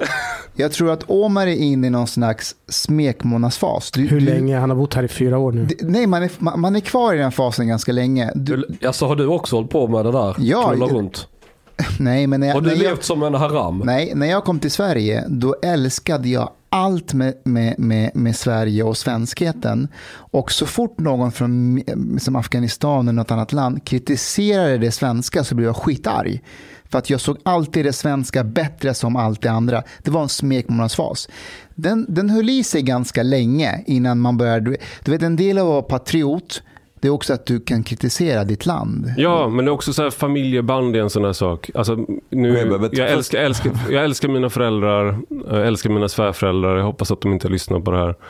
Jag 0.56 0.72
tror 0.72 0.92
att 0.92 1.04
Omar 1.08 1.48
är 1.48 1.52
inne 1.56 1.88
i 1.88 1.90
någon 1.90 2.08
slags 2.08 2.56
smekmånadsfas. 2.70 3.92
Du, 3.92 4.02
Hur 4.02 4.20
du, 4.20 4.26
länge? 4.26 4.58
Han 4.60 4.70
har 4.70 4.78
bott 4.78 4.94
här 4.94 5.04
i 5.04 5.08
fyra 5.08 5.38
år 5.38 5.52
nu. 5.52 5.66
d- 5.66 5.76
Nej, 5.82 6.08
man 6.08 6.24
är, 6.24 6.30
man 6.38 6.60
man 6.60 6.76
är 6.76 6.80
kvar 6.80 7.14
i 7.14 7.18
den 7.18 7.32
fasen 7.32 7.68
ganska 7.68 7.92
länge. 7.92 8.32
Du, 8.36 8.68
alltså 8.86 9.06
har 9.06 9.16
du 9.16 9.28
också 9.28 9.56
hållit 9.56 9.70
på 9.72 9.88
med 9.88 10.06
det 10.06 10.12
där? 10.12 10.36
Ja, 10.40 10.68
Knulla 10.70 10.86
jag- 10.88 10.96
runt? 10.98 11.28
nej, 12.00 12.28
men 12.28 12.40
när 12.40 12.48
jag, 12.48 12.54
Har 12.54 12.62
du 12.62 12.68
när 12.68 12.76
jag, 12.76 12.84
levt 12.84 13.04
som 13.04 13.24
en 13.24 13.34
haram? 13.34 13.82
nej, 13.86 14.12
när 14.16 14.28
jag 14.28 14.44
kom 14.44 14.60
till 14.60 14.72
Sverige, 14.72 15.24
då 15.28 15.56
älskade 15.64 16.30
jag 16.30 16.50
allt 16.76 17.14
med, 17.14 17.34
med, 17.44 17.80
med, 17.80 18.12
med 18.14 18.36
Sverige 18.36 18.84
och 18.84 18.98
svenskheten. 18.98 19.88
Och 20.14 20.52
så 20.52 20.66
fort 20.66 21.00
någon 21.00 21.32
från 21.32 21.84
som 22.20 22.36
Afghanistan 22.36 23.08
eller 23.08 23.16
något 23.16 23.32
annat 23.32 23.54
land 23.54 23.86
kritiserade 23.86 24.78
det 24.78 24.92
svenska 24.92 25.44
så 25.44 25.56
blev 25.56 25.68
jag 25.68 25.76
skitarg. 25.76 26.42
För 26.90 27.00
att 27.00 27.10
jag 27.10 27.22
såg 27.22 27.38
alltid 27.44 27.86
det 27.86 27.94
svenska 27.94 28.44
bättre 28.44 28.94
som 28.94 29.16
allt 29.16 29.42
det 29.42 29.52
andra. 29.52 29.84
Det 30.04 30.12
var 30.12 30.22
en 30.22 30.30
smekmånadsfas. 30.30 31.30
Den, 31.76 32.06
den 32.10 32.30
höll 32.30 32.50
i 32.50 32.64
sig 32.64 32.82
ganska 32.82 33.24
länge 33.24 33.84
innan 33.88 34.20
man 34.20 34.38
började... 34.38 34.78
Du 35.04 35.12
vet, 35.12 35.22
en 35.22 35.36
del 35.36 35.58
av 35.58 35.68
att 35.68 35.72
vara 35.72 35.82
patriot, 35.82 36.62
det 37.06 37.10
är 37.10 37.14
också 37.14 37.34
att 37.34 37.46
du 37.46 37.60
kan 37.60 37.84
kritisera 37.84 38.44
ditt 38.44 38.66
land. 38.66 39.14
Ja, 39.18 39.50
men 39.50 39.66
det 39.66 39.70
är 39.70 39.74
också 39.74 39.94
så 39.94 40.04
här 40.04 40.10
familjeband 40.10 40.96
är 40.96 41.00
en 41.00 41.10
sån 41.10 41.24
där 41.24 41.34
sak. 41.34 41.70
Alltså, 41.74 42.06
nu, 42.30 42.80
jag, 42.92 43.10
älskar, 43.10 43.40
älskar, 43.40 43.72
jag 43.90 44.04
älskar 44.04 44.30
mina 44.30 44.50
föräldrar, 44.50 45.18
jag 45.50 45.68
älskar 45.68 45.90
mina 45.90 46.10
svärföräldrar. 46.10 46.78
Jag 46.78 46.84
hoppas 46.84 47.12
att 47.12 47.22
de 47.22 47.34
inte 47.34 47.48
lyssnar 47.48 47.80
på 47.80 47.92
det 47.92 47.98
här. 47.98 48.16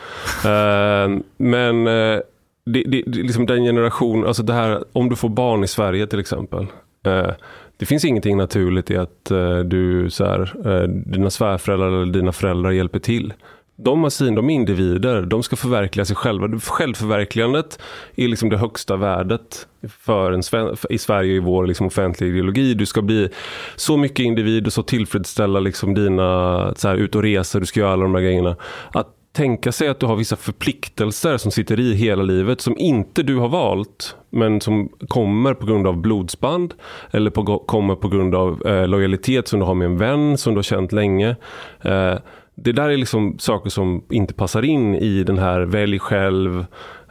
Eh, 0.46 1.20
men 1.38 1.88
eh, 1.88 2.20
det, 2.66 2.84
det, 2.88 3.04
liksom 3.08 3.46
den 3.46 3.64
generation, 3.64 4.28
alltså 4.28 4.44
det 4.44 4.54
här, 4.54 4.84
om 4.94 5.10
du 5.10 5.16
får 5.16 5.30
barn 5.30 5.64
i 5.64 5.68
Sverige 5.68 6.08
till 6.08 6.20
exempel. 6.20 6.68
eh, 7.06 7.32
det 7.78 7.86
finns 7.86 8.06
ingenting 8.06 8.38
naturligt 8.38 8.92
i 8.92 8.98
att 8.98 9.32
du, 9.66 10.10
så 10.10 10.26
här, 10.26 10.54
dina 10.88 11.30
svärföräldrar 11.30 11.88
eller 11.88 12.14
dina 12.14 12.32
föräldrar 12.32 12.72
hjälper 12.72 13.00
till. 13.00 13.34
De 13.78 14.04
har 14.04 14.10
sin, 14.10 14.36
de 14.36 14.50
är 14.50 14.54
individer, 14.54 15.22
de 15.22 15.44
ska 15.44 15.56
förverkliga 15.56 16.06
sig 16.06 16.16
själva. 16.16 16.60
Självförverkligandet 16.60 17.80
är 18.16 18.28
liksom 18.28 18.50
det 18.50 18.58
högsta 18.58 18.96
värdet 18.96 19.68
för 20.00 20.32
en, 20.32 20.44
sven- 20.44 20.76
för- 20.78 20.92
i 20.92 20.98
Sverige 20.98 21.34
i 21.34 21.40
vår 21.40 21.68
liksom 21.68 21.88
offentliga 21.88 22.30
ideologi. 22.30 22.74
Du 22.74 22.86
ska 22.86 23.02
bli 23.02 23.30
så 23.76 23.98
mycket 23.98 24.20
individ 24.20 24.68
och 24.68 24.74
så 24.74 24.84
tillfredsställa 24.84 25.60
liksom 25.60 25.94
dina, 25.94 26.74
så 26.76 26.88
här, 26.88 26.96
ut 26.96 27.16
och 27.16 27.24
resa, 27.24 27.60
du 27.60 27.66
ska 27.66 27.80
göra 27.80 27.94
alla 27.94 28.04
de 28.04 28.16
här 28.16 28.22
grejerna. 28.22 28.56
Att 28.94 29.08
tänka 29.34 29.72
sig 29.72 29.88
att 29.88 30.00
du 30.00 30.06
har 30.06 30.16
vissa 30.16 30.36
förpliktelser 30.36 31.38
som 31.38 31.52
sitter 31.52 31.80
i 31.80 31.94
hela 31.94 32.24
livet 32.24 32.62
som 32.62 32.78
inte 32.78 33.24
du 33.24 33.36
har 33.38 33.50
valt 33.50 34.16
men 34.30 34.62
som 34.62 34.90
kommer 35.08 35.54
på 35.54 35.66
grund 35.66 35.88
av 35.88 35.98
blodsband 36.02 36.74
eller 37.12 37.30
på, 37.32 37.60
kommer 37.60 37.96
på 37.96 38.08
grund 38.08 38.36
av 38.36 38.68
eh, 38.68 38.88
lojalitet 38.88 39.48
som 39.48 39.60
du 39.60 39.66
har 39.66 39.74
med 39.76 39.86
en 39.86 39.98
vän 39.98 40.38
som 40.38 40.54
du 40.54 40.58
har 40.58 40.64
känt 40.64 40.92
länge. 40.92 41.36
Eh, 41.82 42.16
det 42.56 42.72
där 42.72 42.90
är 42.90 42.98
liksom 42.98 43.36
saker 43.40 43.70
som 43.70 44.04
inte 44.10 44.34
passar 44.34 44.66
in 44.66 44.96
i 44.96 45.24
den 45.24 45.38
här 45.38 45.62
välj 45.62 46.00
själv, 46.00 46.60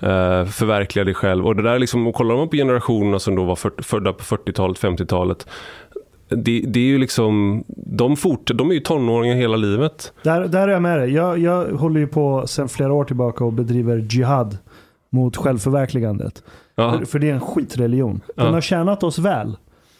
eh, 0.01 0.45
förverkliga 0.45 1.05
dig 1.05 1.15
själv. 1.15 1.47
Och 1.47 1.57
det 1.57 1.63
där 1.63 1.71
är 1.75 1.79
liksom, 1.79 2.07
och 2.07 2.15
kollar 2.15 2.37
man 2.37 2.49
på 2.49 2.57
generationerna 2.57 3.19
som 3.19 3.35
då 3.37 3.45
var 3.45 3.57
för, 3.57 3.73
födda 3.83 4.13
på 4.13 4.23
40-talet, 4.23 4.79
50-talet. 4.79 5.47
Det, 6.29 6.65
det 6.67 6.81
är 6.81 6.85
ju 6.85 6.99
liksom, 6.99 7.65
de, 7.87 8.17
fort, 8.17 8.51
de 8.55 8.71
är 8.71 8.75
ju 8.75 8.81
tonåringar 8.81 9.37
hela 9.37 9.57
livet. 9.57 10.13
Där, 10.23 10.49
där 10.49 10.69
är 10.69 10.73
jag 10.73 10.83
med 10.83 10.99
dig. 10.99 11.13
Jag, 11.13 11.39
jag 11.39 11.65
håller 11.67 12.01
ju 12.01 12.07
på 12.07 12.47
sedan 12.47 12.69
flera 12.69 12.93
år 12.93 13.05
tillbaka 13.05 13.45
och 13.45 13.53
bedriver 13.53 13.97
jihad 14.11 14.59
mot 15.11 15.37
självförverkligandet. 15.37 16.43
Ja. 16.75 16.99
För, 16.99 17.05
för 17.05 17.19
det 17.19 17.31
är 17.31 17.35
en 17.35 17.41
skitreligion. 17.41 18.21
Den 18.37 18.47
Ja. 18.47 18.53
har 18.53 18.61
tjänat 18.61 19.03
oss 19.03 19.19
väl 19.19 19.57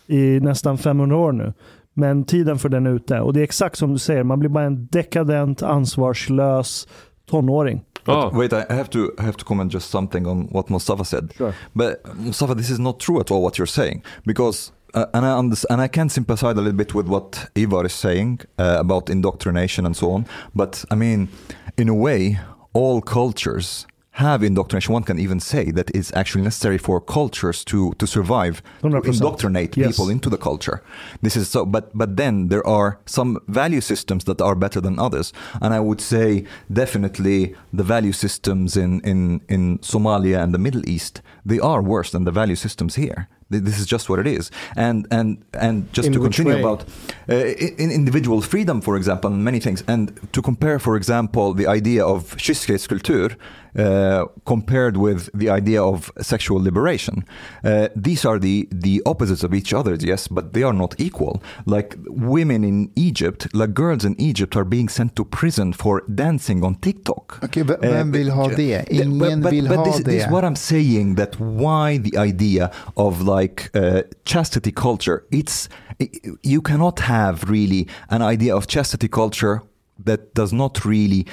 i 0.07 0.41
nästan 0.41 0.79
500 0.79 1.17
år 1.17 1.33
nu. 1.33 1.53
Men 1.95 2.25
tiden 2.25 2.59
för 2.59 2.69
den 2.69 2.87
är 2.87 2.91
ute. 2.91 3.21
Och 3.21 3.33
det 3.33 3.41
är 3.41 3.45
exakt 3.45 3.79
som 3.79 3.93
du 3.93 3.99
säger, 3.99 4.25
man 4.25 4.39
blir 4.39 4.51
bara 4.51 4.65
en 4.65 4.87
dekadent, 4.87 5.63
ansvarslös 5.63 6.89
tonåring. 7.31 7.85
Ja. 8.05 8.31
Wait, 8.35 8.53
I 8.53 8.73
have 8.73 8.89
to 8.89 8.99
I 8.99 9.23
have 9.23 9.33
to 9.33 9.45
comment 9.45 9.75
just 9.75 9.91
something 9.91 10.27
on 10.27 10.49
what 10.53 10.69
Mustafa 10.69 11.05
said. 11.05 11.33
Sure. 11.39 11.53
But 11.73 12.17
Mustafa, 12.17 12.55
this 12.55 12.71
is 12.71 12.79
not 12.79 13.01
true 13.01 13.21
at 13.21 13.31
all 13.31 13.43
what 13.43 13.59
you're 13.59 13.67
saying 13.67 14.03
because. 14.25 14.73
Uh, 14.97 15.07
and 15.13 15.27
I 15.27 15.31
unders- 15.31 15.65
and 15.71 15.81
I 15.83 15.89
can 15.89 16.09
sympathize 16.09 16.53
a 16.53 16.63
little 16.63 16.73
bit 16.73 16.95
with 16.95 17.09
what 17.09 17.51
Ivar 17.57 17.85
is 17.85 17.93
saying 17.93 18.39
uh, 18.61 18.77
about 18.79 19.11
indoctrination 19.11 19.87
and 19.87 19.97
so 19.97 20.13
on. 20.13 20.25
But 20.55 20.85
I 20.89 20.95
mean, 20.95 21.29
in 21.77 21.89
a 21.89 21.95
way, 21.95 22.39
all 22.73 23.01
cultures 23.01 23.87
have 24.19 24.43
indoctrination. 24.47 24.95
One 24.95 25.03
can 25.05 25.19
even 25.19 25.41
say 25.41 25.73
that 25.73 25.91
it's 25.95 26.13
actually 26.15 26.45
necessary 26.45 26.79
for 26.79 27.01
cultures 27.01 27.65
to 27.65 27.93
to 27.99 28.07
survive, 28.07 28.63
to 28.83 28.89
100%. 28.89 29.15
indoctrinate 29.15 29.77
Yes. 29.77 29.87
people 29.89 30.13
into 30.13 30.31
the 30.31 30.37
culture. 30.39 30.79
This 31.23 31.37
is 31.37 31.49
so. 31.51 31.65
But 31.67 31.85
but 31.99 32.17
then 32.17 32.49
there 32.49 32.67
are 32.67 32.99
some 33.07 33.39
value 33.49 33.81
systems 33.81 34.25
that 34.25 34.41
are 34.41 34.55
better 34.57 34.81
than 34.83 34.99
others, 34.99 35.33
and 35.61 35.75
I 35.75 35.81
would 35.81 36.01
say 36.01 36.45
definitely 36.73 37.55
the 37.77 37.85
value 37.85 38.13
systems 38.13 38.77
in 38.77 39.01
in 39.05 39.41
in 39.49 39.79
Somalia 39.83 40.43
and 40.43 40.53
the 40.53 40.59
Middle 40.59 40.83
East 40.89 41.23
they 41.47 41.61
are 41.61 41.83
worse 41.83 42.11
than 42.11 42.25
the 42.25 42.33
value 42.33 42.57
systems 42.57 42.95
here. 42.97 43.27
This 43.51 43.79
is 43.79 43.87
just 43.93 44.09
what 44.09 44.19
it 44.19 44.27
is, 44.39 44.51
and 44.77 45.07
and 45.11 45.37
and 45.61 45.85
just 45.97 46.07
In 46.07 46.13
to 46.15 46.21
continue 46.21 46.55
way? 46.55 46.61
about 46.65 46.85
uh, 47.29 47.35
in 47.83 47.91
individual 47.91 48.41
freedom, 48.43 48.81
for 48.81 48.97
example, 48.97 49.31
and 49.33 49.45
many 49.45 49.61
things, 49.61 49.85
and 49.87 50.11
to 50.33 50.41
compare, 50.43 50.79
for 50.79 50.97
example, 50.97 51.55
the 51.55 51.67
idea 51.77 52.05
of 52.07 52.37
kyskhetskultur 52.37 53.37
uh, 53.79 54.25
compared 54.45 54.97
with 54.97 55.29
the 55.35 55.49
idea 55.51 55.83
of 55.83 56.11
sexual 56.21 56.61
liberation. 56.63 57.25
Uh, 57.65 57.89
these 57.97 58.25
are 58.25 58.39
the 58.39 58.69
the 58.71 59.03
opposites 59.07 59.43
of 59.45 59.53
each 59.55 59.73
other, 59.75 59.95
yes, 60.01 60.29
but 60.29 60.53
they 60.53 60.63
are 60.63 60.73
not 60.73 60.95
equal. 60.99 61.43
Like 61.67 61.97
women 62.09 62.65
in 62.65 62.91
Egypt, 62.97 63.49
like 63.55 63.73
girls 63.75 64.05
in 64.05 64.15
Egypt, 64.21 64.57
are 64.57 64.65
being 64.65 64.89
sent 64.89 65.15
to 65.17 65.25
prison 65.25 65.73
for 65.73 66.03
dancing 66.15 66.65
on 66.65 66.75
TikTok. 66.77 67.41
Okej, 67.43 67.65
v- 67.67 67.77
vem 67.81 68.13
vill 68.13 68.31
ha 68.31 68.47
but- 68.47 69.19
but- 69.19 69.43
but, 69.43 69.51
vill 69.51 69.69
but 69.69 69.77
ha 69.79 69.85
this, 69.85 69.97
det. 69.97 70.05
This 70.05 70.25
is 70.25 70.31
what 70.31 70.45
I'm 70.45 70.57
saying 70.57 71.17
that 71.17 71.39
why 71.41 71.99
the 71.99 72.17
idea 72.17 72.71
of 72.97 73.23
like 73.23 73.71
uh, 73.75 74.03
chastity 74.25 74.73
culture, 74.73 75.25
it's 75.31 75.69
you 76.43 76.61
cannot 76.63 77.01
have 77.01 77.45
really 77.49 77.87
an 78.11 78.23
idea 78.23 78.55
of 78.57 78.67
chastity 78.67 79.09
culture 79.09 79.61
that 80.05 80.35
does 80.35 80.53
not 80.53 80.85
really 80.85 81.25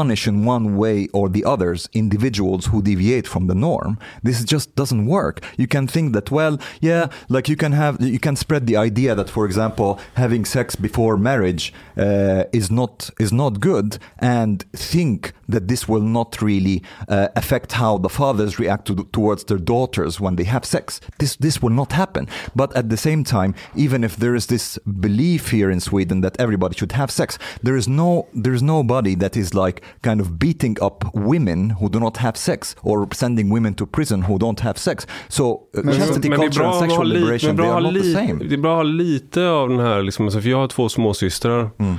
punish 0.00 0.22
in 0.30 0.44
one 0.44 0.66
way 0.82 0.98
or 1.18 1.26
the 1.36 1.44
others 1.54 1.88
individuals 1.92 2.62
who 2.70 2.78
deviate 2.82 3.26
from 3.26 3.46
the 3.50 3.54
norm 3.54 3.98
this 4.22 4.44
just 4.44 4.74
doesn't 4.74 5.06
work. 5.06 5.36
You 5.56 5.66
can 5.66 5.86
think 5.86 6.12
that 6.12 6.30
well 6.30 6.58
yeah 6.80 7.08
like 7.28 7.48
you 7.48 7.56
can 7.56 7.72
have 7.72 8.00
you 8.00 8.18
can 8.18 8.36
spread 8.36 8.66
the 8.66 8.76
idea 8.76 9.14
that 9.14 9.30
for 9.30 9.44
example 9.46 9.98
having 10.14 10.44
sex 10.44 10.76
before 10.76 11.16
marriage 11.16 11.72
uh, 11.96 12.44
is 12.52 12.70
not 12.70 13.10
is 13.18 13.32
not 13.32 13.60
good 13.60 13.98
and 14.18 14.64
think 14.72 15.32
that 15.48 15.68
this 15.68 15.88
will 15.88 16.06
not 16.18 16.42
really 16.42 16.82
uh, 17.08 17.28
affect 17.36 17.72
how 17.72 17.96
the 17.98 18.08
fathers 18.08 18.58
react 18.58 18.86
to, 18.86 18.94
towards 19.12 19.44
their 19.44 19.62
daughters 19.74 20.20
when 20.20 20.34
they 20.36 20.44
have 20.44 20.64
sex. 20.64 21.00
This 21.18 21.36
this 21.36 21.62
will 21.62 21.76
not 21.82 21.92
happen. 21.92 22.28
But 22.54 22.74
at 22.76 22.88
the 22.88 22.96
same 22.96 23.22
time 23.24 23.54
even 23.74 24.04
if 24.04 24.16
there 24.16 24.34
is 24.34 24.46
this 24.46 24.78
belief 25.06 25.50
here 25.50 25.70
in 25.70 25.80
Sweden 25.80 26.20
that 26.22 26.36
everybody 26.38 26.74
should 26.76 26.92
have 26.92 27.10
sex 27.10 27.38
there 27.62 27.76
is 27.76 27.88
no 27.88 28.26
there 28.34 28.54
is 28.54 28.62
nobody 28.62 29.14
that 29.14 29.36
is 29.36 29.54
like 29.54 29.82
kind 30.02 30.20
of 30.20 30.28
beating 30.30 30.76
up 30.82 31.04
women 31.14 31.70
who 31.70 31.88
do 31.88 31.98
not 31.98 32.16
have 32.16 32.36
sex 32.36 32.76
or 32.82 33.08
sending 33.14 33.54
women 33.54 33.74
to 33.74 33.86
prison 33.86 34.22
who 34.22 34.38
don't 34.38 34.60
have 34.60 34.78
sex 34.78 35.06
so 35.28 35.52
uh, 35.52 35.84
Men- 35.84 35.94
chastity 35.94 36.28
Men 36.28 36.38
culture 36.38 36.64
and 36.66 36.78
sexual 36.78 37.06
li- 37.06 37.18
liberation 37.18 37.56
they 37.56 37.66
are 37.66 37.80
not 37.80 37.94
the 37.94 38.12
same 38.12 38.44
Det 38.48 38.54
är 38.54 38.58
bra 38.58 38.72
att 38.72 38.76
ha 38.76 38.82
lite 38.82 39.48
av 39.48 39.68
den 39.68 39.78
här, 39.80 40.02
liksom, 40.02 40.24
alltså, 40.24 40.40
för 40.40 40.48
jag 40.48 40.58
har 40.58 40.68
två 40.68 40.88
småsystrar. 40.88 41.70
Mm. 41.78 41.94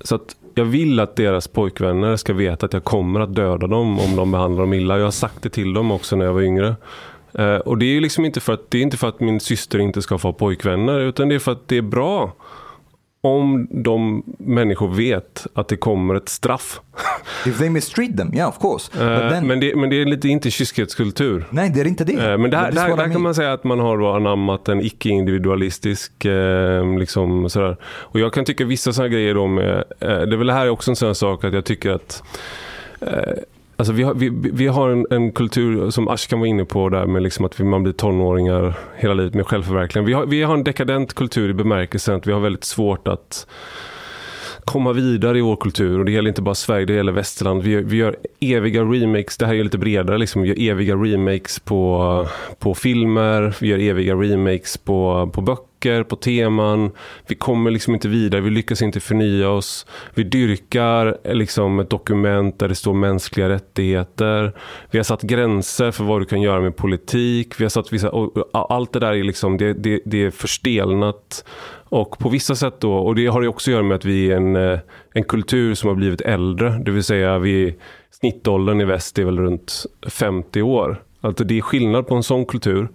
Så 0.00 0.14
att 0.14 0.36
jag 0.54 0.64
vill 0.64 1.00
att 1.00 1.16
deras 1.16 1.48
pojkvänner 1.48 2.16
ska 2.16 2.32
veta 2.32 2.66
att 2.66 2.72
jag 2.72 2.84
kommer 2.84 3.20
att 3.20 3.34
döda 3.34 3.66
dem 3.66 3.98
om 3.98 4.16
de 4.16 4.32
behandlar 4.32 4.62
dem 4.62 4.72
illa. 4.74 4.98
Jag 4.98 5.04
har 5.04 5.10
sagt 5.10 5.42
det 5.42 5.48
till 5.48 5.72
dem 5.74 5.90
också 5.90 6.16
när 6.16 6.24
jag 6.24 6.32
var 6.32 6.42
yngre. 6.42 6.76
Eh, 7.34 7.56
och 7.56 7.78
det 7.78 7.86
är 7.86 8.00
liksom 8.00 8.24
inte 8.24 8.40
för 8.40 8.52
att, 8.52 8.70
det 8.70 8.78
är 8.78 8.82
inte 8.82 8.96
för 8.96 9.08
att 9.08 9.20
min 9.20 9.40
syster 9.40 9.78
inte 9.78 10.02
ska 10.02 10.18
få 10.18 10.32
pojkvänner 10.32 11.00
utan 11.00 11.28
det 11.28 11.34
är 11.34 11.38
för 11.38 11.52
att 11.52 11.68
det 11.68 11.76
är 11.76 11.82
bra 11.82 12.32
om 13.24 13.68
de 13.70 14.22
människor 14.38 14.88
vet 14.94 15.46
att 15.54 15.68
det 15.68 15.76
kommer 15.76 16.14
ett 16.14 16.28
straff. 16.28 16.80
if 17.46 17.58
they 17.58 17.70
mistreat 17.70 18.16
them 18.16 18.34
yeah 18.34 18.48
of 18.48 18.58
course 18.60 18.90
but 18.92 19.30
then 19.30 19.46
men, 19.46 19.60
det, 19.60 19.76
men 19.76 19.90
det 19.90 19.96
är 20.02 20.04
lite 20.04 20.28
inte 20.28 20.50
kyskhetskultur. 20.50 21.44
nej 21.50 21.70
det 21.74 21.80
är 21.80 21.86
inte 21.86 22.04
det 22.04 22.12
Eh, 22.12 22.38
Men 22.38 22.50
där, 22.50 22.58
That 22.62 22.68
is 22.68 22.74
där, 22.74 22.88
what 22.88 22.98
I 22.98 23.02
där 23.02 23.12
kan 23.12 23.22
man 23.22 23.34
säga 23.34 23.52
att 23.52 23.64
man 23.64 23.78
har 23.78 23.98
då 23.98 24.12
anammat 24.12 24.68
en 24.68 24.80
icke-individualistisk 24.80 26.24
eh, 26.24 26.98
liksom 26.98 27.50
sådär. 27.50 27.76
Och 27.84 28.20
jag 28.20 28.32
kan 28.32 28.44
tycka 28.44 28.64
vissa 28.64 28.92
sådana 28.92 29.08
grejer 29.08 29.34
då 29.34 29.46
med, 29.46 29.76
eh, 29.78 29.84
det 30.00 30.34
är 30.34 30.36
väl 30.36 30.46
det 30.46 30.52
här 30.52 30.66
är 30.66 30.70
också 30.70 30.90
en 30.90 30.96
sån 30.96 31.06
här 31.08 31.14
sak 31.14 31.44
att 31.44 31.52
jag 31.54 31.64
tycker 31.64 31.90
att 31.90 32.22
Alltså 33.82 33.92
vi 33.92 34.02
har, 34.02 34.14
vi, 34.14 34.30
vi 34.52 34.66
har 34.66 34.90
en, 34.90 35.06
en 35.10 35.32
kultur 35.32 35.90
som 35.90 36.08
Ashkan 36.08 36.40
var 36.40 36.46
inne 36.46 36.64
på 36.64 36.88
där 36.88 37.06
med 37.06 37.22
liksom 37.22 37.44
att 37.44 37.58
man 37.58 37.82
blir 37.82 37.92
tonåringar 37.92 38.78
hela 38.96 39.14
livet 39.14 39.34
med 39.34 39.46
självförverkligande. 39.46 40.08
Vi 40.08 40.14
har, 40.14 40.26
vi 40.26 40.42
har 40.42 40.54
en 40.54 40.64
dekadent 40.64 41.14
kultur 41.14 41.50
i 41.50 41.54
bemärkelsen 41.54 42.16
att 42.16 42.26
vi 42.26 42.32
har 42.32 42.40
väldigt 42.40 42.64
svårt 42.64 43.08
att 43.08 43.46
komma 44.64 44.92
vidare 44.92 45.38
i 45.38 45.40
vår 45.40 45.56
kultur. 45.56 45.98
Och 45.98 46.04
det 46.04 46.12
gäller 46.12 46.28
inte 46.28 46.42
bara 46.42 46.54
Sverige, 46.54 46.86
det 46.86 46.92
gäller 46.92 47.12
västerland. 47.12 47.62
Vi 47.62 47.70
gör, 47.70 47.82
vi 47.82 47.96
gör 47.96 48.16
eviga 48.40 48.82
remakes, 48.82 49.36
det 49.36 49.46
här 49.46 49.54
är 49.54 49.64
lite 49.64 49.78
bredare, 49.78 50.18
liksom. 50.18 50.42
vi 50.42 50.48
gör 50.48 50.72
eviga 50.72 50.94
remakes 50.94 51.58
på, 51.58 52.26
på 52.58 52.74
filmer, 52.74 53.54
vi 53.60 53.68
gör 53.68 53.78
eviga 53.78 54.14
remakes 54.14 54.76
på, 54.76 55.30
på 55.32 55.40
böcker, 55.40 56.02
på 56.02 56.16
teman. 56.16 56.90
Vi 57.26 57.34
kommer 57.34 57.70
liksom 57.70 57.94
inte 57.94 58.08
vidare, 58.08 58.40
vi 58.40 58.50
lyckas 58.50 58.82
inte 58.82 59.00
förnya 59.00 59.50
oss. 59.50 59.86
Vi 60.14 60.24
dyrkar 60.24 61.34
liksom 61.34 61.80
ett 61.80 61.90
dokument 61.90 62.58
där 62.58 62.68
det 62.68 62.74
står 62.74 62.94
mänskliga 62.94 63.48
rättigheter. 63.48 64.52
Vi 64.90 64.98
har 64.98 65.04
satt 65.04 65.22
gränser 65.22 65.90
för 65.90 66.04
vad 66.04 66.20
du 66.20 66.24
kan 66.24 66.42
göra 66.42 66.60
med 66.60 66.76
politik. 66.76 67.60
Vi 67.60 67.64
har 67.64 67.70
satt 67.70 67.92
vissa, 67.92 68.10
och 68.10 68.72
allt 68.72 68.92
det 68.92 68.98
där 68.98 69.12
är 69.12 69.24
liksom, 69.24 69.56
det, 69.56 69.72
det, 69.72 70.00
det 70.04 70.24
är 70.24 70.30
förstelnat. 70.30 71.44
Och 71.92 72.18
på 72.18 72.28
vissa 72.28 72.54
sätt 72.54 72.74
då, 72.80 72.94
och 72.94 73.14
det 73.14 73.26
har 73.26 73.42
ju 73.42 73.48
också 73.48 73.70
att 73.70 73.72
göra 73.72 73.82
med 73.82 73.94
att 73.94 74.04
vi 74.04 74.32
är 74.32 74.36
en, 74.36 74.56
eh, 74.56 74.78
en 75.14 75.24
kultur 75.24 75.74
som 75.74 75.88
har 75.88 75.94
blivit 75.94 76.20
äldre. 76.20 76.70
Det 76.84 76.90
vill 76.90 77.04
säga 77.04 77.38
vi, 77.38 77.74
snittåldern 78.10 78.80
i 78.80 78.84
väst 78.84 79.18
är 79.18 79.24
väl 79.24 79.38
runt 79.38 79.86
50 80.06 80.62
år. 80.62 81.02
Alltså 81.20 81.44
det 81.44 81.58
är 81.58 81.62
skillnad 81.62 82.06
på 82.06 82.14
en 82.14 82.22
sån 82.22 82.46
kultur 82.46 82.88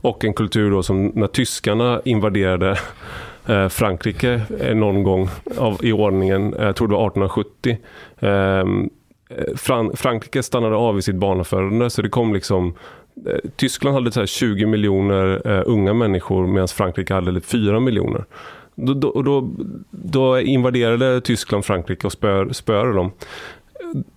och 0.00 0.24
en 0.24 0.34
kultur 0.34 0.70
då 0.70 0.82
som 0.82 1.06
när 1.06 1.26
tyskarna 1.26 2.00
invaderade 2.04 2.78
eh, 3.46 3.68
Frankrike 3.68 4.42
eh, 4.60 4.74
någon 4.74 5.02
gång 5.02 5.28
av, 5.58 5.84
i 5.84 5.92
ordningen, 5.92 6.54
jag 6.58 6.76
tror 6.76 6.88
det 6.88 6.94
var 6.94 7.06
1870. 7.06 7.76
Ehm, 8.20 8.90
Frankrike 9.94 10.42
stannade 10.42 10.76
av 10.76 10.98
i 10.98 11.02
sitt 11.02 11.16
barnafödande 11.16 11.90
så 11.90 12.02
det 12.02 12.08
kom 12.08 12.34
liksom 12.34 12.74
Eh, 13.26 13.50
Tyskland 13.56 13.94
hade 13.94 14.12
så 14.12 14.20
här 14.20 14.26
20 14.26 14.66
miljoner 14.66 15.42
eh, 15.44 15.62
unga 15.66 15.94
människor 15.94 16.46
medan 16.46 16.68
Frankrike 16.68 17.14
hade 17.14 17.40
4 17.40 17.80
miljoner. 17.80 18.24
Då, 18.74 18.94
då, 18.94 19.22
då, 19.22 19.50
då 19.90 20.40
invaderade 20.40 21.20
Tyskland 21.20 21.64
Frankrike 21.64 22.06
och 22.06 22.12
spör, 22.12 22.52
spöade 22.52 22.92
dem. 22.92 23.12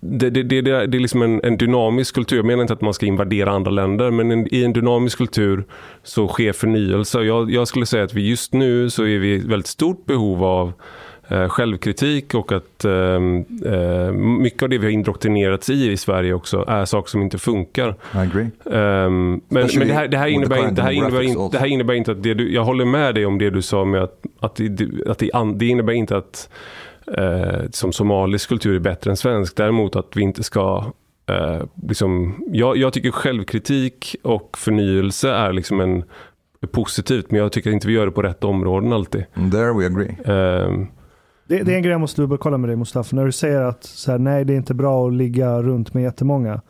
Det, 0.00 0.30
det, 0.30 0.42
det, 0.42 0.60
det 0.60 0.96
är 0.96 1.00
liksom 1.00 1.22
en, 1.22 1.40
en 1.44 1.56
dynamisk 1.56 2.14
kultur. 2.14 2.36
Jag 2.36 2.46
menar 2.46 2.62
inte 2.62 2.72
att 2.72 2.80
man 2.80 2.94
ska 2.94 3.06
invadera 3.06 3.50
andra 3.50 3.70
länder, 3.70 4.10
men 4.10 4.30
en, 4.30 4.54
i 4.54 4.64
en 4.64 4.72
dynamisk 4.72 5.18
kultur 5.18 5.64
så 6.02 6.28
sker 6.28 6.52
förnyelse. 6.52 7.20
Jag, 7.20 7.50
jag 7.50 7.68
skulle 7.68 7.86
säga 7.86 8.04
att 8.04 8.14
vi 8.14 8.28
just 8.28 8.52
nu 8.52 8.90
så 8.90 9.02
är 9.02 9.18
vi 9.18 9.34
i 9.34 9.38
väldigt 9.38 9.66
stort 9.66 10.06
behov 10.06 10.44
av 10.44 10.72
självkritik 11.48 12.34
och 12.34 12.52
att 12.52 12.84
eh, 12.84 12.92
eh, 13.72 14.12
mycket 14.12 14.62
av 14.62 14.68
det 14.68 14.78
vi 14.78 14.86
har 14.86 14.92
indoktrinerats 14.92 15.70
i 15.70 15.92
i 15.92 15.96
Sverige 15.96 16.34
också 16.34 16.64
är 16.68 16.84
saker 16.84 17.10
som 17.10 17.22
inte 17.22 17.38
funkar. 17.38 17.94
Ehm, 18.72 19.40
men, 19.48 19.66
det 19.66 19.92
här, 19.92 20.08
det 20.08 20.30
innebär, 20.30 20.58
inte- 20.58 20.74
det 20.74 20.82
här 20.82 20.90
innebär, 20.90 21.10
demographics 21.10 21.28
inte, 21.28 21.40
also. 21.40 21.52
det 21.52 21.58
här 21.58 21.66
innebär 21.66 21.94
inte 21.94 22.12
att 22.12 22.22
det 22.22 22.34
du, 22.34 22.52
jag 22.54 22.64
håller 22.64 22.84
med 22.84 23.14
dig 23.14 23.26
om 23.26 23.38
det 23.38 23.50
du 23.50 23.62
sa 23.62 23.84
med 23.84 24.02
att, 24.02 24.20
att, 24.40 24.56
det, 24.56 24.88
att 25.06 25.18
det, 25.18 25.30
det 25.54 25.66
innebär 25.66 25.92
inte 25.92 26.16
att 26.16 26.48
eh, 27.16 27.60
som 27.70 27.92
somalisk 27.92 28.48
kultur 28.48 28.74
är 28.76 28.80
bättre 28.80 29.10
än 29.10 29.16
svensk. 29.16 29.56
Däremot 29.56 29.96
att 29.96 30.16
vi 30.16 30.22
inte 30.22 30.42
ska 30.42 30.84
eh, 31.28 31.62
liksom, 31.88 32.44
jag, 32.52 32.76
jag 32.76 32.92
tycker 32.92 33.10
självkritik 33.10 34.16
och 34.22 34.58
förnyelse 34.58 35.30
är 35.30 35.52
liksom 35.52 35.80
en 35.80 36.04
positivt, 36.72 37.30
men 37.30 37.40
jag 37.40 37.52
tycker 37.52 37.70
inte 37.70 37.86
vi 37.86 37.92
gör 37.92 38.06
det 38.06 38.12
på 38.12 38.22
rätt 38.22 38.44
områden 38.44 38.92
alltid. 38.92 39.24
There 39.34 39.72
we 39.72 39.86
agree. 39.86 40.16
Ehm, 40.24 40.86
Det, 41.48 41.62
det 41.62 41.72
är 41.72 41.76
en 41.76 41.82
grej 41.82 41.90
jag 41.92 42.00
måste 42.00 42.20
dubbelkolla 42.22 42.58
med 42.58 42.68
dig 42.68 42.76
Mustafa. 42.76 43.16
När 43.16 43.24
du 43.26 43.32
säger 43.32 43.60
att 43.60 43.84
så 43.84 44.10
här, 44.10 44.18
nej 44.18 44.44
det 44.44 44.52
är 44.52 44.56
inte 44.56 44.74
bra 44.74 45.06
att 45.08 45.14
ligga 45.14 45.62
runt 45.62 45.94
med 45.94 46.02
jättemånga. 46.02 46.60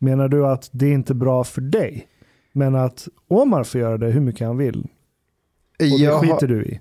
Menar 0.00 0.28
du 0.28 0.46
att 0.46 0.68
det 0.72 0.86
är 0.86 0.92
inte 0.92 1.14
bra 1.14 1.44
för 1.44 1.60
dig? 1.60 2.06
Men 2.52 2.74
att 2.74 3.08
Omar 3.28 3.64
får 3.64 3.80
göra 3.80 3.98
det 3.98 4.06
hur 4.06 4.20
mycket 4.20 4.46
han 4.46 4.56
vill. 4.56 4.78
Och 4.80 4.86
det 5.78 5.86
Jag 5.86 6.12
har- 6.14 6.20
skiter 6.22 6.46
du 6.46 6.64
i. 6.64 6.80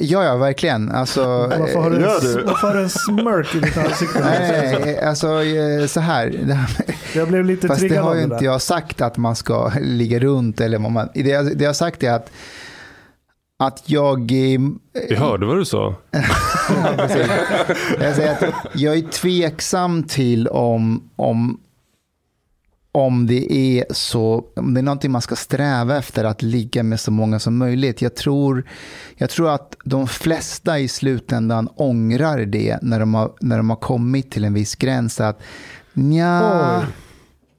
Ja, 0.00 0.24
ja, 0.24 0.36
verkligen. 0.36 0.88
Alltså, 0.90 1.20
Varför 1.58 1.80
har 1.80 1.90
du, 1.90 1.96
eh, 1.96 2.02
en, 2.02 2.46
varför 2.46 2.66
har 2.68 2.74
du 2.74 2.82
en 2.82 2.88
smörk 2.88 3.54
i 3.54 3.60
ditt 3.60 3.76
ansikte? 3.76 4.20
Nej, 4.20 4.78
nej, 4.84 4.98
alltså 5.00 5.42
eh, 5.42 5.86
så 5.86 6.00
här. 6.00 6.26
Det 6.46 7.18
Jag 7.18 7.28
blev 7.28 7.44
lite 7.44 7.68
Fast 7.68 7.88
det 7.88 7.96
har 7.96 8.14
ju 8.14 8.18
det 8.20 8.24
inte 8.24 8.36
där. 8.36 8.44
jag 8.44 8.62
sagt 8.62 9.00
att 9.00 9.16
man 9.16 9.36
ska 9.36 9.72
ligga 9.80 10.18
runt. 10.18 10.60
Eller 10.60 10.78
vad 10.78 10.90
man, 10.92 11.08
det, 11.14 11.20
jag, 11.20 11.56
det 11.58 11.64
jag 11.64 11.68
har 11.68 11.74
sagt 11.74 12.02
är 12.02 12.12
att, 12.12 12.30
att 13.66 13.82
jag... 13.86 14.20
eh, 14.20 14.60
vi 15.08 15.14
hörde 15.14 15.46
vad 15.46 15.56
du 15.56 15.64
sa. 15.64 15.94
Ja. 16.68 17.08
Jag 18.00 18.14
säger 18.16 18.32
att 18.32 18.54
jag 18.74 18.96
är 18.96 19.02
tveksam 19.02 20.02
till 20.02 20.48
om, 20.48 21.10
om, 21.16 21.60
om 22.92 23.26
det 23.26 23.52
är 23.52 23.84
så, 23.90 24.44
om 24.56 24.74
det 24.74 24.80
är 24.80 24.82
någonting 24.82 25.10
man 25.10 25.22
ska 25.22 25.36
sträva 25.36 25.96
efter 25.96 26.24
att 26.24 26.42
ligga 26.42 26.82
med 26.82 27.00
så 27.00 27.10
många 27.10 27.38
som 27.38 27.56
möjligt. 27.56 28.02
Jag 28.02 28.16
tror, 28.16 28.64
jag 29.16 29.30
tror 29.30 29.50
att 29.50 29.76
de 29.84 30.08
flesta 30.08 30.78
i 30.78 30.88
slutändan 30.88 31.68
ångrar 31.76 32.38
det 32.38 32.78
när 32.82 33.00
de 33.00 33.14
har, 33.14 33.32
när 33.40 33.56
de 33.56 33.70
har 33.70 33.76
kommit 33.76 34.30
till 34.30 34.44
en 34.44 34.54
viss 34.54 34.74
gräns. 34.74 35.20
Att 35.20 35.40
nja, 35.92 36.80
Oj. 36.80 36.86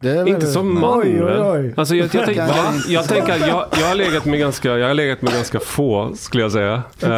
Det 0.04 0.10
är 0.12 0.16
väl- 0.16 0.28
Inte 0.28 0.48
som 0.48 0.82
man 0.82 1.00
Oj, 1.00 1.24
oj, 1.24 1.42
oj. 1.42 1.74
Alltså 1.78 1.96
jag, 1.96 2.10
jag, 2.14 2.26
tänk, 2.26 2.38
jag, 2.38 2.48
jag 2.88 3.08
tänker 3.08 3.34
att 3.34 3.40
jag, 3.48 3.66
jag, 3.82 3.88
har 3.88 3.96
legat 3.96 4.26
med 4.26 4.40
ganska, 4.40 4.78
jag 4.78 4.88
har 4.88 4.94
legat 4.94 5.22
med 5.22 5.34
ganska 5.34 5.60
få 5.60 6.12
skulle 6.16 6.44
jag 6.44 6.52
säga. 6.52 6.84
Eh, 7.02 7.10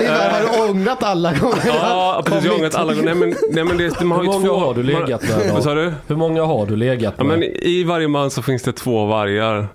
Ivar 0.00 0.30
har 0.30 0.40
du 0.66 0.70
ångrat 0.70 1.02
alla 1.02 1.32
gånger. 1.32 1.56
Ja, 1.66 2.22
precis. 2.26 2.44
Jag 2.44 2.52
har 2.52 2.58
ångrat 2.58 2.74
alla 2.74 2.94
gånger. 2.94 3.04
Nej 3.04 3.14
men, 3.14 3.34
nej, 3.50 3.64
men 3.64 3.76
det, 3.76 4.00
man 4.00 4.18
har 4.18 4.24
Hur 4.24 4.32
många 4.32 4.48
två... 4.48 4.56
har 4.58 4.74
du 4.74 4.82
legat 4.82 5.22
med 5.22 5.30
då? 5.48 5.54
Vad 5.54 5.62
sa 5.62 5.74
du? 5.74 5.92
Hur 6.06 6.16
många 6.16 6.42
har 6.44 6.66
du 6.66 6.76
legat 6.76 7.14
Ja, 7.18 7.24
med? 7.24 7.38
men 7.38 7.48
I 7.62 7.84
varje 7.84 8.08
man 8.08 8.30
så 8.30 8.42
finns 8.42 8.62
det 8.62 8.72
två 8.72 9.04
vargar. 9.06 9.68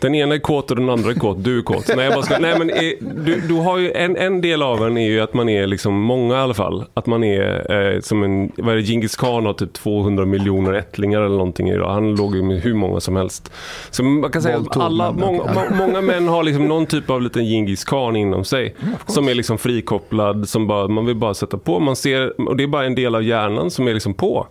Den 0.00 0.14
ena 0.14 0.34
är 0.34 0.38
kåt 0.38 0.70
och 0.70 0.76
den 0.76 0.90
andra 0.90 1.10
är 1.10 1.14
kåt. 1.14 1.44
Du 1.44 1.58
är 1.58 1.62
kåt. 1.62 1.90
Nej, 1.96 2.04
jag 2.04 2.14
bara 2.14 2.22
ska, 2.22 2.38
nej 2.38 2.58
men 2.58 2.70
är, 2.70 2.94
du, 3.24 3.40
du 3.40 3.54
har 3.54 3.78
ju 3.78 3.92
en, 3.92 4.16
en 4.16 4.40
del 4.40 4.62
av 4.62 4.86
en 4.86 4.96
är 4.98 5.08
ju 5.08 5.20
att 5.20 5.34
man 5.34 5.48
är 5.48 5.66
liksom 5.66 6.00
många 6.00 6.34
i 6.34 6.38
alla 6.38 6.54
fall. 6.54 6.84
Att 6.94 7.06
man 7.06 7.24
är 7.24 7.72
eh, 7.94 8.00
som 8.00 8.22
en, 8.22 8.52
vad 8.56 8.72
är 8.72 8.76
det, 8.76 8.82
Genghis 8.82 9.16
khan 9.16 9.46
har 9.46 9.52
typ 9.52 9.72
200 9.72 10.24
miljoner 10.24 10.72
ättlingar 10.72 11.20
eller 11.20 11.36
någonting 11.36 11.68
idag. 11.68 11.90
Han 11.92 12.14
låg 12.14 12.36
ju 12.36 12.42
med 12.42 12.60
hur 12.60 12.74
många 12.74 13.00
som 13.00 13.16
helst. 13.16 13.52
Så 13.90 14.04
man 14.04 14.30
kan 14.30 14.42
säga 14.42 14.56
att 14.56 14.76
alla, 14.76 15.12
många, 15.12 15.42
må, 15.54 15.76
många 15.76 16.00
män 16.00 16.28
har 16.28 16.42
liksom 16.42 16.68
någon 16.68 16.86
typ 16.86 17.10
av 17.10 17.22
liten 17.22 17.44
Genghis 17.44 17.84
khan 17.84 18.16
inom 18.16 18.44
sig. 18.44 18.74
som 19.06 19.28
är 19.28 19.34
liksom 19.34 19.58
frikopplad, 19.58 20.48
som 20.48 20.66
bara, 20.66 20.88
man 20.88 21.06
vill 21.06 21.16
bara 21.16 21.34
sätta 21.34 21.58
på. 21.58 21.80
Man 21.80 21.96
ser, 21.96 22.48
och 22.48 22.56
det 22.56 22.62
är 22.62 22.68
bara 22.68 22.84
en 22.84 22.94
del 22.94 23.14
av 23.14 23.22
hjärnan 23.22 23.70
som 23.70 23.88
är 23.88 23.94
liksom 23.94 24.14
på. 24.14 24.46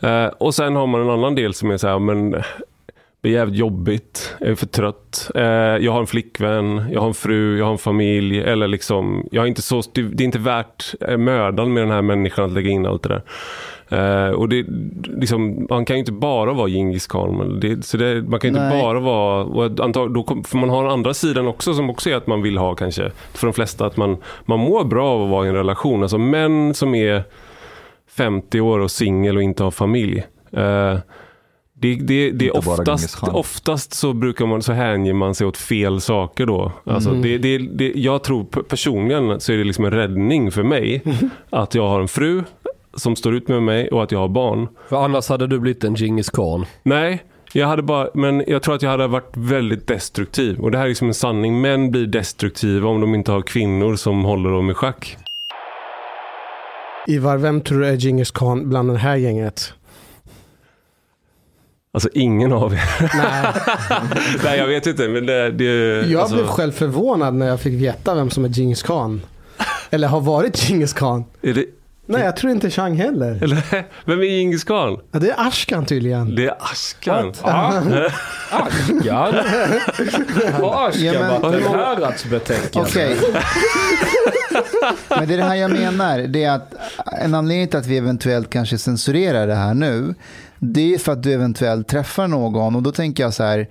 Eh, 0.00 0.26
och 0.26 0.54
sen 0.54 0.76
har 0.76 0.86
man 0.86 1.00
en 1.00 1.10
annan 1.10 1.34
del 1.34 1.54
som 1.54 1.70
är 1.70 1.76
så 1.76 1.88
här, 1.88 1.98
men 1.98 2.42
det 3.22 3.28
är 3.28 3.32
jävligt 3.32 3.58
jobbigt, 3.58 4.36
jag 4.40 4.48
är 4.50 4.54
för 4.54 4.66
trött. 4.66 5.30
Eh, 5.34 5.42
jag 5.84 5.92
har 5.92 6.00
en 6.00 6.06
flickvän, 6.06 6.84
jag 6.92 7.00
har 7.00 7.08
en 7.08 7.14
fru, 7.14 7.58
jag 7.58 7.64
har 7.64 7.72
en 7.72 7.78
familj. 7.78 8.40
Eller 8.40 8.68
liksom, 8.68 9.28
jag 9.30 9.44
är 9.44 9.48
inte 9.48 9.62
så, 9.62 9.82
det 9.92 10.00
är 10.00 10.22
inte 10.22 10.38
värt 10.38 10.94
eh, 11.00 11.16
mödan 11.16 11.72
med 11.72 11.82
den 11.82 11.90
här 11.90 12.02
människan 12.02 12.44
att 12.44 12.52
lägga 12.52 12.70
in 12.70 12.86
allt 12.86 13.02
det 13.02 13.08
där. 13.08 13.22
Eh, 13.88 14.30
och 14.30 14.48
det, 14.48 14.66
liksom, 15.16 15.66
man 15.70 15.84
kan 15.84 15.96
ju 15.96 16.00
inte 16.00 16.12
bara 16.12 16.52
vara 16.52 16.68
Djingis 16.68 17.06
khan. 17.06 17.36
men 17.36 17.60
Det, 17.60 17.84
så 17.84 17.96
det, 17.96 18.22
man 18.22 18.40
kan 18.40 18.48
ju 18.48 18.56
inte 18.56 18.68
Nej. 18.68 18.82
bara 18.82 19.00
vara... 19.00 19.44
Och 19.44 19.80
antag, 19.80 20.14
då 20.14 20.22
kom, 20.22 20.44
för 20.44 20.58
man 20.58 20.70
har 20.70 20.82
den 20.82 20.92
andra 20.92 21.14
sidan 21.14 21.46
också 21.46 21.74
som 21.74 21.90
också 21.90 22.10
är 22.10 22.16
att 22.16 22.26
man 22.26 22.42
vill 22.42 22.58
ha 22.58 22.74
kanske, 22.74 23.10
för 23.34 23.46
de 23.46 23.52
flesta, 23.52 23.86
att 23.86 23.96
man, 23.96 24.16
man 24.44 24.58
mår 24.58 24.84
bra 24.84 25.08
av 25.08 25.22
att 25.22 25.30
vara 25.30 25.46
i 25.46 25.48
en 25.48 25.54
relation. 25.54 26.02
Alltså 26.02 26.18
män 26.18 26.74
som 26.74 26.94
är 26.94 27.22
50 28.16 28.60
år 28.60 28.78
och 28.78 28.90
singel 28.90 29.36
och 29.36 29.42
inte 29.42 29.64
har 29.64 29.70
familj. 29.70 30.24
Eh, 30.52 30.98
det, 31.82 31.94
det, 31.94 32.30
det 32.30 32.46
är 32.46 32.56
oftast, 32.56 33.22
oftast 33.22 33.94
så 33.94 34.12
brukar 34.12 34.46
man 34.46 34.62
så 34.62 34.72
hänger 34.72 35.12
man 35.12 35.34
sig 35.34 35.46
åt 35.46 35.56
fel 35.56 36.00
saker 36.00 36.46
då. 36.46 36.72
Alltså 36.84 37.10
Mm. 37.10 37.22
det, 37.22 37.38
det, 37.38 37.58
det, 37.58 37.92
jag 37.94 38.24
tror 38.24 38.44
personligen 38.44 39.40
så 39.40 39.52
är 39.52 39.56
det 39.56 39.64
liksom 39.64 39.84
en 39.84 39.90
räddning 39.90 40.50
för 40.52 40.62
mig 40.62 41.02
att 41.50 41.74
jag 41.74 41.88
har 41.88 42.00
en 42.00 42.08
fru 42.08 42.42
som 42.94 43.16
står 43.16 43.34
ut 43.34 43.48
med 43.48 43.62
mig 43.62 43.88
och 43.88 44.02
att 44.02 44.12
jag 44.12 44.18
har 44.18 44.28
barn. 44.28 44.68
För 44.88 45.04
annars 45.04 45.28
hade 45.28 45.46
du 45.46 45.58
blivit 45.58 45.84
en 45.84 45.94
Genghis 45.96 46.30
khan. 46.30 46.66
Nej, 46.82 47.22
jag 47.52 47.66
hade 47.66 47.82
bara, 47.82 48.08
men 48.14 48.44
jag 48.46 48.62
tror 48.62 48.74
att 48.74 48.82
jag 48.82 48.90
hade 48.90 49.06
varit 49.06 49.32
väldigt 49.36 49.86
destruktiv. 49.86 50.60
Och 50.60 50.70
det 50.70 50.78
här 50.78 50.84
är 50.84 50.88
liksom 50.88 51.08
en 51.08 51.14
sanning. 51.14 51.60
Män 51.60 51.90
blir 51.90 52.06
destruktiva 52.06 52.88
om 52.88 53.00
de 53.00 53.14
inte 53.14 53.32
har 53.32 53.42
kvinnor 53.42 53.96
som 53.96 54.24
håller 54.24 54.50
dem 54.50 54.70
i 54.70 54.74
schack. 54.74 55.16
Ivar, 57.06 57.36
vem 57.36 57.60
tror 57.60 57.80
du 57.80 57.86
är 57.86 57.96
Genghis 57.96 58.30
khan 58.30 58.68
bland 58.68 58.90
det 58.90 58.98
här 58.98 59.16
gänget? 59.16 59.74
Alltså 61.94 62.08
ingen 62.14 62.52
av 62.52 62.74
er. 62.74 62.82
Nej, 63.16 63.52
Nej, 64.44 64.58
jag 64.58 64.66
vet 64.66 64.86
inte. 64.86 65.08
Men 65.08 65.26
det, 65.26 65.50
det, 65.50 65.64
jag 66.10 66.20
alltså, 66.20 66.36
blev 66.36 66.46
själv 66.46 66.72
förvånad 66.72 67.34
när 67.34 67.46
jag 67.46 67.60
fick 67.60 67.72
veta 67.80 68.14
vem 68.14 68.30
som 68.30 68.44
är 68.44 68.48
Genghis 68.48 68.82
khan. 68.82 69.22
Eller 69.90 70.08
har 70.08 70.20
varit 70.20 70.56
Genghis 70.56 70.92
khan. 70.92 71.24
är 71.42 71.54
det, 71.54 71.64
Nej, 72.06 72.22
jag 72.24 72.36
tror 72.36 72.52
inte 72.52 72.70
Chang 72.70 72.96
heller. 72.96 73.38
eller, 73.42 73.62
vem 74.04 74.20
är 74.20 74.24
Djingis 74.24 74.64
khan? 74.64 74.98
Ja, 75.12 75.18
det 75.18 75.30
är 75.30 75.46
Ashkan 75.48 75.86
tydligen. 75.86 76.34
Det 76.34 76.46
är 76.46 76.54
Ashkan. 76.60 77.28
Askan? 77.42 77.92
Har 80.60 80.88
Askan 80.88 81.04
Ja, 81.04 81.12
men- 81.20 81.42
varit 81.42 81.66
en 81.66 81.72
häradsbetecknande? 81.74 82.90
Okej. 82.90 83.16
Men 85.08 85.28
det 85.28 85.34
är 85.34 85.38
det 85.38 85.44
här 85.44 85.54
jag 85.54 85.70
menar. 85.70 86.18
Det 86.18 86.44
är 86.44 86.50
att 86.54 86.74
en 87.22 87.34
anledning 87.34 87.68
till 87.68 87.78
att 87.78 87.86
vi 87.86 87.96
eventuellt 87.98 88.50
kanske 88.50 88.78
censurerar 88.78 89.46
det 89.46 89.54
här 89.54 89.74
nu. 89.74 90.14
Det 90.64 90.94
är 90.94 90.98
för 90.98 91.12
att 91.12 91.22
du 91.22 91.32
eventuellt 91.32 91.88
träffar 91.88 92.28
någon. 92.28 92.76
Och 92.76 92.82
då 92.82 92.92
tänker 92.92 93.22
jag 93.22 93.34
så 93.34 93.42
här. 93.44 93.68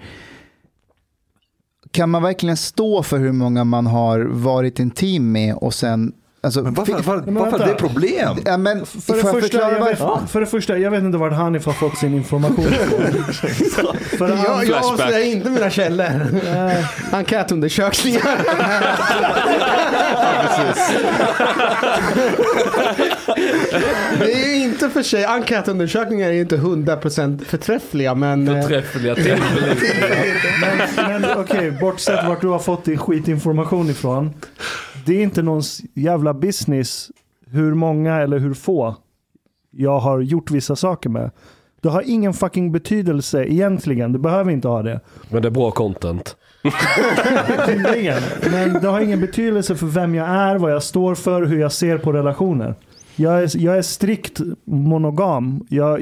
Kan 1.92 2.10
man 2.10 2.24
verkligen 2.24 2.58
stå 2.58 3.04
för 3.04 3.18
hur 3.18 3.32
många 3.32 3.64
man 3.64 3.88
har 3.88 4.20
varit 4.20 4.80
intim 4.80 5.32
med 5.32 5.56
och 5.56 5.74
sen 5.74 6.14
Alltså, 6.44 6.62
Men 6.62 6.74
varför, 6.74 6.94
varför, 6.94 7.22
Men 7.26 7.36
varför 7.36 7.58
det 7.58 7.72
är 7.72 7.76
problem? 7.76 8.38
Ja, 8.46 8.58
men 8.58 8.86
För 8.86 9.16
det, 9.16 9.42
första, 9.42 9.58
jag 9.58 9.86
vet, 9.86 10.00
för 10.30 10.40
det 10.40 10.46
första, 10.46 10.78
jag 10.78 10.92
vet 10.92 11.04
inte 11.04 11.18
var 11.18 11.32
Hanif 11.32 11.66
har 11.66 11.74
fått 11.74 11.98
sin 11.98 12.14
information 12.14 12.66
för 14.18 14.30
Jag, 14.30 14.32
andra, 14.32 14.64
jag 14.64 14.86
avslöjar 14.86 15.26
inte 15.26 15.50
mina 15.50 15.70
källor. 15.70 16.42
Enkätundersökningar. 17.12 18.38
Det 24.20 24.34
är 24.34 24.56
ju 24.58 24.64
inte 24.64 24.90
för 24.90 25.04
sig, 25.04 25.26
enkätundersökningar 25.26 26.28
är 26.28 26.34
ju 26.34 26.42
inte 26.42 26.58
100% 26.58 27.44
förträffliga 27.46 28.16
men... 28.16 28.48
eh, 28.48 28.62
Förträffliga 28.62 29.16
tillförlitliga. 29.16 30.16
men 31.08 31.22
men 31.22 31.38
okej, 31.40 31.72
bortsett 31.72 32.28
vart 32.28 32.42
du 32.42 32.48
har 32.48 32.60
fått 32.60 32.86
din 32.86 32.98
skitinformation 32.98 33.90
ifrån. 33.90 34.34
Det 35.06 35.14
är 35.14 35.24
inte 35.24 35.42
någons 35.42 35.82
jävla 35.94 36.34
business 36.34 37.10
hur 37.52 37.74
många 37.74 38.16
eller 38.22 38.40
hur 38.40 38.54
få 38.54 38.96
jag 39.72 40.00
har 40.00 40.20
gjort 40.22 40.52
vissa 40.52 40.76
saker 40.76 41.10
med. 41.10 41.32
Det 41.82 41.90
har 41.90 42.04
ingen 42.06 42.34
fucking 42.34 42.72
betydelse 42.72 43.44
egentligen. 43.46 44.12
Det 44.12 44.20
behöver 44.20 44.52
inte 44.52 44.68
ha 44.68 44.82
det. 44.82 45.00
Men 45.30 45.42
det 45.42 45.48
är 45.48 45.52
bra 45.52 45.72
content. 45.72 46.36
Tydligen. 47.66 48.22
Men 48.52 48.74
det 48.74 48.88
har 48.88 49.00
ingen 49.02 49.22
betydelse 49.22 49.76
för 49.76 49.86
vem 49.86 50.16
jag 50.16 50.28
är, 50.28 50.56
vad 50.58 50.72
jag 50.72 50.84
står 50.84 51.16
för, 51.16 51.46
hur 51.46 51.60
jag 51.60 51.72
ser 51.72 51.98
på 51.98 52.12
relationer. 52.14 52.76
Jag 53.16 53.44
är, 53.44 53.58
jag 53.58 53.78
är 53.78 53.82
strikt 53.82 54.42
monogam. 54.66 55.66
Jag, 55.70 56.02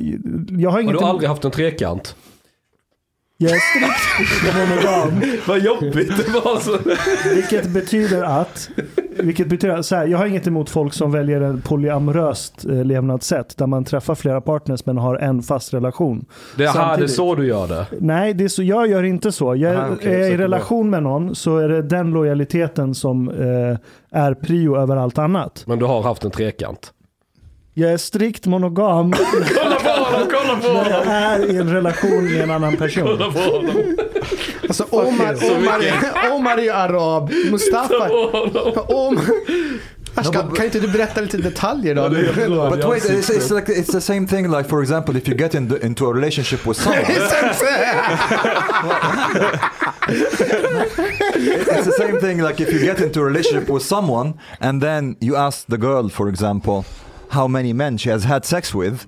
jag 0.49 0.69
har 0.69 0.71
Har 0.71 0.81
inget 0.81 0.99
du 0.99 1.05
aldrig 1.05 1.29
haft 1.29 1.45
en 1.45 1.51
trekant? 1.51 2.15
Jag 3.41 3.51
är 3.51 3.59
strikt 3.59 4.55
monogam. 4.55 5.21
Vad 5.47 5.59
jobbigt 5.59 6.17
det 6.17 6.31
var. 6.31 6.59
Så. 6.59 6.77
Vilket 7.35 7.69
betyder 7.69 8.23
att, 8.23 8.69
vilket 9.17 9.47
betyder 9.47 9.81
så 9.81 9.95
här, 9.95 10.07
jag 10.07 10.17
har 10.17 10.25
inget 10.25 10.47
emot 10.47 10.69
folk 10.69 10.93
som 10.93 11.11
väljer 11.11 11.41
ett 11.41 11.63
polyamoröst 11.63 12.65
eh, 12.65 12.85
levnadssätt. 12.85 13.57
Där 13.57 13.67
man 13.67 13.85
träffar 13.85 14.15
flera 14.15 14.41
partners 14.41 14.85
men 14.85 14.97
har 14.97 15.15
en 15.15 15.41
fast 15.43 15.73
relation. 15.73 16.25
Det 16.57 16.67
här, 16.67 16.97
det 16.97 17.03
är 17.03 17.07
så 17.07 17.35
du 17.35 17.47
gör 17.47 17.67
det. 17.67 17.85
Nej, 17.99 18.33
det 18.33 18.43
är 18.43 18.47
så, 18.47 18.63
jag 18.63 18.87
gör 18.87 19.03
inte 19.03 19.31
så. 19.31 19.55
Jag, 19.55 19.75
Aha, 19.75 19.87
okej, 19.93 20.13
är 20.13 20.19
jag 20.19 20.29
i 20.29 20.37
relation 20.37 20.89
med 20.89 21.03
någon 21.03 21.35
så 21.35 21.57
är 21.57 21.69
det 21.69 21.81
den 21.81 22.11
lojaliteten 22.11 22.95
som 22.95 23.29
eh, 23.29 24.19
är 24.19 24.33
prio 24.33 24.75
över 24.77 24.95
allt 24.95 25.17
annat. 25.17 25.63
Men 25.67 25.79
du 25.79 25.85
har 25.85 26.01
haft 26.01 26.23
en 26.23 26.31
trekant. 26.31 26.93
Jag 27.79 27.91
är 27.91 27.97
strikt 27.97 28.45
monogam 28.45 29.13
Kolla 29.61 29.75
på 29.75 29.89
honom, 29.89 30.29
kolla 30.31 30.55
på 30.55 30.73
när 30.73 30.89
jag 30.89 31.05
är 31.07 31.51
i 31.51 31.57
en 31.57 31.73
relation 31.73 32.25
med 32.25 32.41
en 32.41 32.51
annan 32.51 32.77
person. 32.77 33.17
på 33.17 33.39
honom. 33.39 33.97
Alltså 34.61 34.83
Omar, 34.89 35.35
Omar, 35.51 35.79
är, 35.79 36.31
Omar 36.31 36.57
är 36.57 36.61
ju 36.61 36.69
arab, 36.69 37.31
Mustafa... 37.51 38.09
Om, 38.87 39.19
Ashkan, 40.15 40.51
kan 40.55 40.65
inte 40.65 40.79
du 40.79 40.87
berätta 40.87 41.21
lite 41.21 41.37
detaljer 41.37 41.95
då? 41.95 42.09
But 42.69 42.83
wait, 42.83 43.03
it's, 43.03 43.29
it's 43.29 43.55
like 43.55 43.71
it's 43.71 43.91
the 43.91 44.01
same 44.01 44.27
thing. 44.27 44.51
Like 44.51 44.69
for 44.69 44.81
example, 44.81 45.17
if 45.17 45.27
you 45.27 45.37
get 45.37 45.55
in 45.55 45.69
the, 45.69 45.85
into 45.85 46.09
a 46.09 46.13
relationship 46.13 46.65
with 46.67 46.77
someone, 46.81 47.01
it's 47.07 47.31
the 51.85 51.91
same 51.97 52.19
thing. 52.19 52.41
Like 52.41 52.63
if 52.63 52.73
you 52.73 52.79
get 52.79 53.01
into 53.01 53.19
a 53.21 53.23
relationship 53.23 53.69
with 53.69 53.83
someone 53.83 54.33
and 54.59 54.81
then 54.81 55.15
you 55.21 55.35
ask 55.35 55.67
the 55.67 55.77
girl, 55.77 56.09
for 56.09 56.27
example, 56.29 56.85
how 57.29 57.47
many 57.47 57.73
men 57.73 57.97
she 57.97 58.11
has 58.11 58.23
had 58.25 58.45
sex 58.45 58.75
with, 58.75 59.05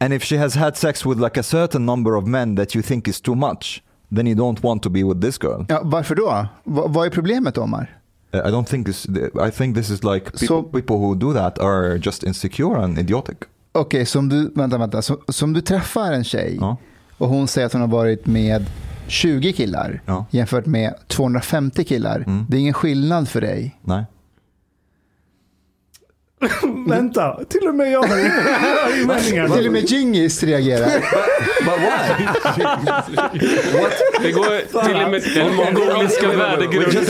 and 0.00 0.12
if 0.12 0.22
she 0.24 0.36
has 0.38 0.54
had 0.54 0.76
sex 0.76 1.06
with 1.06 1.20
like 1.20 1.40
a 1.40 1.42
certain 1.42 1.86
number 1.86 2.14
of 2.16 2.26
men 2.26 2.54
that 2.56 2.74
you 2.74 2.82
think 2.82 3.08
is 3.08 3.20
too 3.20 3.34
much, 3.34 3.82
then 4.16 4.26
you 4.26 4.34
don't 4.36 4.62
want 4.62 4.82
to 4.82 4.90
be 4.90 5.04
with 5.04 5.20
this 5.20 5.38
girl. 5.38 5.64
Ja, 5.68 5.80
varför 5.84 6.14
då? 6.14 6.46
Va, 6.64 6.86
vad 6.86 7.06
är 7.06 7.10
problemet 7.10 7.58
Omar? 7.58 7.98
Uh, 8.34 8.40
I 8.40 8.50
don't 8.50 8.64
think 8.64 8.86
this. 8.86 9.06
I 9.48 9.50
think 9.50 9.76
this 9.76 9.90
is 9.90 10.02
like 10.04 10.24
people, 10.24 10.46
So- 10.46 10.62
people 10.62 10.96
who 10.96 11.14
do 11.14 11.32
that 11.34 11.58
are 11.58 11.96
just 11.96 12.22
insecure 12.22 12.82
and 12.84 12.98
idiotic. 12.98 13.36
Okej, 13.72 14.06
som 14.06 14.28
du, 14.28 14.52
vänta, 14.54 14.78
vänta. 14.78 15.02
Som, 15.02 15.16
som 15.28 15.52
du 15.52 15.60
träffar 15.60 16.12
en 16.12 16.24
tjej 16.24 16.56
Ja. 16.60 16.76
och 17.18 17.28
hon 17.28 17.48
säger 17.48 17.66
att 17.66 17.72
hon 17.72 17.80
har 17.82 17.88
varit 17.88 18.26
med 18.26 18.66
20 19.06 19.52
killar 19.52 20.02
Ja. 20.06 20.26
jämfört 20.30 20.66
med 20.66 20.94
250 21.08 21.84
killar. 21.84 22.24
Mm. 22.26 22.46
Det 22.48 22.56
är 22.56 22.60
ingen 22.60 22.74
skillnad 22.74 23.28
för 23.28 23.40
dig. 23.40 23.78
Nej. 23.82 24.04
Vänta, 26.86 27.44
till 27.48 27.68
och 27.68 27.74
med 27.74 27.92
jag 27.92 28.02
har 28.02 28.18
invändningar. 29.00 29.48
Till 29.48 29.66
och 29.66 29.72
med 29.72 29.90
Djingis 29.90 30.42
reagerar. 30.42 30.86
But 31.64 31.78
why? 31.78 32.26
Det 34.22 34.32
går 34.32 34.84
till 34.84 35.02
och 35.02 35.10
med 35.10 35.22
den 35.34 35.54
mongoliska 35.54 36.28
värdegrunden. 36.28 37.04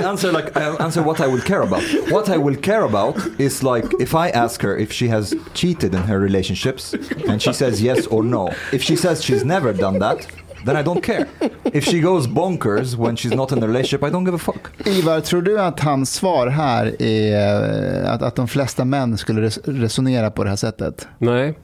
I, 0.00 0.04
answer 0.04 0.32
like 0.32 0.60
I 0.60 0.82
answer 0.82 1.02
what 1.02 1.20
I 1.20 1.26
will 1.26 1.40
care 1.40 1.62
about. 1.62 1.82
What 2.10 2.28
I 2.28 2.38
will 2.38 2.56
care 2.56 2.84
about 2.84 3.16
is 3.38 3.62
like 3.62 3.86
if 4.00 4.14
I 4.14 4.30
ask 4.34 4.62
her 4.62 4.78
if 4.78 4.92
she 4.92 5.08
has 5.08 5.34
cheated 5.54 5.94
in 5.94 6.02
her 6.02 6.18
relationships 6.18 6.94
and 7.28 7.42
she 7.42 7.52
says 7.52 7.82
yes 7.82 8.06
or 8.06 8.22
no. 8.22 8.52
If 8.72 8.82
she 8.82 8.96
says 8.96 9.24
she's 9.24 9.44
never 9.44 9.72
done 9.72 9.98
that, 9.98 10.26
then 10.66 10.76
I 10.76 10.82
don't 10.82 11.00
care. 11.04 11.26
If 11.64 11.84
she 11.84 12.00
goes 12.00 12.26
bonkers 12.28 12.94
when 12.94 13.16
she's 13.16 13.34
not 13.36 13.52
in 13.52 13.62
a 13.62 13.66
relationship, 13.66 14.02
I 14.08 14.10
don't 14.10 14.24
give 14.24 14.34
a 14.36 14.38
fuck. 14.38 14.86
Ivar, 14.86 15.20
tror 15.20 15.42
du 15.42 15.60
att 15.60 15.80
hans 15.80 16.14
svar 16.14 16.46
här 16.46 17.02
är 17.02 18.04
att, 18.04 18.22
att 18.22 18.34
de 18.36 18.48
flesta 18.48 18.84
män 18.84 19.18
skulle 19.18 19.40
res- 19.42 19.58
resonera 19.64 20.30
på 20.30 20.44
det 20.44 20.50
här 20.50 20.56
sättet? 20.56 21.08
Nej. 21.18 21.54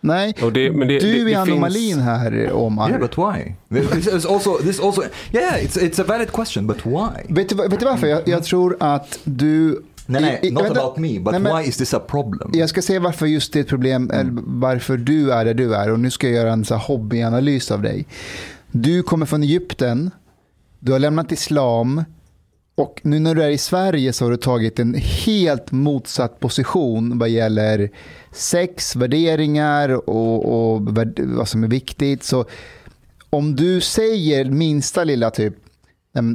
Nej, 0.00 0.34
det, 0.52 0.70
men 0.72 0.88
det, 0.88 0.98
du 0.98 1.24
det, 1.24 1.32
är 1.34 1.38
anomalin 1.38 1.94
finns, 1.94 2.04
här 2.06 2.52
Omar. 2.52 2.88
Yeah, 2.88 3.00
but 3.00 3.18
why? 3.18 3.54
This 3.80 4.06
is 4.06 4.26
also 4.26 4.58
this 4.58 4.80
also 4.80 5.02
yeah, 5.32 5.64
it's 5.64 5.76
it's 5.78 6.00
a 6.00 6.04
valid 6.08 6.32
question, 6.32 6.66
but 6.66 6.86
why? 6.86 7.08
Vet, 7.28 7.48
du, 7.48 7.54
vad- 7.54 7.70
vet 7.70 7.80
du 7.80 7.86
varför? 7.86 8.06
Jag, 8.06 8.28
jag 8.28 8.44
tror 8.44 8.76
att 8.80 9.18
du... 9.24 9.82
Nej, 10.10 10.22
nej, 10.22 10.40
I- 10.42 10.50
not 10.50 10.64
vänta. 10.64 10.80
about 10.82 10.96
me, 10.98 11.18
but 11.20 11.32
Nej, 11.32 11.40
men- 11.40 11.56
why 11.58 11.68
is 11.68 11.76
this 11.76 11.94
a 11.94 12.00
problem? 12.08 12.50
Jag 12.54 12.68
ska 12.68 12.82
säga 12.82 13.00
varför 13.00 13.26
just 13.26 13.52
det 13.52 13.58
är 13.58 13.60
ett 13.60 13.68
problem, 13.68 14.10
eller 14.10 14.30
varför 14.46 14.96
du 14.96 15.32
är 15.32 15.44
där 15.44 15.54
du 15.54 15.74
är. 15.74 15.90
Och 15.92 16.00
nu 16.00 16.10
ska 16.10 16.26
jag 16.26 16.36
göra 16.36 16.52
en 16.52 16.64
så 16.64 16.74
här 16.74 16.82
hobbyanalys 16.86 17.70
av 17.70 17.82
dig. 17.82 18.06
Du 18.72 19.02
kommer 19.02 19.26
från 19.26 19.42
Egypten, 19.42 20.10
du 20.78 20.92
har 20.92 20.98
lämnat 20.98 21.32
islam 21.32 22.04
och 22.74 23.00
nu 23.04 23.18
när 23.18 23.34
du 23.34 23.42
är 23.42 23.48
i 23.50 23.58
Sverige 23.58 24.12
så 24.12 24.24
har 24.24 24.30
du 24.30 24.36
tagit 24.36 24.78
en 24.78 24.94
helt 25.26 25.72
motsatt 25.72 26.40
position 26.40 27.18
vad 27.18 27.28
gäller 27.28 27.90
sex, 28.32 28.96
värderingar 28.96 29.88
och, 30.10 30.74
och 30.74 30.82
vad 31.18 31.48
som 31.48 31.64
är 31.64 31.68
viktigt. 31.68 32.22
Så 32.24 32.44
om 33.30 33.56
du 33.56 33.80
säger 33.80 34.44
minsta 34.44 35.04
lilla 35.04 35.30
typ, 35.30 35.54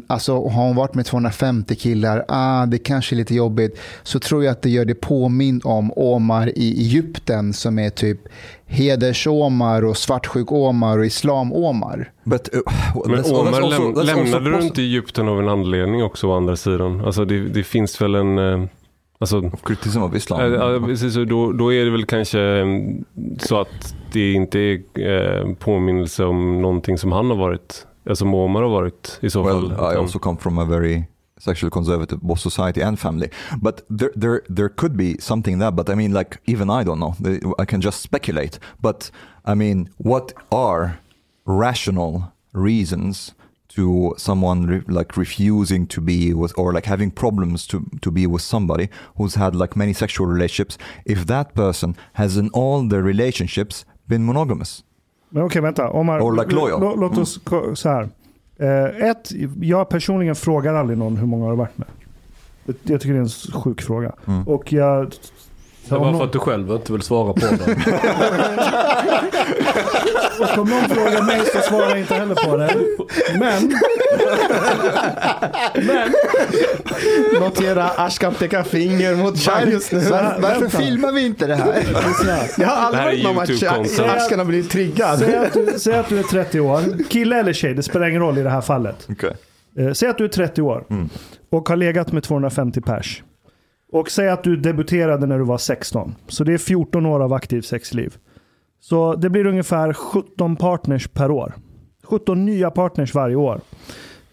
alltså 0.08 0.34
har 0.34 0.64
hon 0.64 0.76
varit 0.76 0.94
med 0.94 1.06
250 1.06 1.76
killar, 1.76 2.26
ah, 2.28 2.66
det 2.66 2.78
kanske 2.78 3.16
är 3.16 3.18
lite 3.18 3.36
jobbigt, 3.36 3.80
så 4.04 4.20
tror 4.20 4.44
jag 4.44 4.52
att 4.52 4.62
det 4.62 4.70
gör 4.70 4.86
det 4.86 4.96
påminn 4.96 5.62
om 5.64 5.92
Omar 5.96 6.52
i 6.56 6.82
Egypten 6.82 7.54
som 7.54 7.80
är 7.80 7.90
typ 7.90 8.20
heders-Omar 8.66 9.86
och 9.86 9.98
svartsjuk-Omar 9.98 10.98
och 10.98 11.06
islam-Omar. 11.06 12.12
Uh, 12.28 12.38
men 13.06 13.26
Omar, 13.26 13.62
läm, 14.06 14.06
lämnade 14.06 14.58
du 14.58 14.66
inte 14.66 14.82
Egypten 14.82 15.28
av 15.28 15.40
en 15.40 15.50
anledning 15.50 16.04
också 16.04 16.28
å 16.28 16.38
andra 16.38 16.56
sidan? 16.56 17.06
Alltså 17.06 17.26
det, 17.26 17.40
det 17.40 17.64
finns 17.64 18.02
väl 18.02 18.16
en... 18.16 18.38
eh, 18.38 18.66
Alltså, 19.20 19.52
criticism 19.64 20.04
of 20.04 20.16
Islam? 20.16 20.54
Ja, 20.54 20.80
precis, 20.86 21.14
då, 21.14 21.52
då 21.52 21.74
är 21.74 21.86
det 21.86 21.92
väl 21.92 22.06
kanske 22.06 22.40
mm, 22.40 23.04
så 23.40 23.62
att 23.62 23.96
det 24.12 24.34
inte 24.34 24.60
är 24.60 24.82
eh, 25.00 25.54
påminnelse 25.54 26.24
om 26.24 26.62
någonting 26.62 26.98
som 26.98 27.12
han 27.12 27.30
har 27.30 27.38
varit, 27.38 27.88
alltså 28.06 28.26
Omar 28.26 28.62
har 28.62 28.70
varit 28.70 29.20
i 29.22 29.30
så 29.30 29.42
Well, 29.44 29.70
fall. 29.70 29.94
I 29.94 29.98
also 29.98 30.20
come 30.20 30.38
from 30.38 30.58
a 30.60 30.66
very 30.66 31.06
sexually 31.38 31.72
conservative 31.72 32.20
both 32.22 32.40
society 32.40 32.82
and 32.82 33.00
family. 33.00 33.30
But 33.62 33.86
there, 33.90 34.12
there, 34.16 34.42
there 34.56 34.70
could 34.70 34.96
be 34.96 35.16
something 35.20 35.60
there. 35.60 35.72
But 35.72 35.90
I 35.90 35.96
mean, 35.96 36.14
like 36.14 36.38
even 36.46 36.70
I 36.70 36.84
don't 36.84 37.00
know. 37.00 37.14
I 37.62 37.66
can 37.66 37.82
just 37.82 38.02
speculate. 38.02 38.60
But 38.82 39.12
I 39.46 39.56
mean, 39.56 39.90
what 39.98 40.34
are 40.50 41.00
rational 41.46 42.22
reasons 42.54 43.34
to 43.76 44.14
someone 44.18 44.68
re- 44.68 44.84
like 44.88 45.18
refusing 45.18 45.88
to 45.88 46.02
be 46.02 46.34
with 46.34 46.54
or 46.58 46.74
like 46.74 46.90
having 46.90 47.12
problems 47.12 47.68
to 47.68 47.78
to 48.02 48.12
be 48.12 48.28
with 48.28 48.42
somebody 48.42 48.88
who's 49.18 49.36
had 49.36 49.56
like 49.56 49.76
many 49.76 49.94
sexual 49.94 50.28
relationships 50.28 50.78
if 51.06 51.26
that 51.26 51.54
person 51.56 51.96
has 52.14 52.38
in 52.38 52.50
all 52.54 52.88
their 52.88 53.04
relationships 53.04 53.86
been 54.08 54.26
monogamous? 54.26 54.84
Men 55.34 55.44
okej, 55.44 55.62
vänta. 55.62 55.90
Omar, 55.90 56.20
loyal. 56.20 56.82
lå- 56.82 57.00
låt 57.00 57.18
oss 57.18 57.40
ko- 57.44 57.76
så 57.76 57.90
här. 57.90 58.10
Eh, 58.60 59.10
ett, 59.10 59.32
jag 59.62 59.90
personligen 59.90 60.36
frågar 60.36 60.74
aldrig 60.74 60.98
någon 61.00 61.18
hur 61.18 61.28
många 61.28 61.44
har 61.44 61.52
du 61.52 61.58
varit 61.58 61.78
med. 61.78 61.88
Jag 62.84 63.02
tycker 63.02 63.14
det 63.14 63.20
är 63.20 63.24
en 63.54 63.62
sjuk 63.64 63.82
fråga. 63.82 64.12
Mm. 64.28 64.48
Och 64.48 64.74
jag... 64.74 65.12
Det 65.90 65.96
var 65.96 66.00
någon- 66.06 66.18
för 66.18 66.26
att 66.26 66.32
du 66.34 66.40
själv 66.40 66.72
inte 66.72 66.92
vill 66.94 67.02
svara 67.02 67.34
på 67.34 67.40
det. 67.40 67.50
Och 70.40 70.58
om 70.58 70.70
någon 70.70 70.84
frågar 70.90 71.22
mig 71.26 71.42
så 71.46 71.60
svarar 71.62 71.90
jag 71.90 72.00
inte 72.00 72.14
heller 72.16 72.36
på 72.36 72.58
det. 72.58 72.76
Men... 73.40 73.74
Men... 75.76 76.14
Notera 77.42 77.84
Ashkan 77.84 78.34
pekar 78.34 78.64
finger 78.64 79.16
mot 79.16 79.40
Chang 79.40 79.70
just 79.72 79.92
nu. 79.92 80.00
Var, 80.00 80.38
varför 80.42 80.68
filmar 80.70 81.12
vi 81.12 81.26
inte 81.26 81.48
det 81.48 81.56
här? 81.56 81.84
Jag 82.58 82.68
har 82.68 82.76
aldrig 82.76 83.26
varit 83.26 83.62
med 83.62 83.72
om 83.72 83.84
att. 83.84 84.00
Ashkan 84.18 84.40
har 84.40 84.46
blivit 84.46 84.72
triggad. 84.72 85.20
Säg 85.20 85.36
att, 85.36 85.54
du, 85.54 85.74
säg 85.80 85.94
att 85.94 86.10
du 86.10 86.20
är 86.20 86.24
30 86.24 86.60
år. 86.60 87.04
Kille 87.10 87.40
eller 87.40 87.54
tjej, 87.54 87.74
det 87.74 87.84
spelar 87.84 88.08
ingen 88.10 88.22
roll 88.22 88.38
i 88.38 88.44
det 88.44 88.50
här 88.50 88.62
fallet. 88.62 89.08
Okay. 89.10 89.32
Eh, 89.80 89.92
säg 89.94 90.10
att 90.10 90.18
du 90.18 90.24
är 90.24 90.30
30 90.30 90.62
år 90.62 90.86
Mm. 90.90 91.10
och 91.52 91.70
har 91.70 91.76
legat 91.76 92.12
med 92.12 92.24
250 92.24 92.82
pers. 92.82 93.24
Och 93.92 94.12
säg 94.12 94.30
att 94.30 94.44
du 94.44 94.56
debuterade 94.58 95.26
när 95.28 95.38
du 95.40 95.46
var 95.46 95.58
16. 95.58 96.16
Så 96.28 96.44
det 96.44 96.54
är 96.54 96.58
14 96.58 97.06
år 97.06 97.20
av 97.24 97.34
aktivt 97.34 97.66
sexliv. 97.66 98.14
Så 98.82 99.16
det 99.16 99.30
blir 99.30 99.46
ungefär 99.46 99.94
17 99.94 100.56
partners 100.56 101.08
per 101.08 101.32
år. 101.32 101.54
17 102.04 102.46
nya 102.46 102.72
partners 102.72 103.16
varje 103.16 103.36
år. 103.36 103.62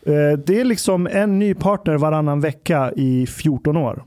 Eh, 0.02 0.38
det 0.46 0.60
är 0.60 0.64
liksom 0.64 1.06
en 1.06 1.38
ny 1.38 1.54
partner 1.54 1.98
varannan 1.98 2.40
vecka 2.40 2.92
i 2.96 3.26
14 3.26 3.76
år. 3.76 4.04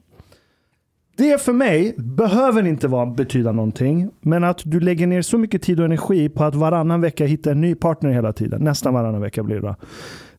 Det 1.17 1.41
för 1.41 1.53
mig 1.53 1.95
behöver 1.97 2.67
inte 2.67 2.87
vara, 2.87 3.05
betyda 3.05 3.51
någonting, 3.51 4.11
men 4.21 4.43
att 4.43 4.61
du 4.63 4.79
lägger 4.79 5.07
ner 5.07 5.21
så 5.21 5.37
mycket 5.37 5.61
tid 5.61 5.79
och 5.79 5.85
energi 5.85 6.29
på 6.29 6.43
att 6.43 6.55
varannan 6.55 7.01
vecka 7.01 7.25
hitta 7.25 7.51
en 7.51 7.61
ny 7.61 7.75
partner 7.75 8.11
hela 8.11 8.33
tiden. 8.33 8.61
Nästan 8.63 8.93
varannan 8.93 9.21
vecka 9.21 9.43
blir 9.43 9.59
det. 9.59 9.75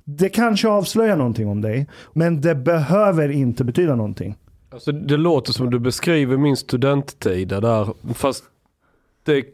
Det 0.05 0.29
kanske 0.29 0.69
avslöjar 0.69 1.17
någonting 1.17 1.49
om 1.49 1.61
dig, 1.61 1.87
men 2.13 2.41
det 2.41 2.55
behöver 2.55 3.29
inte 3.29 3.65
betyda 3.65 3.95
någonting. 3.95 4.37
Alltså, 4.71 4.93
det 4.93 5.17
låter 5.17 5.53
som 5.53 5.71
du 5.71 5.79
beskriver 5.79 6.37
min 6.37 6.57
studenttid 6.57 7.49
där. 7.49 8.15
Fast 8.15 8.45
det 9.25 9.45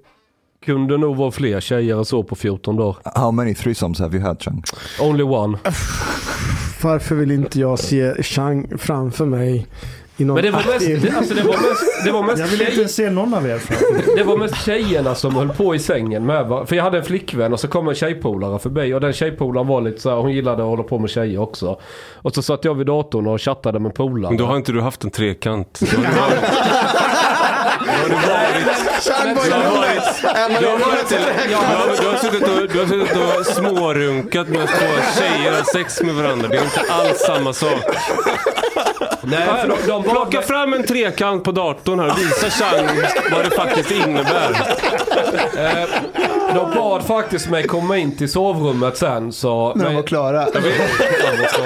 kunde 0.67 0.99
nog 0.99 1.17
vara 1.17 1.31
fler 1.31 1.61
tjejer 1.61 1.97
än 1.99 2.05
så 2.05 2.23
på 2.23 2.37
14 2.37 2.77
dagar. 2.77 2.97
How 3.15 3.31
many 3.31 3.55
threesomes 3.55 3.99
have 4.01 4.17
you 4.17 4.27
had, 4.27 4.43
Chang? 4.43 4.63
Only 5.01 5.23
one. 5.23 5.59
Varför 6.83 7.15
vill 7.15 7.31
inte 7.31 7.61
jag 7.61 7.79
se 7.79 8.23
Chang 8.23 8.79
framför 8.79 9.27
mig 9.27 9.67
i 10.17 10.25
någon 10.25 10.35
Men 10.35 10.45
det 10.45 10.51
var 10.51 10.65
mest, 10.73 11.03
det, 11.03 11.11
alltså 11.17 11.35
det 11.35 11.43
var 11.43 11.53
mest, 11.53 12.05
det 12.05 12.11
var 12.13 12.23
mest 12.23 12.39
Jag 12.39 12.47
vill 12.47 12.59
tjej- 12.59 12.75
inte 12.81 12.89
se 12.93 13.11
någon 13.11 13.35
av 13.35 13.47
er 13.47 13.59
framför. 13.59 14.17
Det 14.17 14.23
var 14.25 14.37
mest 14.37 14.65
tjejerna 14.65 15.15
som 15.15 15.35
höll 15.35 15.49
på 15.49 15.75
i 15.75 15.79
sängen 15.79 16.27
med 16.27 16.47
va? 16.47 16.67
För 16.67 16.77
jag 16.77 16.85
hade 16.85 16.99
en 16.99 17.05
flickvän 17.05 17.53
och 17.53 17.61
så 17.61 17.69
kom 17.69 17.89
en 17.89 17.95
tjejpolare 17.95 18.59
förbi 18.59 18.95
och 18.95 19.01
den 19.01 19.13
tjejpolaren 19.13 19.67
var 19.67 19.81
lite 19.81 20.01
så 20.01 20.11
här, 20.11 20.17
hon 20.17 20.33
gillade 20.33 20.63
att 20.63 20.69
hålla 20.69 20.83
på 20.83 20.99
med 20.99 21.11
tjejer 21.11 21.39
också. 21.41 21.81
Och 22.15 22.35
så 22.35 22.43
satt 22.43 22.65
jag 22.65 22.75
vid 22.75 22.87
datorn 22.87 23.27
och 23.27 23.41
chattade 23.43 23.79
med 23.79 23.95
polare. 23.95 24.31
Men 24.31 24.39
då 24.39 24.47
har 24.47 24.57
inte 24.57 24.73
du 24.73 24.81
haft 24.81 25.05
en 25.05 25.11
trekant. 25.11 25.81
Då 27.81 27.87
har 27.93 28.09
du 28.09 28.15
varit- 28.15 28.70
Du 30.61 32.07
har 32.07 32.17
suttit 32.17 32.43
och- 32.43 32.69
du 32.69 32.79
har 32.79 32.87
suttit 32.87 33.17
och 33.39 33.47
smårunkat 33.47 34.49
med 34.49 34.67
två 34.69 35.21
tjejer 35.21 35.53
har 35.53 35.63
sex 35.63 36.03
med 36.03 36.15
varandra. 36.15 36.49
Det 36.49 36.57
är 36.57 36.63
inte 36.65 36.93
alls 36.93 37.19
samma 37.27 37.53
sak. 37.53 37.83
Nej, 39.23 39.49
för 39.61 39.69
de, 39.69 39.77
de 39.87 40.03
Plocka 40.03 40.43
fram 40.43 40.75
en 40.75 40.83
trekant 40.87 41.45
på 41.45 41.53
datorn 41.53 42.01
här 42.01 42.11
och 42.11 42.19
visa 42.19 42.51
Chang 42.51 42.87
vad 43.33 43.45
det 43.45 43.51
faktiskt 43.51 43.91
innebär. 43.91 44.57
de 46.55 46.75
bad 46.75 47.03
faktiskt 47.07 47.51
mig 47.51 47.67
komma 47.67 47.97
in 47.97 48.17
till 48.17 48.29
sovrummet 48.33 48.97
sen 48.97 49.33
så... 49.33 49.75
När 49.75 49.85
de 49.85 49.95
var 49.95 50.03
klara. 50.03 50.47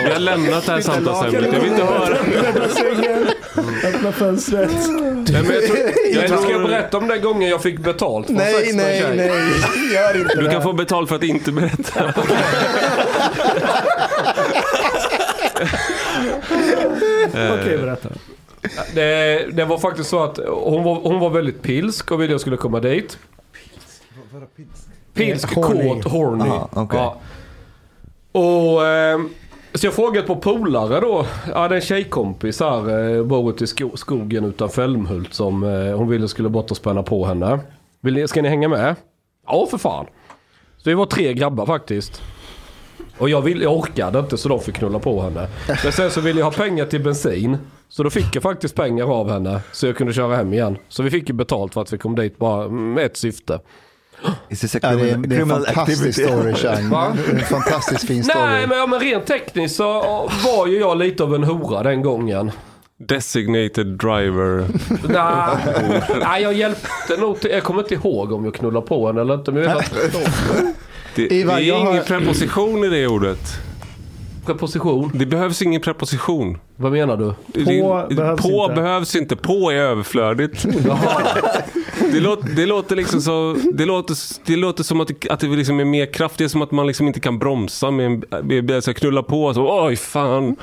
Vi 0.05 0.13
har 0.13 0.19
lämnat 0.19 0.67
det 0.67 0.73
här 0.73 0.81
samtalsämnet. 0.81 1.53
Jag 1.53 1.61
vill 1.61 1.71
inte 1.71 1.85
höra. 1.85 2.17
Öppna 2.49 2.69
sängen, 2.69 3.27
öppna 3.85 4.13
fönstret. 4.13 4.71
Nej, 4.71 5.43
men 5.43 5.55
jag 5.55 5.67
tror, 5.67 5.79
jag 5.79 6.25
Eller 6.25 6.27
ska 6.27 6.35
jag 6.35 6.43
tror, 6.43 6.63
berätta 6.69 6.99
om 6.99 7.09
den 7.09 7.23
gången 7.23 7.49
jag 7.51 7.63
fick 7.63 7.79
betalt 7.79 8.27
för 8.27 8.35
Nej, 8.35 8.71
nej, 8.75 9.01
tjej? 9.01 9.17
nej. 9.17 9.31
Gör 9.95 10.17
inte 10.21 10.35
du 10.35 10.43
det. 10.43 10.51
kan 10.51 10.63
få 10.63 10.73
betalt 10.73 11.09
för 11.09 11.17
att 11.17 11.23
inte 11.23 11.53
berätta. 11.53 12.13
Okej, 17.35 17.79
berätta. 17.79 18.09
Det, 18.95 19.47
det 19.53 19.65
var 19.65 19.79
faktiskt 19.79 20.11
så 20.11 20.23
att 20.25 20.39
hon 20.49 20.83
var, 20.85 20.95
hon 20.95 21.21
var 21.21 21.31
väldigt 21.31 21.63
pilsk 21.63 22.11
och 22.13 22.21
ville 22.21 22.33
jag 22.33 22.41
skulle 22.41 22.57
komma 22.57 22.81
dit. 22.81 23.19
Pilsk, 25.15 25.55
Horny. 25.55 25.89
kåt, 25.89 26.13
horny. 26.13 26.45
Aha, 26.45 26.69
okej. 26.73 26.99
Ja. 27.01 27.17
Och... 28.41 28.87
ehm, 28.87 29.29
så 29.75 29.87
jag 29.87 29.95
frågade 29.95 30.27
på 30.27 30.37
polare 30.37 31.01
då. 31.01 31.27
Jag 31.49 31.55
hade 31.59 31.75
en 31.75 31.81
tjejkompis 31.81 32.61
här, 32.61 33.17
eh, 33.17 33.25
bor 33.25 33.51
ute 33.51 33.65
i 33.65 33.67
sko- 33.67 33.97
skogen 33.97 34.45
utanför 34.45 34.83
Älmhult 34.83 35.35
som 35.35 35.63
eh, 35.65 35.97
hon 35.97 36.09
ville 36.09 36.29
skulle 36.29 36.49
bort 36.49 36.71
och 36.71 36.77
spänna 36.77 37.03
på 37.03 37.27
henne. 37.27 37.59
Vill 38.01 38.15
ni, 38.15 38.29
ska 38.29 38.43
ni 38.43 38.49
hänga 38.49 38.69
med? 38.69 38.95
Ja, 39.47 39.67
för 39.71 39.79
fan. 39.79 40.07
Så 40.77 40.91
vi 40.91 40.95
var 40.95 41.07
tre 41.07 41.35
grabbar 41.35 41.67
faktiskt. 41.67 42.23
Och 43.19 43.29
jag, 43.29 43.43
vill, 43.43 43.63
jag 43.63 43.77
orkade 43.77 44.19
inte 44.19 44.39
så 44.39 44.49
de 44.49 44.61
fick 44.61 44.75
knulla 44.75 44.99
på 44.99 45.23
henne. 45.23 45.49
Men 45.85 45.93
sen 45.93 46.11
så 46.11 46.21
ville 46.21 46.41
jag 46.41 46.47
ha 46.47 46.53
pengar 46.53 46.87
till 46.87 47.03
bensin. 47.03 47.59
Så 47.89 48.03
då 48.03 48.11
fick 48.11 48.37
jag 48.37 48.43
faktiskt 48.43 48.75
pengar 48.75 49.21
av 49.21 49.31
henne. 49.31 49.61
Så 49.73 49.87
jag 49.87 49.97
kunde 49.97 50.13
köra 50.13 50.37
hem 50.37 50.53
igen. 50.53 50.79
Så 50.89 51.03
vi 51.03 51.11
fick 51.11 51.29
ju 51.29 51.35
betalt 51.35 51.75
för 51.75 51.83
att 51.83 51.93
vi 51.93 51.99
kom 51.99 52.15
dit 52.15 52.39
bara 52.39 52.69
med 52.69 53.07
ett 53.07 53.17
syfte. 53.17 53.61
Is 54.49 54.75
Ja, 54.83 54.97
det, 54.97 55.11
är, 55.11 55.17
det 55.17 55.37
är 55.37 55.41
en 55.41 55.49
fantastisk 55.49 56.25
story, 56.25 56.55
Chang. 56.55 56.89
Va? 56.91 57.17
Det 57.27 57.33
är 57.33 57.35
En 57.35 57.41
fantastiskt 57.41 58.07
fin 58.07 58.25
story. 58.25 58.45
Nej 58.45 58.67
men, 58.67 58.79
ja, 58.79 58.87
men 58.87 59.01
rent 59.01 59.27
tekniskt 59.27 59.77
så 59.77 59.93
var 60.45 60.67
ju 60.67 60.79
jag 60.79 60.99
lite 60.99 61.23
av 61.23 61.35
en 61.35 61.45
hora 61.45 61.83
den 61.83 62.03
gången. 62.03 62.51
Designated 62.97 63.87
driver. 63.87 64.67
Nej, 65.09 66.03
nej 66.21 66.43
jag 66.43 66.53
hjälpte 66.53 67.17
nog 67.19 67.41
till. 67.41 67.51
Jag 67.51 67.63
kommer 67.63 67.81
inte 67.81 67.95
ihåg 67.95 68.33
om 68.33 68.45
jag 68.45 68.55
knullade 68.55 68.87
på 68.87 69.07
henne 69.07 69.21
eller 69.21 69.35
inte. 69.35 69.53
Men 69.53 69.63
jag 69.63 69.75
vet 69.75 69.93
att 69.97 70.15
Det, 71.17 71.33
Ivar, 71.33 71.55
det 71.57 71.63
är 71.63 71.67
jag 71.69 71.79
har- 71.81 71.91
ingen 71.93 72.05
preposition 72.05 72.85
i 72.85 72.89
det 72.89 73.07
ordet. 73.07 73.39
preposition. 74.47 75.11
Det 75.15 75.27
behövs 75.27 75.63
ingen 75.63 75.81
preposition. 75.81 76.59
Vad 76.77 76.93
menar 76.93 77.17
du? 77.17 77.25
Det- 77.47 77.65
det- 78.09 78.15
behövs 78.15 78.43
på 78.43 78.49
inte. 78.65 78.75
behövs 78.75 79.17
inte. 79.17 79.37
På 79.37 79.71
är 79.71 79.77
överflödigt. 79.77 80.65
det, 82.13 82.21
låter, 82.21 82.49
det 82.49 82.67
låter 82.67 82.97
liksom 82.97 83.21
så... 83.21 83.57
Det 83.75 83.85
låter, 83.87 84.17
det 84.47 84.57
låter 84.57 84.83
som 84.85 85.01
att 85.01 85.09
det, 85.09 85.31
att 85.31 85.41
det 85.41 85.47
liksom 85.47 85.81
är 85.81 85.85
mer 85.85 86.13
kraft. 86.13 86.39
Det 86.39 86.45
är 86.45 86.49
som 86.49 86.63
att 86.63 86.71
man 86.71 86.87
liksom 86.87 87.07
inte 87.07 87.21
kan 87.21 87.39
bromsa 87.39 87.91
med 87.91 88.07
en 88.07 88.25
med, 88.47 88.65
med, 88.65 88.85
så 88.85 88.95
knulla 88.95 89.23
på. 89.23 89.55
Så, 89.55 89.87
Oj, 89.87 89.97
fan. 89.97 90.57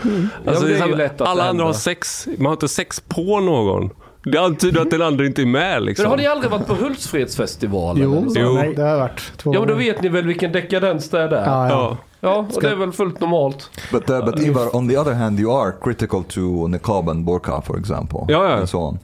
Alltså, 0.48 0.66
det 0.66 0.72
är 0.72 0.76
ju 0.76 0.80
som- 0.82 0.92
lätt 0.98 1.22
att 1.22 1.28
alla 1.28 1.50
andra 1.50 1.66
har 1.66 1.74
sex. 1.74 2.28
Man 2.38 2.46
har 2.46 2.54
inte 2.54 2.68
sex 2.68 3.00
på 3.08 3.40
någon. 3.40 3.90
Det 4.24 4.38
antyder 4.38 4.82
att 4.82 4.92
den 4.92 5.02
andra 5.02 5.26
inte 5.26 5.42
är 5.42 5.46
med 5.46 5.76
Men 5.76 5.86
liksom. 5.86 6.10
har 6.10 6.18
ni 6.18 6.28
aldrig 6.28 6.52
varit 6.52 6.68
på 6.68 6.74
Hultsfredsfestivalen? 6.74 8.04
Jo, 8.04 8.18
eller 8.18 8.30
så? 8.30 8.40
Jo. 8.40 8.74
det 8.76 8.82
har 8.82 8.98
varit 8.98 9.32
två 9.38 9.54
Ja 9.54 9.60
men 9.60 9.70
då 9.70 9.76
vet 9.76 10.02
ni 10.02 10.10
väl 10.10 10.28
vilken 10.28 10.52
dekadens 10.52 11.10
det 11.10 11.20
är 11.20 11.30
där? 11.30 11.46
Ja, 11.46 11.70
ja. 11.70 11.98
Ja. 12.20 12.48
Och 12.56 12.62
det 12.62 12.70
är 12.70 12.76
väl 12.76 12.92
fullt 12.92 13.20
normalt. 13.20 13.70
But, 13.92 14.10
uh, 14.10 14.26
but 14.26 14.40
Ivar, 14.40 14.76
on 14.76 14.90
the 14.90 14.98
other 14.98 15.14
hand, 15.14 15.40
you 15.40 15.62
are 15.62 15.74
critical 15.82 16.24
to 16.24 16.68
niqab 16.68 17.10
and 17.10 17.26
burqa, 17.26 17.62
for 17.62 17.80
example. 17.80 18.20
Ja, 18.28 18.50
ja. 18.50 18.56
And 18.56 18.70
so 18.70 18.78
on. 18.78 19.00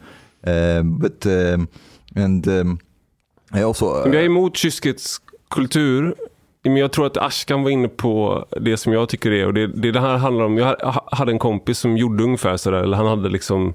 Um, 0.53 0.99
but, 0.99 1.25
um, 1.25 1.67
and 2.15 2.47
um, 2.47 2.79
I 3.55 3.63
also... 3.63 3.85
uh, 3.85 4.03
Men 4.03 4.13
Jag 4.13 4.21
är 4.21 4.25
emot 4.25 4.57
kyskhetskultur. 4.57 6.15
Men 6.63 6.77
jag 6.77 6.91
tror 6.91 7.05
att 7.05 7.17
Ashkan 7.17 7.63
var 7.63 7.69
inne 7.69 7.87
på 7.87 8.45
det 8.61 8.77
som 8.77 8.93
jag 8.93 9.09
tycker 9.09 9.31
är. 9.31 9.45
Och 9.45 9.53
det, 9.53 9.67
det 9.67 9.91
det 9.91 9.99
här 9.99 10.17
handlar 10.17 10.45
om. 10.45 10.57
Jag 10.57 10.75
hade 11.11 11.31
en 11.31 11.39
kompis 11.39 11.79
som 11.79 11.97
gjorde 11.97 12.23
ungefär 12.23 12.57
sådär. 12.57 12.77
Eller 12.77 12.97
han 12.97 13.07
hade 13.07 13.29
liksom... 13.29 13.73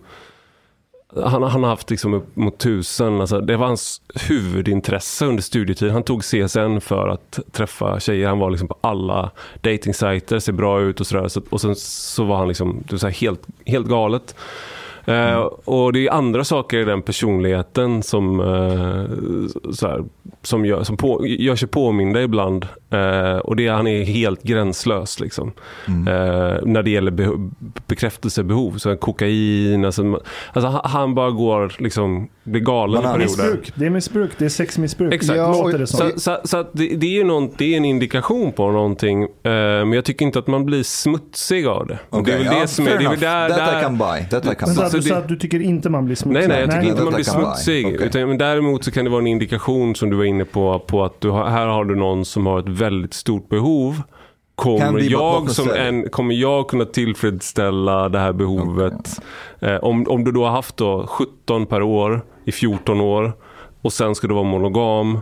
Han, 1.16 1.42
han 1.42 1.62
har 1.62 1.70
haft 1.70 1.90
liksom 1.90 2.14
upp 2.14 2.36
mot 2.36 2.58
tusen. 2.58 3.20
Alltså, 3.20 3.40
det 3.40 3.56
var 3.56 3.66
hans 3.66 4.02
huvudintresse 4.28 5.26
under 5.26 5.42
studietiden. 5.42 5.94
Han 5.94 6.02
tog 6.02 6.22
CSN 6.22 6.80
för 6.80 7.08
att 7.08 7.38
träffa 7.52 8.00
tjejer. 8.00 8.28
Han 8.28 8.38
var 8.38 8.50
liksom 8.50 8.68
på 8.68 8.76
alla 8.80 9.30
datingsajter, 9.60 10.38
ser 10.38 10.52
bra 10.52 10.80
ut 10.80 11.00
och 11.00 11.06
sådär. 11.06 11.28
Så, 11.28 11.42
och 11.50 11.60
sen 11.60 11.76
så 11.76 12.24
var 12.24 12.36
han 12.36 12.48
liksom, 12.48 12.82
det 12.86 12.92
var 12.92 12.98
så 12.98 13.06
här 13.06 13.14
helt, 13.14 13.42
helt 13.66 13.86
galet. 13.86 14.34
Eh, 15.06 15.36
och 15.64 15.92
det 15.92 16.06
är 16.06 16.12
andra 16.12 16.44
saker 16.44 16.78
i 16.78 16.84
den 16.84 17.02
personligheten 17.02 18.02
som, 18.02 18.36
så 19.72 19.88
här, 19.88 20.04
som, 20.42 20.64
gör, 20.66 20.82
som 20.82 20.96
på, 20.96 21.26
gör 21.26 21.56
sig 21.56 21.68
påminda 21.68 22.22
ibland. 22.22 22.66
Eh, 22.90 23.36
och 23.36 23.56
det 23.56 23.66
är 23.66 23.72
han 23.72 23.86
är 23.86 24.04
helt 24.04 24.42
gränslös 24.42 25.20
liksom. 25.20 25.52
Mm. 25.88 26.04
När 26.72 26.82
det 26.82 26.90
gäller 26.90 27.10
be- 27.10 27.50
bekräftelsebehov. 27.86 28.78
Så 28.78 28.96
kokain, 28.96 29.84
alltså, 29.84 30.20
alltså 30.52 30.80
han 30.84 31.14
bara 31.14 31.30
går 31.30 31.72
liksom, 31.78 32.28
blir 32.44 32.60
galen 32.60 33.00
i 33.00 33.02
perioder. 33.02 33.18
Missbruk. 33.24 33.72
Det 33.74 33.86
är 33.86 33.90
missbruk. 33.90 34.30
Det 34.38 34.44
är 34.44 34.48
sexmissbruk. 34.48 35.14
Exakt. 35.14 35.36
Ja, 35.38 35.62
och- 35.62 35.72
det. 35.72 35.86
Så, 35.86 36.10
så, 36.16 36.38
så 36.44 36.56
att 36.56 36.70
det, 36.72 36.88
det, 36.96 37.06
är 37.06 37.10
ju 37.10 37.24
någon, 37.24 37.50
det 37.58 37.72
är 37.72 37.76
en 37.76 37.84
indikation 37.84 38.52
på 38.52 38.70
någonting. 38.70 39.22
Eh, 39.22 39.28
men 39.42 39.92
jag 39.92 40.04
tycker 40.04 40.24
inte 40.26 40.38
att 40.38 40.46
man 40.46 40.64
blir 40.66 40.82
smutsig 40.82 41.66
av 41.66 41.86
det. 41.86 41.98
Och 42.10 42.24
det 42.24 42.32
är 42.32 42.34
Okay, 42.36 42.44
väl 42.48 42.54
ja, 42.56 42.60
det 42.62 42.68
som 42.68 42.86
är... 42.86 42.90
Det 42.90 42.94
är 42.94 42.98
väl 42.98 43.06
enough. 43.06 43.20
där, 43.20 43.48
That 43.48 43.58
I 43.58 43.74
där, 43.74 43.82
can 43.82 43.98
buy. 43.98 44.24
That 44.30 44.52
I 44.52 44.54
can 44.58 44.68
så 44.68 44.74
buy. 44.74 44.84
att 44.86 44.92
du 44.92 44.98
det- 44.98 45.04
sa 45.08 45.16
att 45.16 45.28
du 45.28 45.36
tycker 45.36 45.60
inte 45.62 45.90
man 45.90 46.04
blir 46.04 46.16
smutsig? 46.16 46.48
Nej, 46.48 46.48
nej, 46.48 46.60
jag 46.60 46.70
tycker 46.70 46.82
inte 46.86 47.00
det 47.00 47.04
man 47.04 47.14
blir 47.14 47.24
smutsig. 47.24 47.86
Okej. 47.86 48.06
Utan, 48.06 48.28
men 48.28 48.38
däremot 48.38 48.84
så 48.84 48.90
kan 48.90 49.04
det 49.04 49.10
vara 49.10 49.20
en 49.20 49.26
indikation 49.26 49.94
som 49.94 50.10
du 50.10 50.16
var 50.16 50.24
inne 50.24 50.44
på, 50.44 50.78
på 50.78 51.04
att 51.04 51.20
du 51.20 51.30
har, 51.30 51.46
här 51.50 51.66
har 51.66 51.84
du 51.84 51.94
någon 51.96 52.24
som 52.24 52.46
har 52.46 52.58
ett 52.58 52.68
väldigt 52.68 53.14
stort 53.14 53.48
behov. 53.48 54.02
Kommer 54.54 55.00
jag, 55.00 55.50
som 55.50 55.70
en, 55.70 56.08
kommer 56.10 56.34
jag 56.34 56.68
kunna 56.68 56.84
tillfredsställa 56.84 58.08
det 58.08 58.18
här 58.18 58.32
behovet? 58.32 59.20
Eh, 59.60 59.76
om, 59.76 60.06
om 60.08 60.24
du 60.24 60.32
då 60.32 60.44
har 60.44 60.50
haft 60.50 60.76
då 60.76 61.06
17 61.06 61.66
per 61.66 61.82
år 61.82 62.22
i 62.44 62.52
14 62.52 63.00
år 63.00 63.32
och 63.82 63.92
sen 63.92 64.14
ska 64.14 64.26
du 64.28 64.34
vara 64.34 64.44
monogam. 64.44 65.20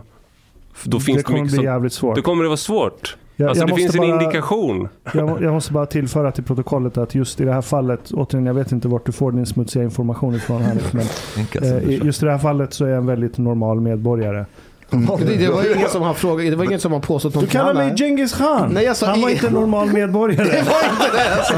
Då 0.83 0.99
finns 0.99 1.15
det 1.17 1.19
det, 1.19 1.23
kommer 1.23 1.39
mycket 1.39 1.51
bli 1.51 1.55
som, 1.57 1.65
jävligt 1.65 1.93
svårt. 1.93 2.15
då 2.15 2.21
kommer 2.21 2.43
det 2.43 2.49
vara 2.49 2.57
svårt. 2.57 3.17
Jag- 3.35 3.49
alltså 3.49 3.61
jag 3.63 3.69
det 3.69 3.75
finns 3.75 3.95
en 3.95 4.01
bara- 4.01 4.07
indikation. 4.23 4.87
Jag, 5.13 5.41
jag 5.43 5.53
måste 5.53 5.73
bara 5.73 5.85
tillföra 5.85 6.31
till 6.31 6.43
protokollet 6.43 6.97
att 6.97 7.15
just 7.15 7.41
i 7.41 7.43
det 7.45 7.53
här 7.53 7.61
fallet, 7.61 8.11
återigen 8.11 8.45
jag 8.45 8.53
vet 8.53 8.71
inte 8.71 8.87
vart 8.87 9.05
du 9.05 9.11
får 9.11 9.31
din 9.31 9.45
smutsiga 9.45 9.83
information 9.83 10.35
ifrån 10.35 10.61
Hanif, 10.61 10.93
men 10.93 11.01
eh, 11.01 11.81
det 11.87 11.91
just 12.05 12.23
i 12.23 12.25
det 12.25 12.31
här 12.31 12.39
fallet 12.39 12.73
så 12.73 12.85
är 12.85 12.89
jag 12.89 12.97
en 12.97 13.05
väldigt 13.05 13.37
normal 13.37 13.79
medborgare. 13.81 14.45
Det, 14.91 15.35
det 15.35 15.49
var 15.49 15.75
ingen 15.75 15.89
som 15.89 16.01
har 16.01 16.13
frågat, 16.13 16.45
det 16.51 16.55
var 16.55 16.65
ingen 16.65 16.79
som 16.79 16.91
har 16.91 16.99
påstått 16.99 17.39
Du 17.39 17.47
kallar 17.47 17.73
mig. 17.73 17.95
Genghis 17.97 18.33
khan. 18.33 18.71
Nej, 18.73 18.83
jag 18.83 18.97
sa 18.97 19.05
Han 19.05 19.21
var 19.21 19.29
i- 19.29 19.33
inte 19.33 19.47
en 19.47 19.53
normal 19.53 19.93
medborgare. 19.93 20.43
Det 20.51 20.61
var 20.61 20.91
inte 20.91 21.17
det 21.17 21.35
alltså. 21.35 21.53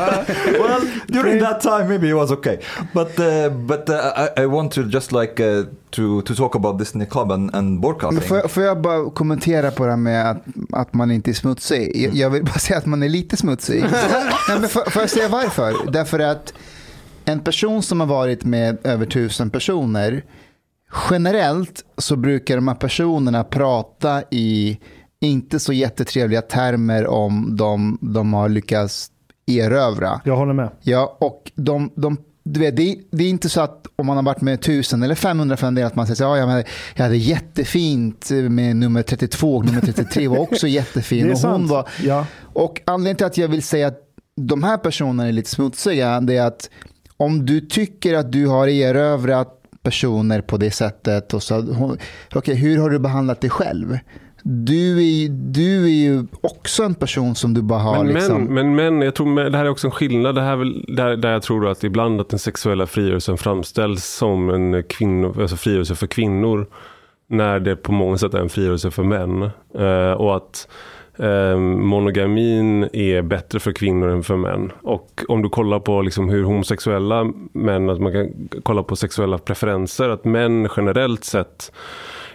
well, 0.51 0.81
during 1.07 1.39
that 1.43 1.61
time 1.61 1.83
maybe 1.87 2.07
it 2.09 2.15
was 2.15 2.31
okay, 2.31 2.57
but 2.93 3.19
uh, 3.19 3.49
but 3.57 3.89
uh, 3.89 3.95
I, 4.37 4.41
I 4.41 4.45
want 4.45 4.71
to 4.71 4.81
just 4.81 5.11
like 5.11 5.43
uh, 5.43 5.65
to 5.89 6.21
to 6.21 6.35
talk 6.35 6.55
about 6.55 6.79
this 6.79 6.93
niqab 6.93 7.31
and, 7.31 7.55
and 7.55 7.81
burqa 7.81 8.11
Men 8.11 8.19
thing. 8.19 8.27
får, 8.29 8.37
jag, 8.37 8.51
får 8.51 8.63
jag 8.63 8.81
bara 8.81 9.09
kommentera 9.09 9.71
på 9.71 9.83
det 9.85 9.89
här 9.91 9.97
med 9.97 10.31
att, 10.31 10.43
att 10.71 10.93
man 10.93 11.11
inte 11.11 11.31
är 11.31 11.33
smutsig? 11.33 11.91
Jag, 12.05 12.15
jag 12.15 12.29
vill 12.29 12.43
bara 12.43 12.59
säga 12.59 12.77
att 12.77 12.85
man 12.85 13.03
är 13.03 13.09
lite 13.09 13.37
smutsig. 13.37 13.81
Nej, 14.49 14.59
men 14.59 14.69
får, 14.69 14.89
får 14.89 15.01
jag 15.01 15.09
säga 15.09 15.27
varför? 15.27 15.73
Därför 15.91 16.19
att 16.19 16.53
en 17.25 17.39
person 17.39 17.83
som 17.83 17.99
har 17.99 18.07
varit 18.07 18.43
med 18.45 18.77
över 18.83 19.05
tusen 19.05 19.49
personer, 19.49 20.23
generellt 21.09 21.85
så 21.97 22.15
brukar 22.15 22.55
de 22.55 22.67
här 22.67 22.75
personerna 22.75 23.43
prata 23.43 24.23
i 24.31 24.79
inte 25.19 25.59
så 25.59 25.73
jättetrevliga 25.73 26.41
termer 26.41 27.07
om 27.07 27.55
de, 27.57 27.97
de 28.01 28.33
har 28.33 28.49
lyckats 28.49 29.11
erövra. 29.47 30.21
Jag 30.25 30.35
håller 30.35 30.53
med. 30.53 30.69
Ja, 30.81 31.17
och 31.19 31.51
de, 31.55 31.89
de, 31.95 32.17
du 32.43 32.59
vet, 32.59 32.75
det, 32.77 32.91
är- 32.91 32.97
det 33.11 33.23
är 33.23 33.29
inte 33.29 33.49
så 33.49 33.61
att 33.61 33.87
om 33.95 34.05
man 34.05 34.15
har 34.17 34.23
varit 34.23 34.41
med 34.41 34.53
1000 34.53 35.03
eller 35.03 35.15
500 35.15 35.57
för 35.57 35.67
en 35.67 35.75
del 35.75 35.85
att 35.85 35.95
man 35.95 36.05
säger 36.07 36.15
så, 36.15 36.23
ja, 36.23 36.37
jag, 36.37 36.63
jag 36.95 37.03
hade 37.03 37.17
jättefint 37.17 38.29
med 38.49 38.75
nummer 38.75 39.01
32 39.01 39.55
och 39.55 39.65
nummer 39.65 39.81
33 39.81 40.27
var 40.27 40.37
också 40.37 40.67
jättefin. 40.67 41.31
Och 41.31 41.37
hon 41.37 41.67
var, 41.67 41.89
Ja. 42.03 42.25
och 42.41 42.81
anledningen 42.85 43.17
till 43.17 43.25
att 43.25 43.37
jag 43.37 43.47
vill 43.47 43.63
säga 43.63 43.87
att 43.87 43.99
de 44.35 44.63
här 44.63 44.77
personerna 44.77 45.27
är 45.27 45.31
lite 45.31 45.49
smutsiga, 45.49 46.21
det 46.21 46.37
är 46.37 46.45
att 46.45 46.69
om 47.17 47.45
du 47.45 47.61
tycker 47.61 48.13
att 48.13 48.31
du 48.31 48.47
har 48.47 48.67
erövrat 48.67 49.59
personer 49.83 50.41
på 50.41 50.57
det 50.57 50.71
sättet, 50.71 51.33
och 51.33 51.43
så, 51.43 51.61
hon- 51.61 51.97
okej, 52.35 52.55
hur 52.55 52.77
har 52.77 52.89
du 52.89 52.99
behandlat 52.99 53.41
dig 53.41 53.49
själv? 53.49 53.97
Du 54.45 55.03
är, 55.03 55.29
du 55.29 55.85
är 55.85 56.03
ju 56.03 56.25
också 56.41 56.83
en 56.83 56.93
person 56.93 57.35
som 57.35 57.53
du 57.53 57.61
bara 57.61 57.79
har 57.79 58.03
Men, 58.03 58.13
liksom... 58.13 58.43
men, 58.43 58.75
men, 58.75 59.01
jag 59.01 59.15
tror 59.15 59.49
det 59.49 59.57
här 59.57 59.65
är 59.65 59.69
också 59.69 59.87
en 59.87 59.91
skillnad. 59.91 60.35
Det 60.35 60.41
här 60.41 60.51
är 60.51 60.57
väl 60.57 60.85
där, 60.87 61.17
där 61.17 61.31
jag 61.31 61.41
tror 61.41 61.67
att 61.67 61.83
ibland 61.83 62.21
att 62.21 62.29
den 62.29 62.39
sexuella 62.39 62.85
frigörelsen 62.85 63.37
framställs 63.37 64.05
som 64.05 64.49
en 64.49 64.83
kvinno, 64.83 65.41
alltså 65.41 65.55
frigörelse 65.55 65.95
för 65.95 66.07
kvinnor. 66.07 66.67
När 67.27 67.59
det 67.59 67.75
på 67.75 67.91
många 67.91 68.17
sätt 68.17 68.33
är 68.33 68.39
en 68.39 68.49
frigörelse 68.49 68.91
för 68.91 69.03
män. 69.03 69.41
Eh, 69.75 70.11
och 70.11 70.35
att 70.35 70.67
eh, 71.17 71.57
monogamin 71.57 72.89
är 72.93 73.21
bättre 73.21 73.59
för 73.59 73.71
kvinnor 73.71 74.09
än 74.09 74.23
för 74.23 74.35
män. 74.35 74.71
Och 74.81 75.23
om 75.27 75.41
du 75.41 75.49
kollar 75.49 75.79
på 75.79 76.01
liksom 76.01 76.29
hur 76.29 76.43
homosexuella 76.43 77.31
män, 77.53 77.89
att 77.89 78.01
man 78.01 78.11
kan 78.11 78.49
kolla 78.63 78.83
på 78.83 78.95
sexuella 78.95 79.37
preferenser, 79.37 80.09
att 80.09 80.25
män 80.25 80.69
generellt 80.77 81.23
sett 81.23 81.71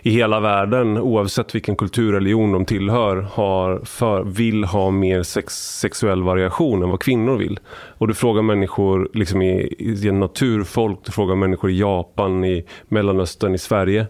i 0.03 0.11
hela 0.11 0.41
världen, 0.41 0.99
oavsett 0.99 1.55
vilken 1.55 1.77
kulturreligion 1.77 2.53
de 2.53 2.65
tillhör, 2.65 3.17
har 3.17 3.81
för, 3.85 4.25
vill 4.25 4.65
ha 4.65 4.91
mer 4.91 5.23
sex, 5.23 5.55
sexuell 5.55 6.23
variation 6.23 6.83
än 6.83 6.91
vad 6.91 7.01
kvinnor 7.01 7.37
vill. 7.37 7.61
Och 7.99 8.09
du 8.09 8.15
frågar 8.15 8.43
människor 8.43 9.09
liksom 9.15 9.43
i, 9.43 9.75
i 9.79 10.13
naturfolk, 10.13 10.99
du 11.05 11.13
frågar 11.13 11.35
människor 11.35 11.71
i 11.71 11.79
Japan, 11.79 12.45
i 12.45 12.65
Mellanöstern, 12.89 13.55
i 13.55 13.59
Sverige. 13.59 14.07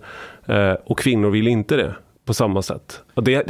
Eh, 0.47 0.73
och 0.85 0.99
kvinnor 0.99 1.31
vill 1.31 1.49
inte 1.49 1.77
det 1.77 1.95
på 2.29 2.35
samma 2.35 2.63
sätt. 2.63 3.01
Och 3.15 3.25
det, 3.25 3.45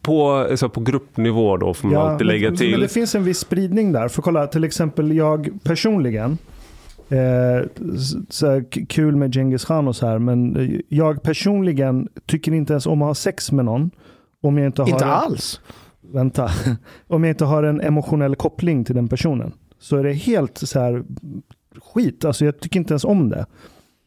på, 0.00 0.30
alltså 0.32 0.68
på 0.68 0.80
gruppnivå 0.80 1.56
då 1.56 1.74
får 1.74 1.88
man 1.88 1.96
alltid 2.10 2.26
lägga 2.26 2.48
men, 2.48 2.58
till. 2.58 2.70
men 2.70 2.80
det 2.80 2.88
finns 2.88 3.14
en 3.14 3.24
viss 3.24 3.38
spridning 3.38 3.92
där. 3.92 4.08
För 4.08 4.22
kolla, 4.22 4.46
till 4.46 4.64
exempel 4.64 5.12
jag 5.12 5.50
personligen, 5.62 6.38
eh, 7.08 7.66
så 8.28 8.62
kul 8.88 9.16
med 9.16 9.34
Genghis 9.34 9.64
khan 9.64 9.88
och 9.88 9.96
så 9.96 10.06
här, 10.06 10.18
men 10.18 10.82
jag 10.88 11.22
personligen 11.22 12.08
tycker 12.26 12.52
inte 12.52 12.72
ens 12.72 12.86
om 12.86 13.02
att 13.02 13.08
ha 13.08 13.14
sex 13.14 13.52
med 13.52 13.64
någon. 13.64 13.90
Om 14.42 14.58
jag 14.58 14.66
inte 14.66 14.82
har 14.82 14.88
Inte 14.88 15.04
en- 15.04 15.10
alls. 15.10 15.60
vänta, 16.12 16.50
om 17.06 17.24
jag 17.24 17.30
inte 17.30 17.44
har 17.44 17.62
en 17.62 17.80
emotionell 17.80 18.36
koppling 18.36 18.84
till 18.84 18.94
den 18.94 19.08
personen. 19.08 19.52
Så 19.78 19.96
är 19.96 20.04
det 20.04 20.12
helt 20.12 20.58
så 20.58 20.80
här 20.80 21.02
skit, 21.94 22.24
alltså 22.24 22.44
jag 22.44 22.60
tycker 22.60 22.80
inte 22.80 22.92
ens 22.92 23.04
om 23.04 23.28
det. 23.28 23.46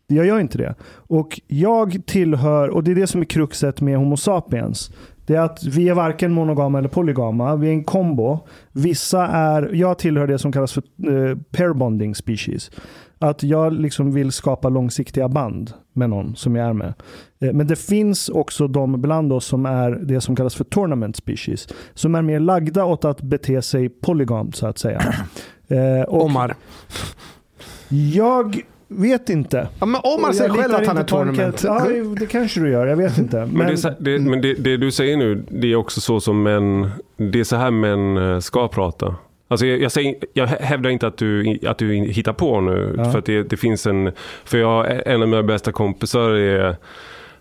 Jag 0.07 0.25
gör 0.25 0.39
inte 0.39 0.57
det. 0.57 0.75
Och 1.07 1.41
jag 1.47 2.05
tillhör, 2.05 2.69
och 2.69 2.83
det 2.83 2.91
är 2.91 2.95
det 2.95 3.07
som 3.07 3.21
är 3.21 3.25
kruxet 3.25 3.81
med 3.81 3.97
Homo 3.97 4.17
sapiens. 4.17 4.91
Det 5.25 5.35
är 5.35 5.41
att 5.41 5.63
vi 5.63 5.89
är 5.89 5.93
varken 5.93 6.33
monogama 6.33 6.77
eller 6.79 6.89
polygama. 6.89 7.55
Vi 7.55 7.67
är 7.67 7.71
en 7.71 7.83
kombo. 7.83 8.39
Vissa 8.71 9.27
är, 9.27 9.69
jag 9.73 9.97
tillhör 9.97 10.27
det 10.27 10.39
som 10.39 10.51
kallas 10.51 10.73
för 10.73 10.81
eh, 10.81 11.37
pair 11.51 11.73
bonding 11.73 12.15
species. 12.15 12.71
Att 13.19 13.43
jag 13.43 13.73
liksom 13.73 14.11
vill 14.11 14.31
skapa 14.31 14.69
långsiktiga 14.69 15.29
band 15.29 15.73
med 15.93 16.09
någon 16.09 16.35
som 16.35 16.55
jag 16.55 16.67
är 16.69 16.73
med. 16.73 16.93
Eh, 17.39 17.53
Men 17.53 17.67
det 17.67 17.75
finns 17.75 18.29
också 18.29 18.67
de 18.67 19.01
bland 19.01 19.33
oss 19.33 19.45
som 19.45 19.65
är 19.65 19.91
det 19.91 20.21
som 20.21 20.35
kallas 20.35 20.55
för 20.55 20.63
tournament 20.63 21.15
species. 21.15 21.67
Som 21.93 22.15
är 22.15 22.21
mer 22.21 22.39
lagda 22.39 22.85
åt 22.85 23.05
att 23.05 23.21
bete 23.21 23.61
sig 23.61 23.89
polygamt 23.89 24.55
så 24.55 24.67
att 24.67 24.77
säga. 24.77 25.01
Eh, 25.67 26.01
och 26.01 26.23
Omar. 26.25 26.55
Jag 27.89 28.61
vet 28.87 29.29
inte. 29.29 29.67
Ja, 29.79 29.85
men 29.85 30.01
Omar 30.03 30.27
Jag 30.27 30.35
säger 30.35 30.49
själv 30.53 30.75
att 30.75 30.87
han 30.87 30.97
är 30.97 31.03
tournament. 31.03 31.63
Ja, 31.63 31.87
det 32.19 32.25
kanske 32.25 32.59
du 32.59 32.69
gör. 32.69 32.87
Jag 32.87 32.95
vet 32.97 33.17
inte. 33.17 33.37
Men, 33.37 33.47
Men, 33.49 33.75
det, 33.75 33.95
det, 33.99 34.19
men 34.19 34.41
det, 34.41 34.53
det 34.53 34.77
du 34.77 34.91
säger 34.91 35.17
nu, 35.17 35.43
det 35.49 35.71
är 35.71 35.75
också 35.75 36.01
så 36.01 36.19
som 36.19 36.43
män, 36.43 36.89
det 37.17 37.39
är 37.39 37.43
så 37.43 37.55
här 37.55 37.71
män 37.71 38.17
eh, 38.17 38.39
ska 38.39 38.67
prata. 38.67 39.15
Alltså 39.47 39.65
jag, 39.65 39.81
jag, 39.81 39.91
säger, 39.91 40.15
jag 40.33 40.47
hävdar 40.47 40.89
inte 40.89 41.07
att 41.07 41.17
du, 41.17 41.59
att 41.67 41.77
du 41.77 41.93
hittar 41.93 42.33
på 42.33 42.61
nu. 42.61 42.95
Ja. 42.97 43.11
För 43.11 43.19
att 43.19 43.25
det, 43.25 43.43
det 43.43 43.57
finns 43.57 43.87
en, 43.87 44.11
för 44.45 44.57
jag, 44.57 45.07
en 45.07 45.21
av 45.21 45.27
mina 45.27 45.43
bästa 45.43 45.71
kompisar 45.71 46.29
är 46.29 46.75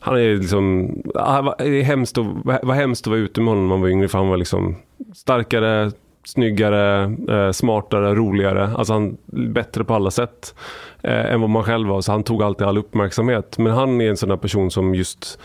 han 0.01 0.17
är 0.17 0.37
liksom, 0.37 0.87
vad- 1.15 1.55
det 1.59 1.81
är 1.81 1.83
hemskt 1.83 2.19
att, 2.19 2.27
vad 2.45 2.59
vad 2.63 2.77
hemskt 2.77 3.07
att 3.07 3.11
vara 3.11 3.21
ute 3.21 3.41
med 3.41 3.49
honom 3.49 3.65
när 3.65 3.69
man 3.69 3.81
var 3.81 3.89
yngre 3.89 4.09
för 4.09 4.19
han 4.19 4.29
var 4.29 4.37
liksom 4.37 4.77
starkare, 5.15 5.91
snyggare, 6.25 7.15
eh, 7.29 7.51
smartare, 7.53 8.15
roligare. 8.15 8.71
Alltså 8.77 8.93
han 8.93 9.17
bättre 9.27 9.85
på 9.85 9.95
alla 9.95 10.11
sätt 10.11 10.55
eh, 11.03 11.33
än 11.33 11.41
vad 11.41 11.51
man 11.51 11.65
själv 11.65 11.89
var. 11.89 12.01
Så 12.01 12.13
han 12.13 12.23
tog 12.23 12.43
alltid 12.43 12.67
all 12.67 12.79
uppmärksamhet. 12.79 13.59
Men 13.59 13.73
han 13.73 14.01
är 14.01 14.09
en 14.11 14.17
sån 14.17 14.29
där 14.29 14.37
person 14.37 14.71
som 14.71 14.95
just 14.95 15.39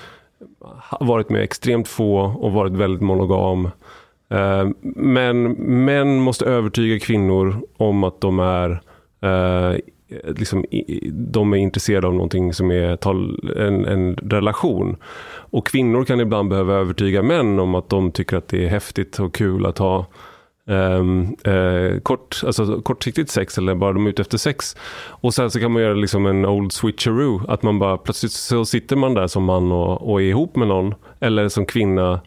varit 0.99 1.29
med 1.29 1.43
extremt 1.43 1.87
få 1.87 2.17
och 2.19 2.51
varit 2.51 2.73
väldigt 2.73 3.01
monogam. 3.01 3.65
Eh, 4.29 4.67
Men 4.95 5.43
män 5.85 6.19
måste 6.19 6.45
övertyga 6.45 6.99
kvinnor 6.99 7.55
om 7.77 8.03
att 8.03 8.21
de 8.21 8.39
är 8.39 8.81
eh, 9.21 9.79
liksom, 10.35 10.65
de 11.13 11.53
är 11.53 11.57
intresserade 11.57 12.07
av 12.07 12.13
någonting 12.13 12.53
som 12.53 12.71
är 12.71 12.95
tal- 12.95 13.53
en, 13.57 13.85
en 13.85 14.15
relation. 14.15 14.97
Och 15.51 15.67
kvinnor 15.67 16.03
kan 16.03 16.19
ibland 16.19 16.49
behöva 16.49 16.73
övertyga 16.73 17.21
män 17.23 17.59
om 17.59 17.75
att 17.75 17.89
de 17.89 18.11
tycker 18.11 18.37
att 18.37 18.47
det 18.47 18.65
är 18.65 18.69
häftigt 18.69 19.19
och 19.19 19.33
kul 19.35 19.65
att 19.65 19.77
ha 19.77 20.05
ehm, 20.69 21.35
eh, 21.43 21.99
kort, 21.99 22.41
alltså, 22.45 22.81
kortsiktigt 22.81 23.31
sex 23.31 23.57
eller 23.57 23.75
bara 23.75 23.93
de 23.93 24.05
är 24.05 24.09
ute 24.09 24.21
efter 24.21 24.37
sex. 24.37 24.75
Och 25.07 25.33
sen 25.33 25.51
så 25.51 25.59
kan 25.59 25.71
man 25.71 25.81
göra 25.81 25.93
liksom 25.93 26.25
en 26.25 26.45
old 26.45 26.71
switcheroo. 26.71 27.41
Att 27.47 27.63
man 27.63 27.79
bara 27.79 27.97
plötsligt 27.97 28.31
så 28.31 28.65
sitter 28.65 28.95
man 28.95 29.13
där 29.13 29.27
som 29.27 29.43
man 29.43 29.71
och, 29.71 30.11
och 30.11 30.21
är 30.21 30.25
ihop 30.25 30.55
med 30.55 30.67
någon. 30.67 30.93
Eller 31.19 31.49
som 31.49 31.65
kvinna 31.65 32.21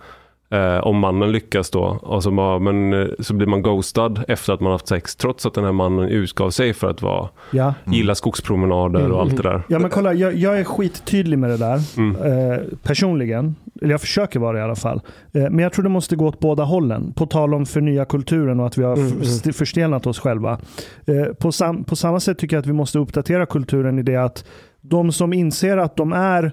Eh, 0.53 0.79
om 0.87 0.99
mannen 0.99 1.33
lyckas 1.33 1.71
då. 1.71 1.81
Och 2.03 2.23
så, 2.23 2.31
bara, 2.31 2.59
men, 2.59 2.93
eh, 2.93 3.07
så 3.19 3.35
blir 3.35 3.47
man 3.47 3.63
ghostad 3.63 4.25
efter 4.29 4.53
att 4.53 4.61
man 4.61 4.73
haft 4.73 4.89
sex. 4.89 5.17
Trots 5.17 5.47
att 5.47 5.55
den 5.55 5.65
här 5.65 5.73
mannen 5.73 6.09
utgav 6.09 6.51
sig 6.51 6.75
för 6.75 6.91
att 6.91 7.03
vara, 7.03 7.29
ja. 7.51 7.75
gilla 7.85 8.15
skogspromenader 8.15 9.11
och 9.13 9.21
allt 9.21 9.37
det 9.37 9.43
där. 9.43 9.63
Ja 9.69 9.79
men 9.79 9.91
kolla, 9.91 10.15
jag, 10.15 10.35
jag 10.35 10.59
är 10.61 10.65
skittydlig 10.65 11.39
med 11.39 11.51
det 11.51 11.57
där. 11.57 11.81
Mm. 11.97 12.17
Eh, 12.53 12.59
personligen. 12.83 13.57
Eller 13.83 13.91
jag 13.91 14.01
försöker 14.01 14.41
vara 14.41 14.53
det 14.53 14.59
i 14.59 14.63
alla 14.63 14.75
fall. 14.75 15.01
Eh, 15.33 15.43
men 15.43 15.59
jag 15.59 15.73
tror 15.73 15.83
det 15.83 15.89
måste 15.89 16.17
gå 16.17 16.27
åt 16.27 16.39
båda 16.41 16.63
hållen. 16.65 17.13
På 17.13 17.27
tal 17.27 17.55
om 17.55 17.67
förnya 17.67 18.05
kulturen 18.05 18.61
och 18.61 18.67
att 18.67 18.79
vi 18.79 18.83
har 18.83 18.97
Mm, 18.97 19.07
mm. 19.13 19.23
st- 19.23 19.53
förstelnat 19.53 20.07
oss 20.07 20.19
själva. 20.19 20.59
Eh, 21.07 21.35
på, 21.35 21.53
sam- 21.53 21.85
på 21.85 21.97
samma 21.97 22.21
sätt 22.21 22.39
tycker 22.39 22.57
jag 22.57 22.61
att 22.61 22.67
vi 22.67 22.73
måste 22.73 22.99
uppdatera 22.99 23.47
kulturen 23.47 23.99
i 23.99 24.03
det 24.03 24.17
att 24.17 24.45
de 24.81 25.13
som 25.13 25.33
inser 25.33 25.77
att 25.77 25.97
de 25.97 26.13
är 26.13 26.53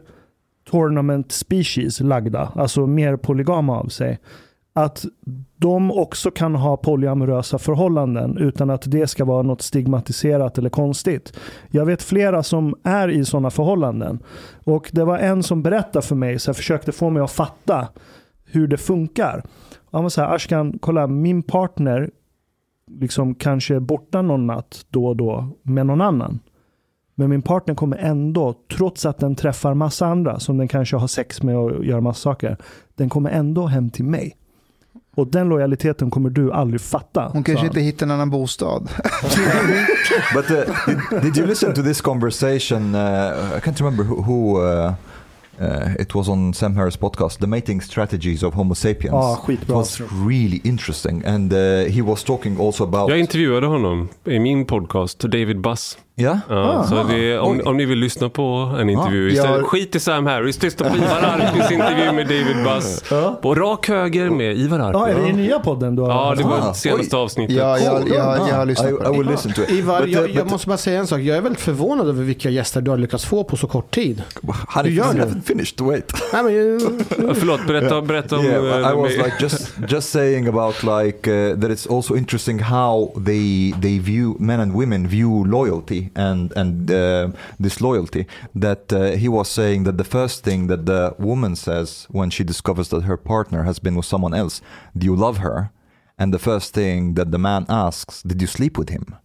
tournament 0.71 1.31
species 1.31 1.99
lagda, 1.99 2.51
alltså 2.55 2.87
mer 2.87 3.17
polygama 3.17 3.79
av 3.79 3.87
sig, 3.87 4.19
att 4.73 5.05
de 5.55 5.91
också 5.91 6.31
kan 6.31 6.55
ha 6.55 6.77
polyamorösa 6.77 7.57
förhållanden 7.57 8.37
utan 8.37 8.69
att 8.69 8.91
det 8.91 9.07
ska 9.07 9.25
vara 9.25 9.41
något 9.41 9.61
stigmatiserat 9.61 10.57
eller 10.57 10.69
konstigt. 10.69 11.33
Jag 11.69 11.85
vet 11.85 12.03
flera 12.03 12.43
som 12.43 12.75
är 12.83 13.07
i 13.07 13.25
sådana 13.25 13.49
förhållanden. 13.49 14.19
Och 14.63 14.89
det 14.93 15.03
var 15.05 15.17
en 15.17 15.43
som 15.43 15.63
berättade 15.63 16.05
för 16.05 16.15
mig, 16.15 16.39
så 16.39 16.49
jag 16.49 16.55
försökte 16.55 16.91
få 16.91 17.09
mig 17.09 17.23
att 17.23 17.31
fatta 17.31 17.87
hur 18.45 18.67
det 18.67 18.77
funkar. 18.77 19.43
Han 19.91 20.03
var 20.03 20.09
så 20.09 20.21
här, 20.21 20.35
Ashkan, 20.35 20.77
kolla 20.81 21.07
min 21.07 21.43
partner 21.43 22.09
liksom 22.99 23.35
kanske 23.35 23.75
är 23.75 23.79
borta 23.79 24.21
någon 24.21 24.47
natt 24.47 24.85
då 24.89 25.05
och 25.05 25.15
då 25.15 25.49
med 25.63 25.85
någon 25.85 26.01
annan. 26.01 26.39
Men 27.19 27.29
min 27.29 27.41
partner 27.41 27.75
kommer 27.75 27.97
ändå, 27.97 28.55
trots 28.77 29.05
att 29.05 29.19
den 29.19 29.35
träffar 29.35 29.73
massa 29.73 30.05
andra 30.05 30.39
som 30.39 30.57
den 30.57 30.67
kanske 30.67 30.95
har 30.95 31.07
sex 31.07 31.43
med 31.43 31.57
och 31.57 31.85
gör 31.85 31.99
massa 31.99 32.19
saker, 32.19 32.57
den 32.95 33.09
kommer 33.09 33.29
ändå 33.29 33.67
hem 33.67 33.89
till 33.89 34.05
mig. 34.05 34.35
Och 35.15 35.27
den 35.27 35.49
lojaliteten 35.49 36.11
kommer 36.11 36.29
du 36.29 36.51
aldrig 36.51 36.81
fatta. 36.81 37.29
Hon 37.33 37.43
kanske 37.43 37.59
han. 37.59 37.65
inte 37.67 37.79
hittar 37.79 38.05
en 38.05 38.11
annan 38.11 38.29
bostad. 38.29 38.83
But 40.33 40.51
uh, 40.51 40.57
did, 40.85 41.21
did 41.21 41.37
you 41.37 41.47
listen 41.47 41.73
to 41.73 41.83
this 41.83 42.01
conversation? 42.01 42.95
Uh, 42.95 43.57
I 43.57 43.59
can't 43.59 43.79
remember 43.79 44.03
who 44.03 44.21
who, 44.21 44.61
uh, 44.61 44.93
Uh, 45.61 46.01
it 46.01 46.15
was 46.15 46.29
on 46.29 46.53
Sam 46.53 46.75
Harris 46.75 46.97
podcast, 46.97 47.39
The 47.39 47.47
Mating 47.47 47.81
Strategies 47.81 48.43
of 48.43 48.53
Homo 48.53 48.75
Sapiens. 48.75 49.37
It 49.37 49.39
skitbra. 49.39 49.75
was 49.75 50.01
really 50.27 50.61
interesting. 50.63 51.25
And 51.25 51.53
uh, 51.53 51.91
he 51.91 52.01
was 52.01 52.23
talking 52.23 52.59
also 52.59 52.83
about... 52.83 53.09
Jag 53.09 53.19
intervjuade 53.19 53.67
honom 53.67 54.09
i 54.25 54.39
min 54.39 54.65
podcast, 54.65 55.19
David 55.19 55.61
Buss. 55.61 55.97
Yeah? 56.19 56.37
Ja, 56.49 56.83
så 56.89 57.03
det, 57.03 57.39
om, 57.39 57.51
Oj. 57.57 57.61
om 57.65 57.77
ni 57.77 57.85
vill 57.85 57.99
lyssna 57.99 58.29
på 58.29 58.75
en 58.79 58.89
intervju 58.89 59.27
Ah, 59.29 59.31
istället. 59.31 59.57
jag- 59.57 59.65
Skit 59.67 59.95
i 59.95 59.99
Sam 59.99 60.25
Harris, 60.25 60.57
tysta 60.57 60.89
på 60.89 60.95
Ivar 60.97 61.21
Arpis 61.21 61.71
intervju 61.71 62.11
med 62.11 62.27
David 62.27 62.63
Buss. 62.63 63.03
På 63.41 63.55
rak 63.55 63.87
höger 63.89 64.29
med 64.29 64.57
Ivar 64.57 64.79
Arpi. 64.79 64.97
Ja, 64.99 65.07
är 65.07 65.21
det 65.21 65.27
i 65.29 65.33
nya 65.33 65.59
podden 65.59 65.95
då? 65.95 66.03
Ja, 66.07 66.33
det 66.37 66.43
var 66.43 66.57
Ah, 66.69 66.73
senaste 66.73 67.17
avsnittet. 67.17 67.55
Ja, 67.55 67.77
jag, 67.79 68.09
jag, 68.09 68.39
jag, 68.49 68.55
har 68.55 68.65
lyssnat 68.65 68.89
I, 68.91 68.93
på 68.93 69.13
I 69.13 69.17
will 69.17 69.25
det. 69.25 69.31
listen 69.31 69.53
to 69.53 69.61
it. 69.61 69.71
Ivar, 69.71 69.99
But, 69.99 70.07
uh, 70.07 70.13
jag, 70.13 70.29
jag 70.29 70.45
but- 70.47 70.51
måste 70.51 70.67
bara 70.67 70.77
säga 70.77 70.99
en 70.99 71.07
sak. 71.07 71.19
Jag 71.21 71.37
är 71.37 71.41
väldigt 71.41 71.61
förvånad 71.61 72.09
över 72.09 72.23
vilka 72.23 72.49
gäster 72.49 72.81
du 72.81 72.91
har 72.91 72.97
lyckats 72.97 73.25
få 73.25 73.43
på 73.43 73.57
så 73.57 73.67
kort 73.67 73.95
tid. 73.95 74.23
Honey, 74.75 74.91
Du 74.91 74.97
gör 74.97 75.13
I 75.15 75.17
det. 75.17 75.41
finished, 75.45 75.81
wait. 75.81 76.13
Nej, 76.33 76.43
men, 76.43 76.53
Ja, 77.27 77.33
Förlåt, 77.33 77.67
berätta, 77.67 78.01
berätta 78.01 78.37
om... 78.37 78.45
yeah, 78.45 78.65
eh, 78.85 78.91
I 78.91 78.95
was 78.95 79.11
like 79.11 79.33
just 79.39 79.71
just 79.89 80.09
saying 80.09 80.47
about 80.47 80.83
like 80.83 81.31
uh, 81.31 81.59
that 81.61 81.69
it's 81.71 81.95
also 81.95 82.15
interesting 82.17 82.59
how 82.59 83.13
they 83.25 83.73
they 83.81 83.99
view 83.99 84.33
men 84.39 84.59
and 84.59 84.73
women 84.73 85.07
view 85.07 85.49
loyalty 85.49 86.08
and 86.15 86.51
and 86.55 86.91
uh, 86.91 87.31
disloyalty. 87.59 88.25
That 88.55 88.91
uh, 88.93 89.11
he 89.11 89.27
was 89.27 89.49
saying 89.49 89.83
that 89.83 89.97
the 89.97 90.03
first 90.03 90.43
thing 90.43 90.67
that 90.67 90.85
the 90.85 91.15
woman 91.17 91.55
says 91.55 92.07
when 92.09 92.29
she 92.29 92.43
discovers 92.43 92.89
that 92.89 93.03
her 93.03 93.17
partner 93.17 93.63
has 93.63 93.79
been 93.79 93.95
with 93.95 94.05
someone 94.05 94.33
else, 94.33 94.61
do 94.97 95.05
you 95.05 95.15
love 95.15 95.37
her? 95.37 95.71
And 96.17 96.33
the 96.33 96.39
first 96.39 96.73
thing 96.73 97.13
that 97.13 97.31
the 97.31 97.39
man 97.39 97.65
asks, 97.69 98.21
did 98.23 98.41
you 98.41 98.47
sleep 98.47 98.77
with 98.77 98.89
him? 98.89 99.15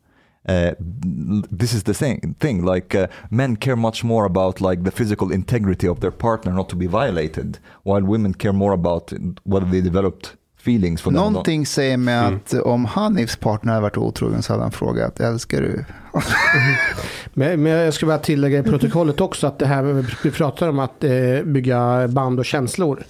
Uh, 0.47 0.75
this 0.79 1.73
is 1.73 1.85
the 1.85 1.95
thing. 1.95 2.37
Thing 2.39 2.65
like 2.65 2.95
uh, 2.95 3.09
men 3.31 3.57
care 3.57 3.77
much 3.77 4.05
more 4.05 4.27
about 4.27 4.61
like 4.61 4.85
the 4.85 4.91
physical 4.91 5.33
integrity 5.33 5.89
of 5.89 6.01
their 6.01 6.11
partner, 6.11 6.53
not 6.53 6.69
to 6.69 6.77
be 6.77 6.87
violated, 6.87 7.59
while 7.83 8.03
women 8.03 8.35
care 8.35 8.53
more 8.53 8.73
about 8.73 9.13
whether 9.45 9.67
they 9.67 9.81
developed 9.81 10.37
feelings 10.65 11.05
not. 11.05 11.15
Någonting 11.15 11.67
säger 11.67 11.97
mig 11.97 12.15
att 12.15 12.53
om 12.53 12.85
Hanifs 12.85 13.37
partner 13.37 13.73
hade 13.73 13.83
varit 13.83 13.97
otrogen 13.97 14.43
så 14.43 14.53
hade 14.53 14.63
han 14.63 14.73
frågat, 14.73 15.21
älskar 15.21 15.61
du? 15.61 15.85
men, 17.35 17.63
men 17.63 17.73
jag 17.73 17.95
ska 17.95 18.07
bara 18.07 18.19
tillägga 18.19 18.59
i 18.59 18.63
protokollet 18.63 19.21
också 19.21 19.47
att 19.47 19.59
det 19.59 19.67
här 19.67 20.05
vi 20.23 20.31
pratar 20.31 20.69
om 20.69 20.79
att 20.79 21.05
eh, 21.05 21.43
bygga 21.45 22.09
band 22.09 22.39
och 22.39 22.45
känslor. 22.45 23.05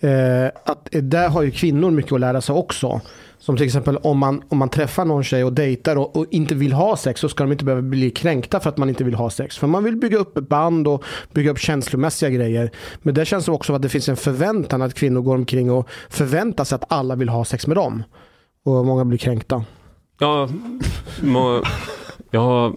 Eh, 0.00 0.46
att 0.64 0.88
där 0.90 1.28
har 1.28 1.42
ju 1.42 1.50
kvinnor 1.50 1.90
mycket 1.90 2.12
att 2.12 2.20
lära 2.20 2.40
sig 2.40 2.54
också. 2.54 3.00
Som 3.42 3.56
till 3.56 3.66
exempel 3.66 3.96
om 3.96 4.18
man, 4.18 4.42
om 4.48 4.58
man 4.58 4.68
träffar 4.68 5.04
någon 5.04 5.24
tjej 5.24 5.44
och 5.44 5.52
dejtar 5.52 5.96
och, 5.96 6.16
och 6.16 6.26
inte 6.30 6.54
vill 6.54 6.72
ha 6.72 6.96
sex 6.96 7.20
så 7.20 7.28
ska 7.28 7.44
de 7.44 7.52
inte 7.52 7.64
behöva 7.64 7.82
bli 7.82 8.10
kränkta 8.10 8.60
för 8.60 8.68
att 8.68 8.76
man 8.76 8.88
inte 8.88 9.04
vill 9.04 9.14
ha 9.14 9.30
sex. 9.30 9.58
För 9.58 9.66
man 9.66 9.84
vill 9.84 9.96
bygga 9.96 10.18
upp 10.18 10.34
band 10.34 10.88
och 10.88 11.04
bygga 11.32 11.50
upp 11.50 11.58
känslomässiga 11.58 12.30
grejer. 12.30 12.70
Men 12.98 13.14
det 13.14 13.24
känns 13.24 13.48
också 13.48 13.74
att 13.74 13.82
det 13.82 13.88
finns 13.88 14.08
en 14.08 14.16
förväntan 14.16 14.82
att 14.82 14.94
kvinnor 14.94 15.20
går 15.20 15.34
omkring 15.34 15.70
och 15.70 15.88
förväntar 16.08 16.64
sig 16.64 16.76
att 16.76 16.92
alla 16.92 17.14
vill 17.14 17.28
ha 17.28 17.44
sex 17.44 17.66
med 17.66 17.76
dem. 17.76 18.02
Och 18.64 18.86
många 18.86 19.04
blir 19.04 19.18
kränkta. 19.18 19.64
Ja, 20.18 20.48
må, 21.22 21.62
jag, 22.30 22.40
har, 22.40 22.72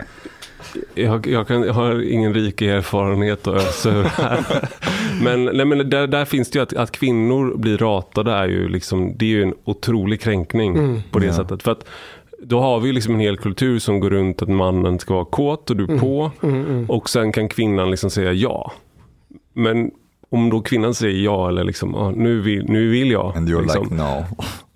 jag, 0.96 1.28
jag, 1.28 1.48
kan, 1.48 1.64
jag 1.64 1.74
har 1.74 2.02
ingen 2.12 2.34
rik 2.34 2.62
erfarenhet 2.62 3.48
att 3.48 3.56
ösa 3.56 3.90
ur 3.90 4.04
här. 4.04 4.46
Men, 5.24 5.46
nej, 5.46 5.66
men 5.66 5.90
där, 5.90 6.08
där 6.08 6.26
finns 6.26 6.50
det 6.52 6.60
ju 6.60 6.64
att, 6.64 6.74
att 6.74 6.92
kvinnor 6.92 7.58
blir 7.58 7.78
ratade 7.78 8.32
är 8.32 8.48
ju 8.48 8.68
liksom, 8.70 9.14
det 9.18 9.26
är 9.26 9.30
ju 9.30 9.44
en 9.44 9.54
otrolig 9.64 10.22
kränkning 10.22 10.76
Mm. 10.78 11.02
på 11.12 11.20
det 11.20 11.26
Ja. 11.26 11.34
sättet. 11.34 11.64
För 11.64 11.72
att 11.72 11.86
då 12.44 12.60
har 12.60 12.80
vi 12.80 12.92
liksom 12.94 13.14
en 13.14 13.20
hel 13.20 13.38
kultur 13.38 13.80
som 13.80 14.00
går 14.00 14.10
runt 14.10 14.42
att 14.42 14.50
mannen 14.50 15.00
ska 15.00 15.14
vara 15.14 15.26
kåt 15.26 15.70
och 15.70 15.76
du 15.78 15.84
är 15.84 15.98
på. 16.00 16.32
Mm, 16.44 16.66
mm. 16.66 16.90
Och 16.90 17.10
sen 17.10 17.32
kan 17.32 17.50
kvinnan 17.50 17.92
liksom 17.92 18.10
säga 18.10 18.34
ja. 18.34 18.72
Men 19.54 19.92
om 20.30 20.50
då 20.50 20.62
kvinnan 20.62 20.94
säger 20.94 21.24
ja 21.24 21.50
eller 21.50 21.64
liksom, 21.64 21.96
ah, 21.96 22.12
nu, 22.12 22.42
vill, 22.42 22.66
nu 22.70 22.90
vill 22.90 23.12
jag. 23.12 23.38
And 23.38 23.50
you're 23.50 23.62
liksom, 23.62 23.84
like 23.84 23.96
no. 23.96 24.26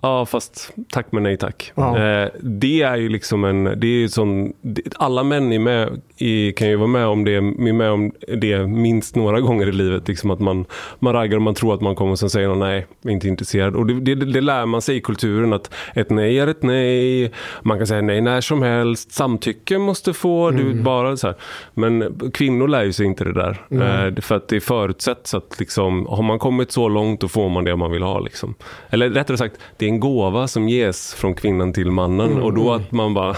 Ja, 0.02 0.26
fast 0.26 0.74
tack 0.92 1.12
men 1.12 1.24
nej 1.24 1.38
tack. 1.38 1.72
Ja. 1.76 1.98
Eh, 2.00 2.30
det 2.42 2.82
är 2.82 2.96
ju 2.98 3.10
liksom 3.10 3.44
en, 3.44 3.64
det 3.64 3.88
är 3.88 4.00
ju 4.00 4.10
sån, 4.10 4.54
alla 4.96 5.24
män 5.24 5.54
är 5.54 5.60
med, 5.60 6.02
i, 6.18 6.52
kan 6.52 6.70
ju 6.70 6.76
vara 6.76 6.88
med 6.88 7.06
om 7.06 7.26
det, 7.26 7.36
är 7.36 7.74
med 7.74 7.92
om 7.92 8.12
det 8.38 8.68
minst 8.68 9.16
några 9.16 9.42
gånger 9.42 9.70
i 9.70 9.72
livet. 9.72 10.08
Liksom 10.08 10.32
att 10.32 10.40
man, 10.40 10.66
man 11.00 11.14
raggar 11.14 11.36
och 11.38 11.42
man 11.42 11.54
tror 11.54 11.74
att 11.74 11.82
man 11.82 11.96
kommer 11.96 12.12
och 12.12 12.20
sen 12.20 12.30
säger 12.30 12.48
någon 12.48 12.60
nej, 12.60 12.86
inte 13.08 13.28
intresserad. 13.28 13.76
Och 13.76 13.86
det, 13.86 14.16
det, 14.16 14.16
det 14.16 14.42
lär 14.42 14.66
man 14.66 14.82
sig 14.82 14.96
i 14.96 15.02
kulturen 15.02 15.54
att 15.54 15.74
ett 15.96 16.10
nej 16.10 16.40
är 16.40 16.48
ett 16.48 16.64
nej. 16.64 17.32
Man 17.62 17.78
kan 17.78 17.88
säga 17.88 18.02
nej 18.02 18.22
när 18.22 18.42
som 18.42 18.62
helst. 18.62 19.12
Samtycke 19.12 19.78
måste 19.78 20.14
få, 20.14 20.52
du 20.52 20.74
bara 20.74 21.18
så 21.18 21.28
här. 21.28 21.36
Men 21.74 22.20
kvinnor 22.34 22.68
lär 22.68 22.84
ju 22.84 22.94
sig 22.94 23.06
inte 23.06 23.24
det 23.24 23.34
där. 23.34 23.62
Eh, 23.72 24.06
det- 24.12 24.22
för 24.22 24.36
att 24.36 24.48
det 24.48 24.60
förutsätts 24.60 25.34
att 25.34 25.60
liksom, 25.60 26.06
har 26.06 26.24
man 26.24 26.40
kommit 26.40 26.72
så 26.72 26.90
långt 26.90 27.22
då 27.22 27.28
får 27.28 27.50
man 27.50 27.64
det 27.64 27.76
man 27.76 27.92
vill 27.92 28.04
ha. 28.04 28.20
Liksom. 28.20 28.56
Eller 28.90 29.10
rättare 29.10 29.38
sagt, 29.38 29.56
det 29.78 29.89
en 29.90 30.00
gåva 30.00 30.48
som 30.48 30.70
ges 30.70 31.14
från 31.14 31.34
kvinnan 31.34 31.74
till 31.74 31.92
mannen. 31.92 32.42
Och 32.42 32.54
då 32.54 32.74
att 32.74 32.92
man 32.92 33.14
bara, 33.14 33.36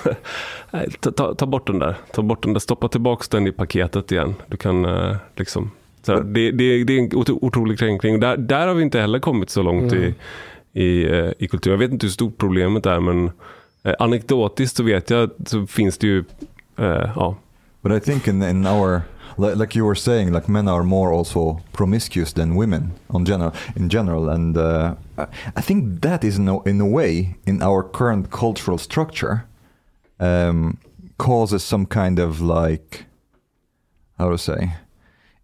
ta, 1.16 1.36
ta, 1.36 1.46
bort 1.46 1.68
den 1.68 1.80
där. 1.80 1.96
Ta 2.14 2.22
bort 2.22 2.44
den 2.44 2.54
där, 2.54 2.60
stoppa 2.60 2.88
tillbaka 2.88 3.26
den 3.30 3.48
i 3.48 3.52
paketet 3.52 4.12
igen. 4.12 4.36
Du 4.48 4.58
kan 4.58 4.86
eh, 4.86 5.16
liksom, 5.36 5.72
så 6.02 6.12
här, 6.14 6.22
det, 6.22 6.52
det, 6.52 6.84
det 6.84 6.94
är 6.94 7.00
en 7.00 7.10
otro- 7.10 7.40
otrolig 7.42 7.80
kränkning. 7.80 8.20
Där, 8.20 8.38
där 8.38 8.68
har 8.68 8.74
vi 8.74 8.84
inte 8.84 9.00
heller 9.00 9.20
kommit 9.20 9.50
så 9.50 9.62
långt 9.62 9.94
i, 9.94 10.14
i, 10.74 11.04
eh, 11.04 11.32
i 11.40 11.48
kulturen. 11.48 11.74
Jag 11.74 11.88
vet 11.88 11.92
inte 11.92 12.06
hur 12.06 12.12
stort 12.12 12.38
problemet 12.38 12.86
är 12.86 13.00
men 13.00 13.32
eh, 13.84 13.94
anekdotiskt 14.00 14.78
så 14.78 14.84
vet 14.84 15.10
jag 15.10 15.30
så 15.46 15.68
finns 15.68 15.98
det 15.98 16.08
ju, 16.08 16.24
ja, 17.16 17.36
But 17.82 17.92
I 17.92 18.00
think 18.00 18.28
in, 18.28 18.44
in 18.44 18.68
our 18.68 19.02
like, 19.38 19.56
like 19.56 19.76
you 19.80 19.86
were 19.86 19.96
saying, 19.96 20.34
like 20.34 20.48
men 20.52 20.68
are 20.68 20.84
more 20.84 21.12
also 21.18 21.60
promiscuous 21.74 22.34
than 22.34 22.56
women 22.56 22.92
on 23.10 23.26
general 23.26 23.52
in 23.76 23.90
general, 23.90 24.30
and 24.30 24.58
uh, 24.58 24.96
I- 25.56 25.62
think 25.62 26.02
that 26.02 26.24
is 26.24 26.38
in 26.38 26.48
a, 26.48 26.62
in 26.64 26.82
a 26.82 26.86
way 26.88 27.36
in 27.46 27.62
our 27.62 27.84
current 27.84 28.30
cultural 28.30 28.78
structure 28.78 29.46
um, 30.20 30.78
causes 31.18 31.64
some 31.64 31.86
kind 31.86 32.20
of 32.20 32.40
like 32.42 33.06
how 34.18 34.30
to 34.32 34.38
say 34.38 34.72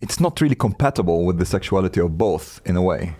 it's 0.01 0.19
not 0.19 0.41
really 0.41 0.55
compatible 0.55 1.25
with 1.25 1.39
the 1.39 1.45
sexuality 1.45 1.99
of 2.01 2.09
both 2.17 2.61
in 2.65 2.75
a 2.75 2.81
way 2.81 3.15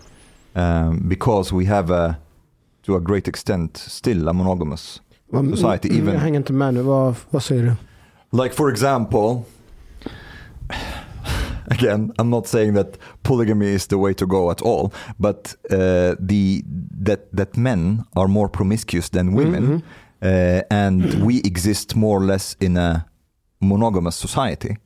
um, 0.54 0.98
because 1.08 1.52
we 1.52 1.64
have 1.66 1.90
a 1.90 2.16
to 2.82 2.94
a 2.96 3.00
great 3.00 3.28
extent 3.28 3.76
still 3.76 4.28
a 4.28 4.32
monogamous 4.32 5.00
Society, 5.50 5.88
even- 5.88 6.16
hänger 6.20 6.36
inte 6.40 6.52
med 6.52 6.74
nu. 6.74 6.82
Vad, 6.82 7.14
vad 7.30 7.42
säger 7.42 7.62
du? 7.62 7.72
Like 8.42 8.54
for 8.54 8.70
example, 8.70 9.44
again, 11.70 12.12
I'm 12.18 12.30
not 12.30 12.46
saying 12.46 12.74
that 12.74 12.98
polygamy 13.22 13.66
is 13.66 13.86
the 13.86 13.98
way 13.98 14.14
to 14.14 14.26
go 14.26 14.50
at 14.50 14.62
all, 14.62 14.92
but 15.18 15.56
uh, 15.70 16.14
the 16.18 16.64
that 17.04 17.32
that 17.32 17.56
men 17.56 18.04
are 18.16 18.28
more 18.28 18.48
promiscuous 18.48 19.08
than 19.10 19.34
women, 19.34 19.82
uh, 20.22 20.62
and 20.70 21.22
we 21.26 21.38
exist 21.38 21.96
more 21.96 22.18
or 22.18 22.24
less 22.24 22.56
in 22.60 22.76
a 22.76 23.06
monogamous 23.60 24.16
society. 24.16 24.76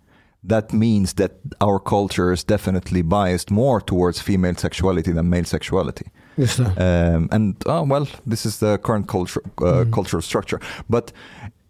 That 0.45 0.72
means 0.72 1.12
that 1.14 1.33
our 1.61 1.78
culture 1.78 2.33
is 2.33 2.45
definitely 2.45 3.03
biased 3.03 3.51
more 3.51 3.80
towards 3.80 4.20
female 4.20 4.57
sexuality 4.57 5.12
than 5.12 5.28
male 5.30 5.45
sexuality. 5.45 6.11
Just 6.37 6.59
det. 6.59 6.66
Um, 6.78 7.28
and 7.30 7.55
oh, 7.66 7.85
well, 7.85 8.09
this 8.26 8.47
is 8.47 8.59
the 8.59 8.78
current 8.78 9.07
culture, 9.07 9.43
uh, 9.59 9.85
cultural 9.91 10.22
structure. 10.22 10.61
But 10.89 11.12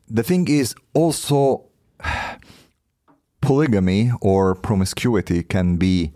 the 0.09 0.23
thing 0.23 0.49
is 0.49 0.75
also 0.95 1.65
polygamy 3.43 4.13
or 4.23 4.55
promiscuity 4.55 5.43
can 5.43 5.77
be 5.77 6.13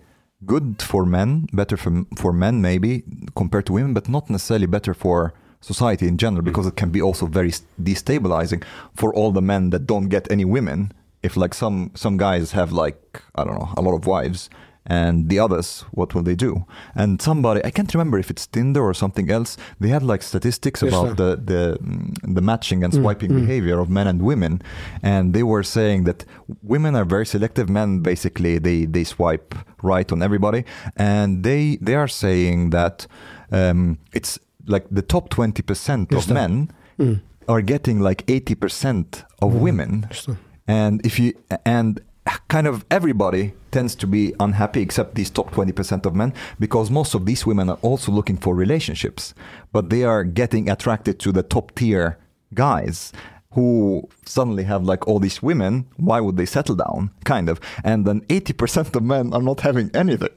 good 0.46 0.80
for 0.80 1.04
men, 1.04 1.48
better 1.52 1.76
for, 1.76 2.04
for 2.16 2.32
men 2.32 2.62
maybe 2.62 3.02
compared 3.34 3.66
to 3.66 3.74
women, 3.74 3.92
but 3.92 4.08
not 4.08 4.30
necessarily 4.30 4.66
better 4.66 4.94
for 4.94 5.34
society 5.60 6.06
in 6.06 6.16
general 6.16 6.42
hmm. 6.42 6.46
because 6.46 6.66
it 6.66 6.76
can 6.76 6.90
be 6.90 7.02
also 7.02 7.26
very 7.26 7.52
destabilizing 7.82 8.62
for 8.94 9.12
all 9.14 9.32
the 9.32 9.42
men 9.42 9.70
that 9.70 9.86
don't 9.86 10.08
get 10.08 10.30
any 10.30 10.44
women. 10.44 10.92
If 11.22 11.36
like 11.36 11.54
some 11.54 11.90
some 11.94 12.16
guys 12.16 12.52
have 12.52 12.70
like 12.72 13.22
I 13.34 13.44
don't 13.44 13.58
know 13.58 13.72
a 13.76 13.82
lot 13.82 13.94
of 13.94 14.06
wives 14.06 14.48
and 14.88 15.28
the 15.30 15.38
others 15.38 15.84
what 15.90 16.14
will 16.14 16.22
they 16.22 16.36
do 16.36 16.64
and 16.94 17.20
somebody 17.20 17.60
i 17.64 17.70
can't 17.70 17.92
remember 17.94 18.18
if 18.18 18.30
it's 18.30 18.46
tinder 18.46 18.82
or 18.82 18.94
something 18.94 19.30
else 19.30 19.56
they 19.80 19.88
had 19.88 20.02
like 20.02 20.22
statistics 20.22 20.82
Yes, 20.82 20.92
about 20.92 21.08
sir. 21.08 21.14
the 21.14 21.30
the 21.52 21.78
mm, 21.82 22.34
the 22.36 22.40
matching 22.40 22.84
and 22.84 22.92
Mm, 22.92 23.00
swiping 23.02 23.30
mm. 23.32 23.40
behavior 23.40 23.78
of 23.80 23.88
men 23.88 24.06
and 24.06 24.20
women 24.22 24.62
and 25.02 25.32
they 25.34 25.42
were 25.42 25.62
saying 25.64 26.04
that 26.04 26.24
women 26.62 26.94
are 26.96 27.04
very 27.04 27.26
selective 27.26 27.68
men 27.68 28.00
basically 28.02 28.58
they 28.58 28.86
they 28.86 29.04
swipe 29.04 29.54
right 29.82 30.12
on 30.12 30.22
everybody 30.22 30.62
and 30.96 31.42
they 31.42 31.78
they 31.86 31.94
are 31.94 32.08
saying 32.08 32.70
that 32.70 33.06
um, 33.52 33.98
it's 34.12 34.38
like 34.66 34.86
the 34.90 35.02
top 35.02 35.28
20% 35.30 36.10
Just 36.10 36.28
of 36.30 36.34
that. 36.34 36.34
men 36.34 36.70
Mm. 36.98 37.20
are 37.48 37.62
getting 37.62 38.00
like 38.00 38.24
80% 38.26 39.24
of 39.42 39.52
Mm. 39.52 39.60
women 39.60 40.06
det. 40.10 40.36
and 40.68 41.00
if 41.06 41.18
you 41.20 41.32
and 41.64 42.00
kind 42.48 42.66
of 42.66 42.84
everybody 42.90 43.52
tends 43.70 43.94
to 43.96 44.06
be 44.06 44.32
unhappy 44.40 44.80
except 44.82 45.14
these 45.14 45.30
top 45.30 45.50
20% 45.54 46.06
of 46.06 46.14
men 46.14 46.32
because 46.58 46.90
most 46.92 47.14
of 47.14 47.24
these 47.26 47.46
women 47.46 47.68
are 47.68 47.78
also 47.82 48.12
looking 48.12 48.36
for 48.36 48.54
relationships 48.54 49.34
but 49.72 49.90
they 49.90 50.04
are 50.04 50.24
getting 50.24 50.70
attracted 50.70 51.18
to 51.18 51.32
the 51.32 51.42
top 51.42 51.72
tier 51.74 52.16
guys 52.54 53.12
who 53.54 54.02
suddenly 54.24 54.64
have 54.64 54.84
like 54.84 55.08
all 55.08 55.18
these 55.18 55.40
women, 55.42 55.84
why 55.96 56.20
would 56.20 56.36
they 56.36 56.46
settle 56.46 56.76
down? 56.76 57.08
Kind 57.24 57.48
of. 57.48 57.58
And 57.84 58.06
then 58.06 58.20
80% 58.28 58.94
of 58.96 59.02
men 59.02 59.32
are 59.32 59.42
not 59.42 59.60
having 59.60 59.90
anything. 59.94 60.28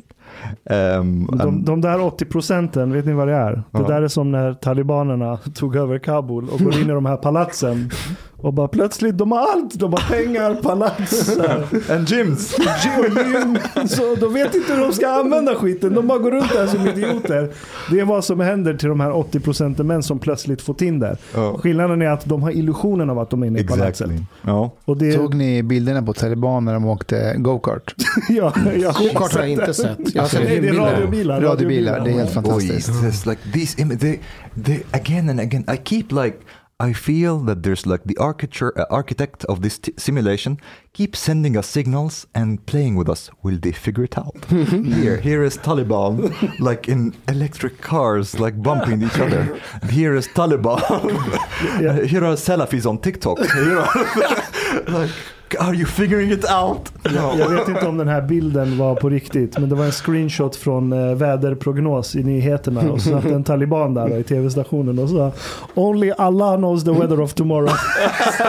Um, 0.69 1.25
De, 1.37 1.65
de 1.65 1.81
där 1.81 2.01
80 2.01 2.25
procenten, 2.25 2.93
vet 2.93 3.05
ni 3.05 3.13
vad 3.13 3.27
det 3.27 3.33
är? 3.33 3.51
Det 3.51 3.63
Ja. 3.71 3.87
där 3.87 4.01
är 4.01 4.07
som 4.07 4.31
när 4.31 4.53
talibanerna 4.53 5.37
tog 5.37 5.75
över 5.75 5.99
Kabul 5.99 6.49
och 6.49 6.59
går 6.59 6.73
in 6.75 6.89
i 6.89 6.93
de 6.93 7.05
här 7.05 7.17
palatsen. 7.17 7.89
Och 8.41 8.53
bara 8.53 8.67
plötsligt, 8.67 9.17
de 9.17 9.31
har 9.31 9.39
allt. 9.39 9.73
De 9.79 9.93
har 9.93 10.09
pengar, 10.09 10.55
palats, 10.55 11.37
and 11.89 12.09
gyms. 12.09 12.55
gym. 12.83 13.57
Så 13.87 14.15
de 14.15 14.33
vet 14.33 14.55
inte 14.55 14.73
hur 14.73 14.81
de 14.81 14.93
ska 14.93 15.07
använda 15.09 15.55
skiten. 15.55 15.93
De 15.93 16.07
bara 16.07 16.19
går 16.19 16.31
runt 16.31 16.53
där 16.53 16.67
som 16.67 16.87
idioter. 16.87 17.49
Det 17.91 17.99
är 17.99 18.05
vad 18.05 18.25
som 18.25 18.39
händer 18.39 18.73
till 18.73 18.89
de 18.89 18.99
här 18.99 19.11
80 19.11 19.39
procenten 19.39 19.87
män 19.87 20.03
som 20.03 20.19
plötsligt 20.19 20.61
får 20.61 20.73
Tinder. 20.73 21.17
Ja. 21.33 21.57
Skillnaden 21.57 22.01
är 22.01 22.07
att 22.09 22.25
de 22.25 22.43
har 22.43 22.51
illusionen 22.51 23.09
av 23.09 23.19
att 23.19 23.29
de 23.29 23.43
är 23.43 23.47
inne 23.47 23.59
i 23.59 23.63
palatset. 23.63 24.07
Exactly. 24.07 24.25
Ja. 24.41 24.71
Och 24.85 24.97
det, 24.97 25.11
Såg 25.11 25.33
ni 25.33 25.63
bilderna 25.63 26.01
på 26.01 26.13
taliban 26.13 26.65
när 26.65 26.73
de 26.73 26.85
åkte 26.85 27.35
go-kart? 27.37 27.95
ja, 28.29 28.53
ja, 28.77 28.91
Go-kart 28.99 29.33
har 29.33 29.39
jag 29.39 29.49
inte 29.49 29.73
sett. 29.73 30.15
Jag 30.15 30.21
har 30.21 30.29
sett 30.29 30.43
Nej, 30.43 30.59
det 30.59 30.67
är 30.67 30.73
radiobilar. 30.73 31.41
Radiobilar, 31.41 31.99
det 31.99 32.11
är 32.11 32.13
helt 32.13 32.31
fantastiskt. 32.31 33.03
just 33.03 33.25
like 33.25 33.41
these 33.53 33.81
images. 33.81 33.99
They, 33.99 34.19
they 34.65 34.79
again 34.91 35.29
and 35.29 35.39
again. 35.39 35.65
I 35.73 35.77
keep 35.85 36.05
like. 36.23 36.37
I 36.81 36.93
feel 36.93 37.39
that 37.39 37.63
there's 37.63 37.85
like 37.85 38.05
the 38.05 38.15
architecture, 38.17 38.71
uh, 38.79 38.85
architect 38.89 39.43
of 39.45 39.61
this 39.61 39.77
t- 39.79 39.93
simulation 39.97 40.61
keeps 40.93 41.19
sending 41.19 41.57
us 41.57 41.67
signals 41.67 42.25
and 42.33 42.65
playing 42.65 42.95
with 42.95 43.09
us. 43.09 43.29
Will 43.43 43.57
they 43.57 43.73
figure 43.73 44.05
it 44.05 44.17
out? 44.17 44.45
here, 44.49 45.17
here 45.17 45.43
is 45.43 45.57
Taliban, 45.57 46.31
like 46.61 46.87
in 46.87 47.17
electric 47.27 47.81
cars, 47.81 48.39
like 48.39 48.63
bumping 48.63 49.03
each 49.03 49.19
other. 49.19 49.59
Here 49.89 50.15
is 50.15 50.27
Taliban. 50.29 50.79
here 52.07 52.23
are 52.23 52.35
Salafis 52.35 52.85
on 52.85 52.99
TikTok. 52.99 53.39
Here 53.39 53.79
are, 53.79 54.83
like, 54.87 55.11
are 55.59 55.75
you 55.75 55.85
figuring 55.85 56.31
it 56.31 56.45
out? 56.51 56.91
No. 57.03 57.39
Jag 57.39 57.49
vet 57.49 57.67
inte 57.67 57.87
om 57.87 57.97
den 57.97 58.07
här 58.07 58.21
bilden 58.21 58.77
var 58.77 58.95
på 58.95 59.09
riktigt, 59.09 59.59
men 59.59 59.69
det 59.69 59.75
var 59.75 59.85
en 59.85 59.91
screenshot 59.91 60.55
från 60.55 60.93
eh, 60.93 61.15
väderprognos 61.15 62.15
i 62.15 62.23
nyheterna. 62.23 62.91
Och 62.91 63.01
så 63.01 63.09
satt 63.09 63.25
en 63.25 63.43
taliban 63.43 63.93
där 63.93 64.09
då, 64.09 64.15
i 64.15 64.23
tv-stationen 64.23 64.99
och 64.99 65.09
sa 65.09 65.31
Only 65.73 66.11
Allah 66.17 66.57
knows 66.57 66.83
the 66.83 66.91
weather 66.91 67.21
of 67.21 67.33
tomorrow. 67.33 67.73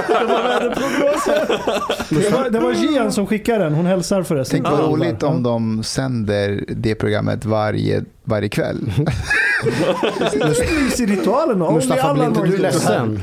det 0.08 0.24
var 0.24 0.42
väderprognosen. 0.42 1.58
Det 2.10 2.32
var, 2.32 2.50
det 2.50 2.60
var 2.60 2.72
Gian 2.72 3.12
som 3.12 3.26
skickade 3.26 3.64
den, 3.64 3.74
hon 3.74 3.86
hälsar 3.86 4.22
förresten. 4.22 4.62
Tänk 4.62 4.78
vad 4.78 4.90
roligt 4.90 5.22
om 5.22 5.42
de 5.42 5.82
sänder 5.82 6.64
det 6.68 6.94
programmet 6.94 7.44
varje, 7.44 8.04
varje 8.24 8.48
kväll. 8.48 8.92
I 10.98 11.06
ritualen 11.06 11.62
Only 11.62 11.74
Mustafa, 11.74 12.14
blir 12.14 12.24
inte 12.24 12.42
du 12.42 12.56
ledsen? 12.56 13.20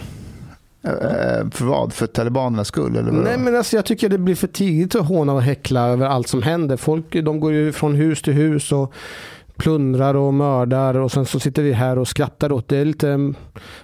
Eh, 0.84 1.50
för 1.52 1.66
vad? 1.66 1.94
För 1.94 2.08
talibanernas 2.08 2.68
skull? 2.68 2.96
Eller 2.96 3.12
vadå? 3.12 3.24
Nej 3.24 3.38
men 3.38 3.56
alltså 3.56 3.76
jag 3.76 3.86
tycker 3.86 4.10
det 4.10 4.18
blir 4.18 4.36
för 4.36 4.48
tidigt 4.48 4.96
att 4.96 5.08
håna 5.08 5.34
och 5.34 5.42
häckla 5.42 5.88
över 5.88 6.06
allt 6.06 6.28
som 6.28 6.42
händer. 6.42 6.78
Folk 6.78 7.14
de 7.24 7.40
går 7.40 7.54
ju 7.54 7.72
från 7.72 7.96
hus 7.96 8.22
till 8.22 8.34
hus 8.34 8.72
och 8.72 8.94
plundrar 9.58 10.14
och 10.14 10.34
mördar 10.34 10.98
och 10.98 11.12
sen 11.12 11.26
så 11.26 11.40
sitter 11.40 11.64
vi 11.64 11.74
här 11.74 11.98
och 11.98 12.08
skrattar 12.08 12.52
åt 12.52 12.68
det. 12.68 12.78
Är, 12.78 12.86
lite, 12.86 13.08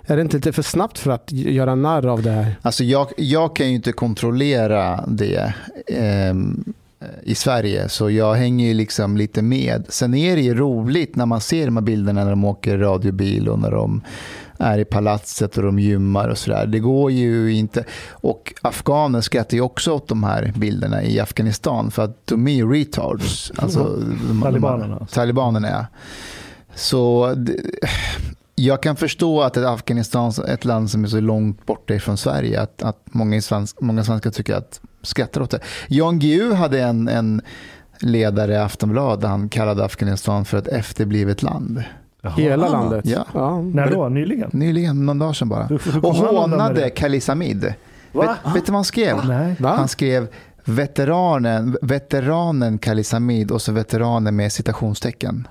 är 0.05 0.15
det 0.15 0.21
inte 0.21 0.37
lite 0.37 0.53
för 0.53 0.61
snabbt 0.61 0.99
för 0.99 1.11
att 1.11 1.31
göra 1.31 1.75
narr 1.75 2.07
av 2.07 2.21
det 2.21 2.31
här? 2.31 2.55
Alltså 2.61 2.83
jag, 2.83 3.07
jag 3.17 3.55
kan 3.55 3.67
ju 3.67 3.75
inte 3.75 3.91
kontrollera 3.91 5.05
det 5.07 5.53
ehm, 5.87 6.63
i 7.23 7.35
Sverige, 7.35 7.89
så 7.89 8.09
jag 8.09 8.33
hänger 8.33 8.67
ju 8.67 8.73
liksom 8.73 9.17
lite 9.17 9.41
med. 9.41 9.85
Sen 9.89 10.13
är 10.13 10.35
det 10.35 10.41
ju 10.41 10.55
roligt 10.55 11.15
när 11.15 11.25
man 11.25 11.41
ser 11.41 11.65
de 11.65 11.77
här 11.77 11.83
bilderna 11.83 12.23
när 12.23 12.29
de 12.29 12.45
åker 12.45 12.77
radiobil 12.77 13.49
och 13.49 13.59
när 13.59 13.71
de 13.71 14.01
är 14.63 14.77
i 14.77 14.85
palatset 14.85 15.57
och 15.57 15.63
de 15.63 15.79
gymmar 15.79 16.29
och 16.29 16.37
sådär. 16.37 16.65
Det 16.65 16.79
går 16.79 17.11
ju 17.11 17.53
inte. 17.53 17.85
Och 18.11 18.53
afghaner 18.61 19.21
skrattar 19.21 19.57
ju 19.57 19.61
också 19.61 19.91
åt 19.91 20.07
de 20.07 20.23
här 20.23 20.53
bilderna 20.55 21.03
i 21.03 21.19
Afghanistan 21.19 21.91
för 21.91 22.03
att 22.03 22.27
de 22.27 22.47
är 22.47 22.53
ju 22.53 22.71
retards. 22.71 23.51
Alltså, 23.55 23.83
de, 23.83 24.27
de, 24.27 24.41
Talibanerna. 24.41 25.07
Talibanerna, 25.11 25.69
ja. 25.69 25.85
Så 26.75 27.33
det, 27.37 27.55
jag 28.55 28.83
kan 28.83 28.95
förstå 28.95 29.41
att 29.41 29.57
ett 29.57 29.65
Afghanistan, 29.65 30.33
ett 30.47 30.65
land 30.65 30.89
som 30.89 31.03
är 31.03 31.07
så 31.07 31.19
långt 31.19 31.65
borta 31.65 31.93
ifrån 31.93 32.17
Sverige, 32.17 32.61
att, 32.61 32.83
att 32.83 32.99
många, 33.05 33.41
svensk, 33.41 33.81
många 33.81 34.03
svenskar 34.03 34.31
tycker 34.31 34.55
att 34.55 34.81
skrattar 35.01 35.41
åt 35.41 35.51
det. 35.51 35.59
Jan 35.87 36.19
Guillou 36.19 36.53
hade 36.53 36.81
en, 36.81 37.07
en 37.07 37.41
ledare 37.99 38.53
i 38.53 38.57
Aftonbladet 38.57 39.21
där 39.21 39.27
han 39.27 39.49
kallade 39.49 39.85
Afghanistan 39.85 40.45
för 40.45 40.57
ett 40.57 40.67
efterblivet 40.67 41.41
land. 41.43 41.83
Hela 42.29 42.65
Ah, 42.67 42.69
landet? 42.69 43.05
ja. 43.33 43.61
När 43.61 43.91
då? 43.91 44.09
Nyligen? 44.09 44.49
Nyligen, 44.53 45.05
någon 45.05 45.19
dag 45.19 45.35
sedan 45.35 45.49
bara. 45.49 45.63
Hur- 45.63 45.81
hur 45.93 46.05
Och 46.05 46.15
hånade 46.15 46.73
det? 46.81 46.89
Khalis 46.89 47.27
Hamid. 47.27 47.61
Vet, 47.63 47.75
Va? 48.11 48.35
vet 48.53 48.65
du 48.65 48.71
vad 48.71 48.77
han 48.77 48.83
skrev? 48.85 49.15
Va? 49.59 49.69
Han 49.69 49.87
skrev 49.87 50.27
veteranen, 50.65 51.77
veteranen 51.81 52.77
Khalis 52.77 53.11
Hamid 53.11 53.51
och 53.51 53.61
så 53.61 53.71
veteranen 53.71 54.35
med 54.35 54.51
citationstecken. 54.51 55.47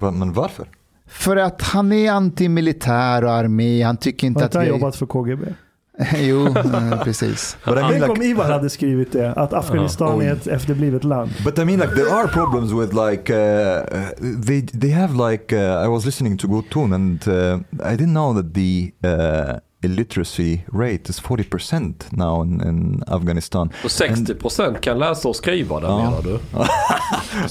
Va- 0.00 0.10
Men 0.10 0.32
varför? 0.32 0.68
För 1.06 1.36
att 1.36 1.62
han 1.62 1.92
är 1.92 2.10
antimilitär 2.12 3.24
och 3.24 3.30
armé. 3.32 3.82
Han 3.82 3.96
tycker 3.96 4.26
inte 4.26 4.40
Har 4.40 4.46
att 4.46 4.54
vi... 4.56 4.66
jobbat 4.68 4.96
för 4.96 5.06
KGB? 5.06 5.46
jo, 6.16 6.46
eh, 6.46 7.02
precis. 7.04 7.56
But 7.64 7.72
I 7.72 7.80
mean, 7.80 7.90
Tänk 7.90 8.00
like, 8.02 8.12
om 8.12 8.22
Ivar 8.22 8.44
hade 8.50 8.70
skrivit 8.70 9.12
det, 9.12 9.32
att 9.32 9.52
Afghanistan 9.52 10.18
Oj. 10.18 10.26
är 10.26 10.32
ett 10.32 10.46
efterblivet 10.46 11.04
land. 11.04 11.30
But 11.44 11.58
I 11.58 11.64
mean, 11.64 11.80
like 11.80 11.94
there 11.94 12.10
are 12.10 12.28
problems 12.28 12.72
with 12.72 12.92
like 12.92 13.32
uh, 13.32 13.38
uh, 13.38 14.42
they 14.46 14.62
they 14.62 14.90
have 14.90 15.30
like 15.30 15.56
uh, 15.56 15.84
I 15.84 15.88
was 15.88 16.04
listening 16.04 16.38
to 16.38 16.48
Good 16.48 16.70
Tune 16.70 16.94
and 16.94 17.28
uh, 17.28 17.34
I 17.92 17.96
didn't 17.96 18.12
know 18.14 18.34
that 18.34 18.54
the 18.54 18.92
uh, 19.04 19.58
illiteracy 19.82 20.64
rate 20.72 21.08
is 21.10 21.18
forty 21.20 21.44
percent 21.44 22.06
now 22.12 22.42
in, 22.42 22.60
in 22.60 23.02
Afghanistan. 23.06 23.68
Och 23.84 23.90
60% 23.90 24.80
kan 24.80 24.98
läsa 24.98 25.28
och 25.28 25.36
skriva 25.36 25.80
där 25.80 25.88
Ja. 25.88 25.98
menar 25.98 26.22
du? 26.22 26.38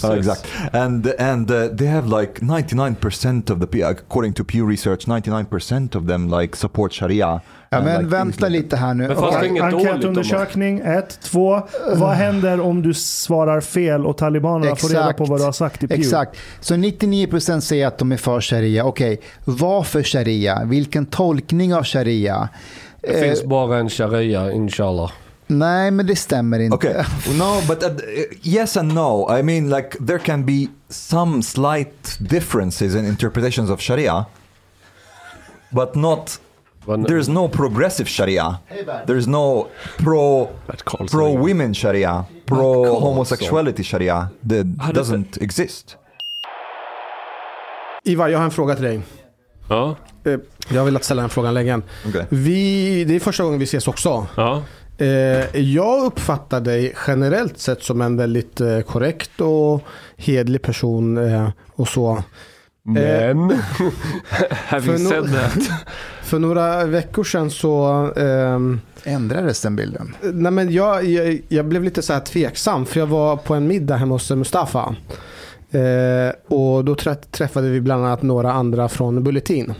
Oh, 0.04 0.18
exact. 0.18 0.46
And 0.74 1.08
and 1.20 1.52
uh, 1.52 1.68
they 1.78 1.88
have 1.88 2.08
like 2.22 2.42
ninety 2.46 2.76
nine 2.76 2.96
percent 2.96 3.50
of 3.50 3.60
the 3.60 3.82
according 3.84 4.34
to 4.34 4.44
Pew 4.44 4.70
Research, 4.70 5.08
ninety 5.08 5.30
nine 5.32 5.46
percent 5.46 5.96
of 5.96 6.08
them 6.08 6.28
like 6.42 6.56
support 6.56 6.94
Sharia. 6.94 7.42
Ja, 7.76 7.82
men 7.84 7.98
like, 8.04 8.16
vänta 8.16 8.48
lite 8.48 8.76
här 8.78 8.94
nu. 8.94 9.16
Enkätundersökning, 9.62 10.80
ett. 10.86 11.20
Två, 11.24 11.62
vad 11.96 12.12
händer 12.14 12.60
om 12.60 12.82
du 12.82 12.94
svarar 12.94 13.62
fel 13.62 14.06
och 14.06 14.18
talibanerna 14.18 14.76
får 14.76 14.90
reda 14.90 15.04
på 15.04 15.10
Exakt. 15.10 15.30
vad 15.30 15.40
du 15.40 15.44
har 15.44 15.52
sagt 15.52 15.84
i 15.84 15.88
Pew? 15.88 16.02
Exakt. 16.06 16.36
Så 16.60 16.74
99% 16.76 17.60
säger 17.60 17.88
att 17.88 17.98
de 17.98 18.12
är 18.12 18.18
för 18.18 18.42
sharia. 18.42 18.84
Okej, 18.84 19.22
vad 19.46 19.88
för 19.88 20.04
sharia? 20.04 20.64
Vilken 20.66 21.06
tolkning 21.06 21.74
av 21.76 21.84
sharia? 21.84 22.50
Det 23.02 23.08
Eh, 23.14 23.22
finns 23.22 23.44
bara 23.44 23.78
en 23.78 23.90
sharia, 23.90 24.52
inshallah. 24.52 25.12
nej, 25.48 25.92
men 25.92 26.08
det 26.08 26.16
stämmer 26.16 26.60
inte. 26.60 26.76
Okay, 26.76 26.94
no, 27.38 27.62
but 27.68 27.84
uh, 27.84 27.90
yes 28.44 28.78
and 28.78 28.94
no. 28.94 29.38
I 29.40 29.44
mean, 29.44 29.70
like 29.70 29.90
there 30.08 30.20
can 30.20 30.46
be 30.46 30.68
some 30.90 31.44
slight 31.44 32.18
differences 32.20 32.96
in 32.96 33.06
interpretations 33.06 33.70
of 33.70 33.82
Sharia, 33.82 34.26
but 35.70 35.96
not. 35.96 36.40
There's 36.86 37.28
no 37.30 37.50
progressive 37.50 38.10
Sharia. 38.10 38.58
There's 39.08 39.28
no 39.28 39.68
pro 39.98 40.50
pro 41.12 41.38
women 41.48 41.74
Sharia, 41.74 42.26
pro 42.46 43.00
homosexuality 43.00 43.84
Sharia. 43.84 44.28
That 44.50 44.66
doesn't 44.96 45.38
exist. 45.44 45.98
Ivar, 48.04 48.28
jag 48.30 48.38
har 48.38 48.46
en 48.46 48.52
fråga 48.52 48.76
till 48.76 48.84
dig. 48.84 49.02
Ja, 49.70 49.96
Eh, 50.26 50.40
Jag 50.70 50.78
har 50.82 50.86
velat 50.86 51.04
ställa 51.04 51.22
den 51.22 51.30
frågan 51.30 51.54
länge. 51.54 51.82
Okay. 52.08 52.24
Vi, 52.30 53.04
det 53.06 53.16
är 53.16 53.20
första 53.20 53.44
gången 53.44 53.60
vi 53.60 53.64
ses 53.66 53.88
också. 53.88 54.28
ja. 54.36 54.62
Eh, 54.98 55.60
jag 55.62 56.06
uppfattar 56.06 56.62
dig 56.62 56.96
generellt 57.08 57.58
sett 57.60 57.84
som 57.84 58.02
en 58.02 58.18
väldigt 58.18 58.62
eh, 58.62 58.80
korrekt 58.82 59.42
och 59.42 59.82
hedlig 60.18 60.62
person 60.62 61.20
och 61.76 61.88
så. 61.88 62.24
Men... 62.84 63.38
Having 64.68 64.98
said 65.00 65.34
that. 65.34 65.58
För 66.26 66.40
några 66.40 66.86
veckor 66.86 67.24
sedan 67.24 67.52
så 67.52 67.86
ehm, 68.16 68.82
Ändrades 69.04 69.62
den 69.62 69.76
bilden? 69.76 70.16
Nej, 70.22 70.52
men 70.52 70.72
jag, 70.72 71.04
jag, 71.06 71.42
jag 71.48 71.66
blev 71.66 71.84
lite 71.84 72.02
så 72.02 72.14
här 72.14 72.20
tveksam 72.20 72.86
för 72.86 73.00
jag 73.00 73.08
var 73.08 73.38
på 73.38 73.54
en 73.54 73.68
middag 73.68 73.96
hemma 73.96 74.16
hos 74.16 74.32
Mustafa. 74.32 74.96
Eh, 75.72 76.56
och 76.56 76.86
då 76.86 76.94
trä- 76.96 77.16
träffade 77.32 77.70
vi 77.70 77.82
bland 77.82 78.06
annat 78.06 78.22
några 78.22 78.52
andra 78.54 78.90
från 78.90 79.24
Bulletin. 79.24 79.74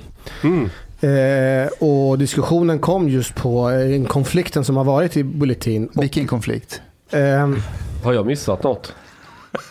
Mm. 0.44 0.70
Eh, 1.02 1.70
och 1.80 2.18
diskussionen 2.20 2.80
kom 2.80 3.10
just 3.10 3.36
på 3.36 3.70
eh, 3.70 4.06
konflikten 4.06 4.64
som 4.66 4.78
har 4.78 4.84
varit 4.84 5.18
i 5.18 5.24
Bulletin. 5.24 5.88
Och, 5.96 6.04
Vilken 6.04 6.28
konflikt? 6.28 6.82
ehm, 7.12 7.58
Har 8.04 8.14
jag 8.14 8.26
missat 8.26 8.64
något? 8.64 8.94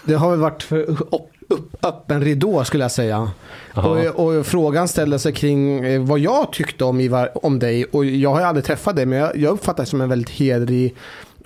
det 0.04 0.14
har 0.14 0.30
väl 0.30 0.40
varit 0.40 0.62
för 0.62 0.78
upp, 0.80 1.14
upp, 1.48 1.84
öppen 1.84 2.20
ridå 2.24 2.64
skulle 2.64 2.84
jag 2.84 2.92
säga. 2.92 3.30
Och, 3.74 4.26
och 4.38 4.46
frågan 4.46 4.88
ställde 4.88 5.18
sig 5.18 5.32
kring 5.32 5.84
eh, 5.84 6.02
vad 6.02 6.18
jag 6.18 6.52
tyckte 6.52 6.84
om, 6.84 7.00
Ivar, 7.00 7.46
om 7.46 7.58
dig. 7.58 7.84
Och 7.84 8.04
jag 8.04 8.30
har 8.30 8.40
ju 8.40 8.46
aldrig 8.46 8.64
träffat 8.64 8.96
dig 8.96 9.06
men 9.06 9.18
jag, 9.18 9.36
jag 9.36 9.52
uppfattar 9.52 9.76
dig 9.76 9.86
som 9.86 10.00
en 10.00 10.08
väldigt 10.08 10.30
hedrig 10.30 10.94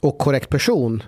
och 0.01 0.18
korrekt 0.18 0.49
person. 0.49 1.03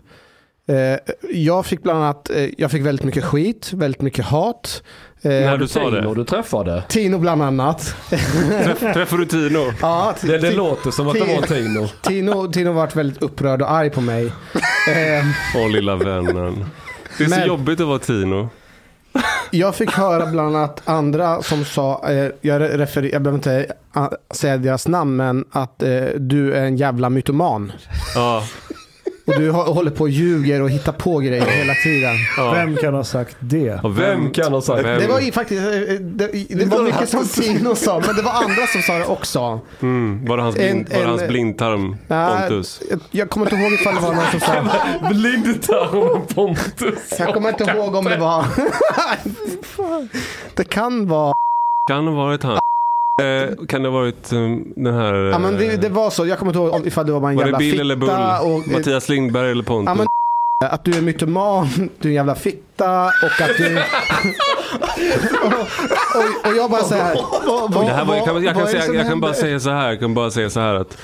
Eh, 0.68 0.98
jag 1.30 1.66
fick 1.66 1.82
bland 1.82 1.98
annat, 2.04 2.30
eh, 2.30 2.48
jag 2.58 2.70
fick 2.70 2.82
väldigt 2.82 3.04
mycket 3.04 3.24
skit, 3.24 3.72
väldigt 3.72 4.02
mycket 4.02 4.24
hat. 4.24 4.82
När 5.22 5.56
du 5.56 5.68
sa 5.68 5.80
Tino 5.80 5.90
det. 6.14 6.14
du 6.20 6.24
träffade. 6.24 6.82
Tino 6.88 7.18
bland 7.18 7.42
annat. 7.42 7.96
Träff, 8.64 8.78
träffade 8.80 9.22
du 9.22 9.26
Tino? 9.26 9.72
ja, 9.80 10.14
Det, 10.22 10.38
det 10.38 10.50
låter 10.50 10.90
som 10.90 11.08
att 11.08 11.14
det 11.14 11.20
var 11.20 11.46
Tino. 11.46 11.88
Tino, 12.02 12.52
Tino 12.52 12.72
varit 12.72 12.96
väldigt 12.96 13.22
upprörd 13.22 13.62
och 13.62 13.70
arg 13.70 13.90
på 13.90 14.00
mig. 14.00 14.32
Åh 15.56 15.70
lilla 15.70 15.96
vännen. 15.96 16.64
Det 17.18 17.24
är 17.24 17.28
så 17.28 17.36
Men- 17.36 17.46
jobbigt 17.48 17.80
att 17.80 17.86
vara 17.86 17.98
Tino 17.98 18.48
jag 19.50 19.74
fick 19.76 19.90
höra 19.90 20.26
bland 20.26 20.56
annat 20.56 20.82
andra 20.84 21.42
som 21.42 21.64
sa, 21.64 22.08
eh, 22.08 22.30
jag, 22.40 22.60
refer, 22.60 23.02
jag 23.02 23.22
behöver 23.22 23.38
inte 23.38 23.74
eh, 23.96 24.08
säga 24.30 24.56
deras 24.56 24.88
namn, 24.88 25.16
men 25.16 25.44
att 25.50 25.82
eh, 25.82 26.04
du 26.18 26.52
är 26.54 26.64
en 26.64 26.76
jävla 26.76 27.10
mytoman. 27.10 27.72
Ja, 28.14 28.42
och 29.30 29.40
du 29.40 29.50
hå- 29.50 29.72
håller 29.74 29.90
på 29.90 30.04
och 30.04 30.10
ljuger 30.10 30.62
och 30.62 30.70
hittar 30.70 30.92
på 30.92 31.18
grejer 31.18 31.46
hela 31.46 31.74
tiden. 31.74 32.14
ja. 32.36 32.52
Vem 32.52 32.76
kan 32.76 32.94
ha 32.94 33.04
sagt 33.04 33.36
det? 33.40 33.80
Och 33.82 33.98
Vem 33.98 34.30
kan 34.30 34.52
ha 34.52 34.60
sagt 34.60 34.84
vem- 34.84 35.00
Det 35.00 35.06
var 35.06 35.20
ju 35.20 35.32
faktiskt, 35.32 35.62
eh, 35.62 35.94
det, 36.00 36.26
det 36.48 36.64
var 36.64 36.82
mycket 36.82 37.08
som 37.08 37.26
Tino 37.28 37.74
sa, 37.74 38.02
men 38.06 38.16
det 38.16 38.22
var 38.22 38.32
andra 38.32 38.66
som 38.66 38.82
sa 38.82 38.98
det 38.98 39.04
också. 39.06 39.60
Mm, 39.82 40.24
var 40.26 40.36
det 40.36 40.42
hans, 40.42 40.56
En- 40.56 40.62
blind, 40.62 40.88
var 40.88 40.96
det 40.98 41.02
en- 41.04 41.08
hans 41.10 41.28
blindtarm 41.28 41.96
Pontus? 42.08 42.82
jag, 42.90 43.00
jag 43.10 43.30
kommer 43.30 43.46
inte 43.46 43.56
ihåg 43.56 43.72
ifall 43.72 43.94
det 43.94 44.00
var 44.00 44.14
någon 44.14 44.24
som 44.30 44.40
sa, 44.40 44.62
Blindtarmen 45.10 46.26
Pontus. 46.34 47.18
jag 47.18 47.34
kommer 47.34 47.48
inte 47.48 47.64
ihåg 47.64 47.94
om 47.94 48.04
det 48.04 48.16
var, 48.16 48.44
det 50.54 50.64
kan 50.64 51.08
vara, 51.08 51.32
Kan 51.90 52.04
det 52.04 52.10
ha 52.10 52.16
varit 52.24 52.42
han? 52.42 52.58
Eh, 53.20 53.66
kan 53.66 53.82
det 53.82 53.88
ha 53.88 53.98
varit 53.98 54.32
um, 54.32 54.72
den 54.76 54.94
här... 54.94 55.14
ja 55.14 55.38
men 55.38 55.56
det, 55.56 55.72
eh, 55.72 55.80
det 55.80 55.88
var 55.88 56.10
så, 56.10 56.26
jag 56.26 56.38
kommer 56.38 56.52
inte 56.52 56.76
ihåg 56.76 56.86
ifall 56.86 57.06
det 57.06 57.12
var 57.12 57.20
bara 57.20 57.30
en 57.30 57.36
var 57.36 57.44
jävla 57.44 57.58
det 57.58 57.64
Bill 57.64 57.80
eller 57.80 57.96
Bull? 57.96 58.08
fitta 58.08 58.42
och, 58.42 58.68
Mattias 58.68 59.08
Lindberg 59.08 59.50
eller 59.50 59.64
Pontus? 59.64 59.90
Ja, 59.90 59.94
men- 59.94 60.06
att 60.64 60.84
du 60.84 60.92
är 60.98 61.02
mytoman, 61.02 61.68
du 61.98 62.08
är 62.08 62.10
en 62.10 62.14
jävla 62.14 62.34
fitta 62.34 63.04
och 63.06 63.40
att 63.40 63.56
du... 63.58 63.78
och, 65.42 65.52
och, 66.16 66.50
och 66.50 66.56
jag 66.56 66.70
bara 66.70 66.82
säger 66.82 67.14
det 67.84 67.92
här 67.92 68.04
var, 68.04 68.16
jag 68.16 68.24
kan, 68.24 68.42
jag 68.42 68.68
säga, 68.68 68.94
jag 68.94 69.06
kan 69.08 69.20
bara 69.20 69.34
säga 69.34 69.60
så 69.60 69.70
här. 69.70 69.88
Jag 69.88 70.00
kan 70.00 70.14
bara 70.14 70.30
säga 70.30 70.50
så 70.50 70.60
här 70.60 70.74
att 70.74 70.98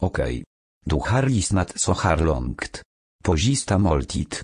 Okej. 0.00 0.44
Du 0.84 0.96
har 0.96 1.22
lyssnat 1.22 1.80
så 1.80 1.92
här 1.92 2.16
långt. 2.16 2.82
Pozista 3.24 3.78
måltid. 3.78 4.34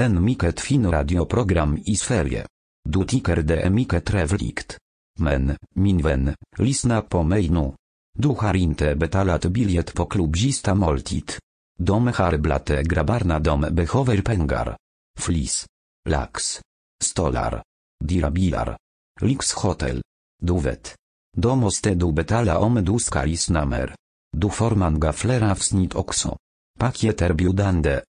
En 0.00 0.24
mycket 0.24 0.60
fin 0.60 0.90
radioprogram 0.90 1.78
i 1.84 1.96
Sverige. 1.96 2.46
Du 2.88 3.04
tycker 3.04 3.36
det 3.36 3.60
är 3.60 3.70
mycket 3.70 4.04
trevligt. 4.04 4.76
Men, 5.18 5.56
min 5.74 6.02
vän, 6.02 6.34
lyssna 6.58 7.02
på 7.02 7.22
mig 7.22 7.48
nu. 7.48 7.72
Du 8.18 8.28
har 8.28 8.56
inte 8.56 8.94
betalat 8.94 9.44
biljett 9.44 9.94
på 9.94 10.06
klubbista 10.06 10.74
måltid. 10.74 11.32
De 11.78 12.06
har 12.06 12.36
blate 12.36 12.82
grabbarna 12.82 13.38
de 13.38 13.60
behöver 13.60 14.22
pengar. 14.22 14.76
Flis. 15.18 15.66
Lax. 16.08 16.60
Stolar. 17.02 17.62
Dirabilar. 18.04 18.76
Lyxhotel. 19.20 20.02
Du 20.42 20.60
vet. 20.60 20.94
Då 21.36 21.56
måste 21.56 21.94
du 21.94 22.12
betala 22.12 22.58
om 22.58 22.74
du 22.84 22.98
ska 22.98 23.24
lyssna 23.24 23.64
mer. 23.64 23.94
Du 24.36 24.50
får 24.50 24.70
många 24.70 25.12
fler 25.12 25.50
avsnitt 25.50 25.94
också. 25.94 26.36
Paket 26.78 27.22
erbjudande, 27.22 28.00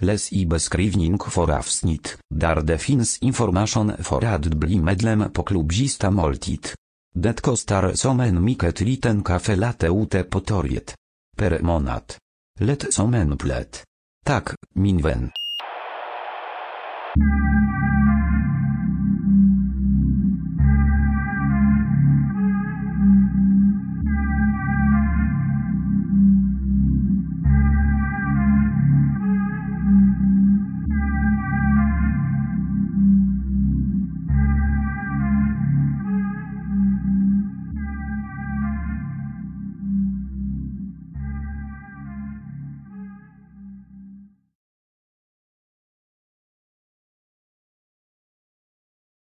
helt 0.00 0.10
enkelt. 0.10 0.10
Läs 0.10 0.32
i 0.32 0.46
beskrivning 0.46 1.18
för 1.18 1.50
avsnitt, 1.50 2.18
där 2.34 2.62
det 2.62 2.78
finns 2.78 3.18
information 3.22 3.92
för 3.98 4.24
att 4.24 4.46
bli 4.46 4.78
medlem 4.78 5.32
på 5.32 5.42
klubbista 5.42 6.10
måltid. 6.10 6.66
Det 7.14 7.42
kostar 7.42 7.94
som 7.94 8.20
en 8.20 8.44
mycket 8.44 8.80
liten 8.80 9.22
kaffe 9.22 9.56
latte 9.56 9.86
ute 9.86 10.24
på 10.24 10.40
torget. 10.40 10.94
Per 11.36 11.60
månad. 11.62 12.02
Lätt 12.60 12.94
som 12.94 13.14
en 13.14 13.38
plätt. 13.38 13.84
Tak, 14.26 14.54
min 14.74 15.02
vän. 15.02 15.30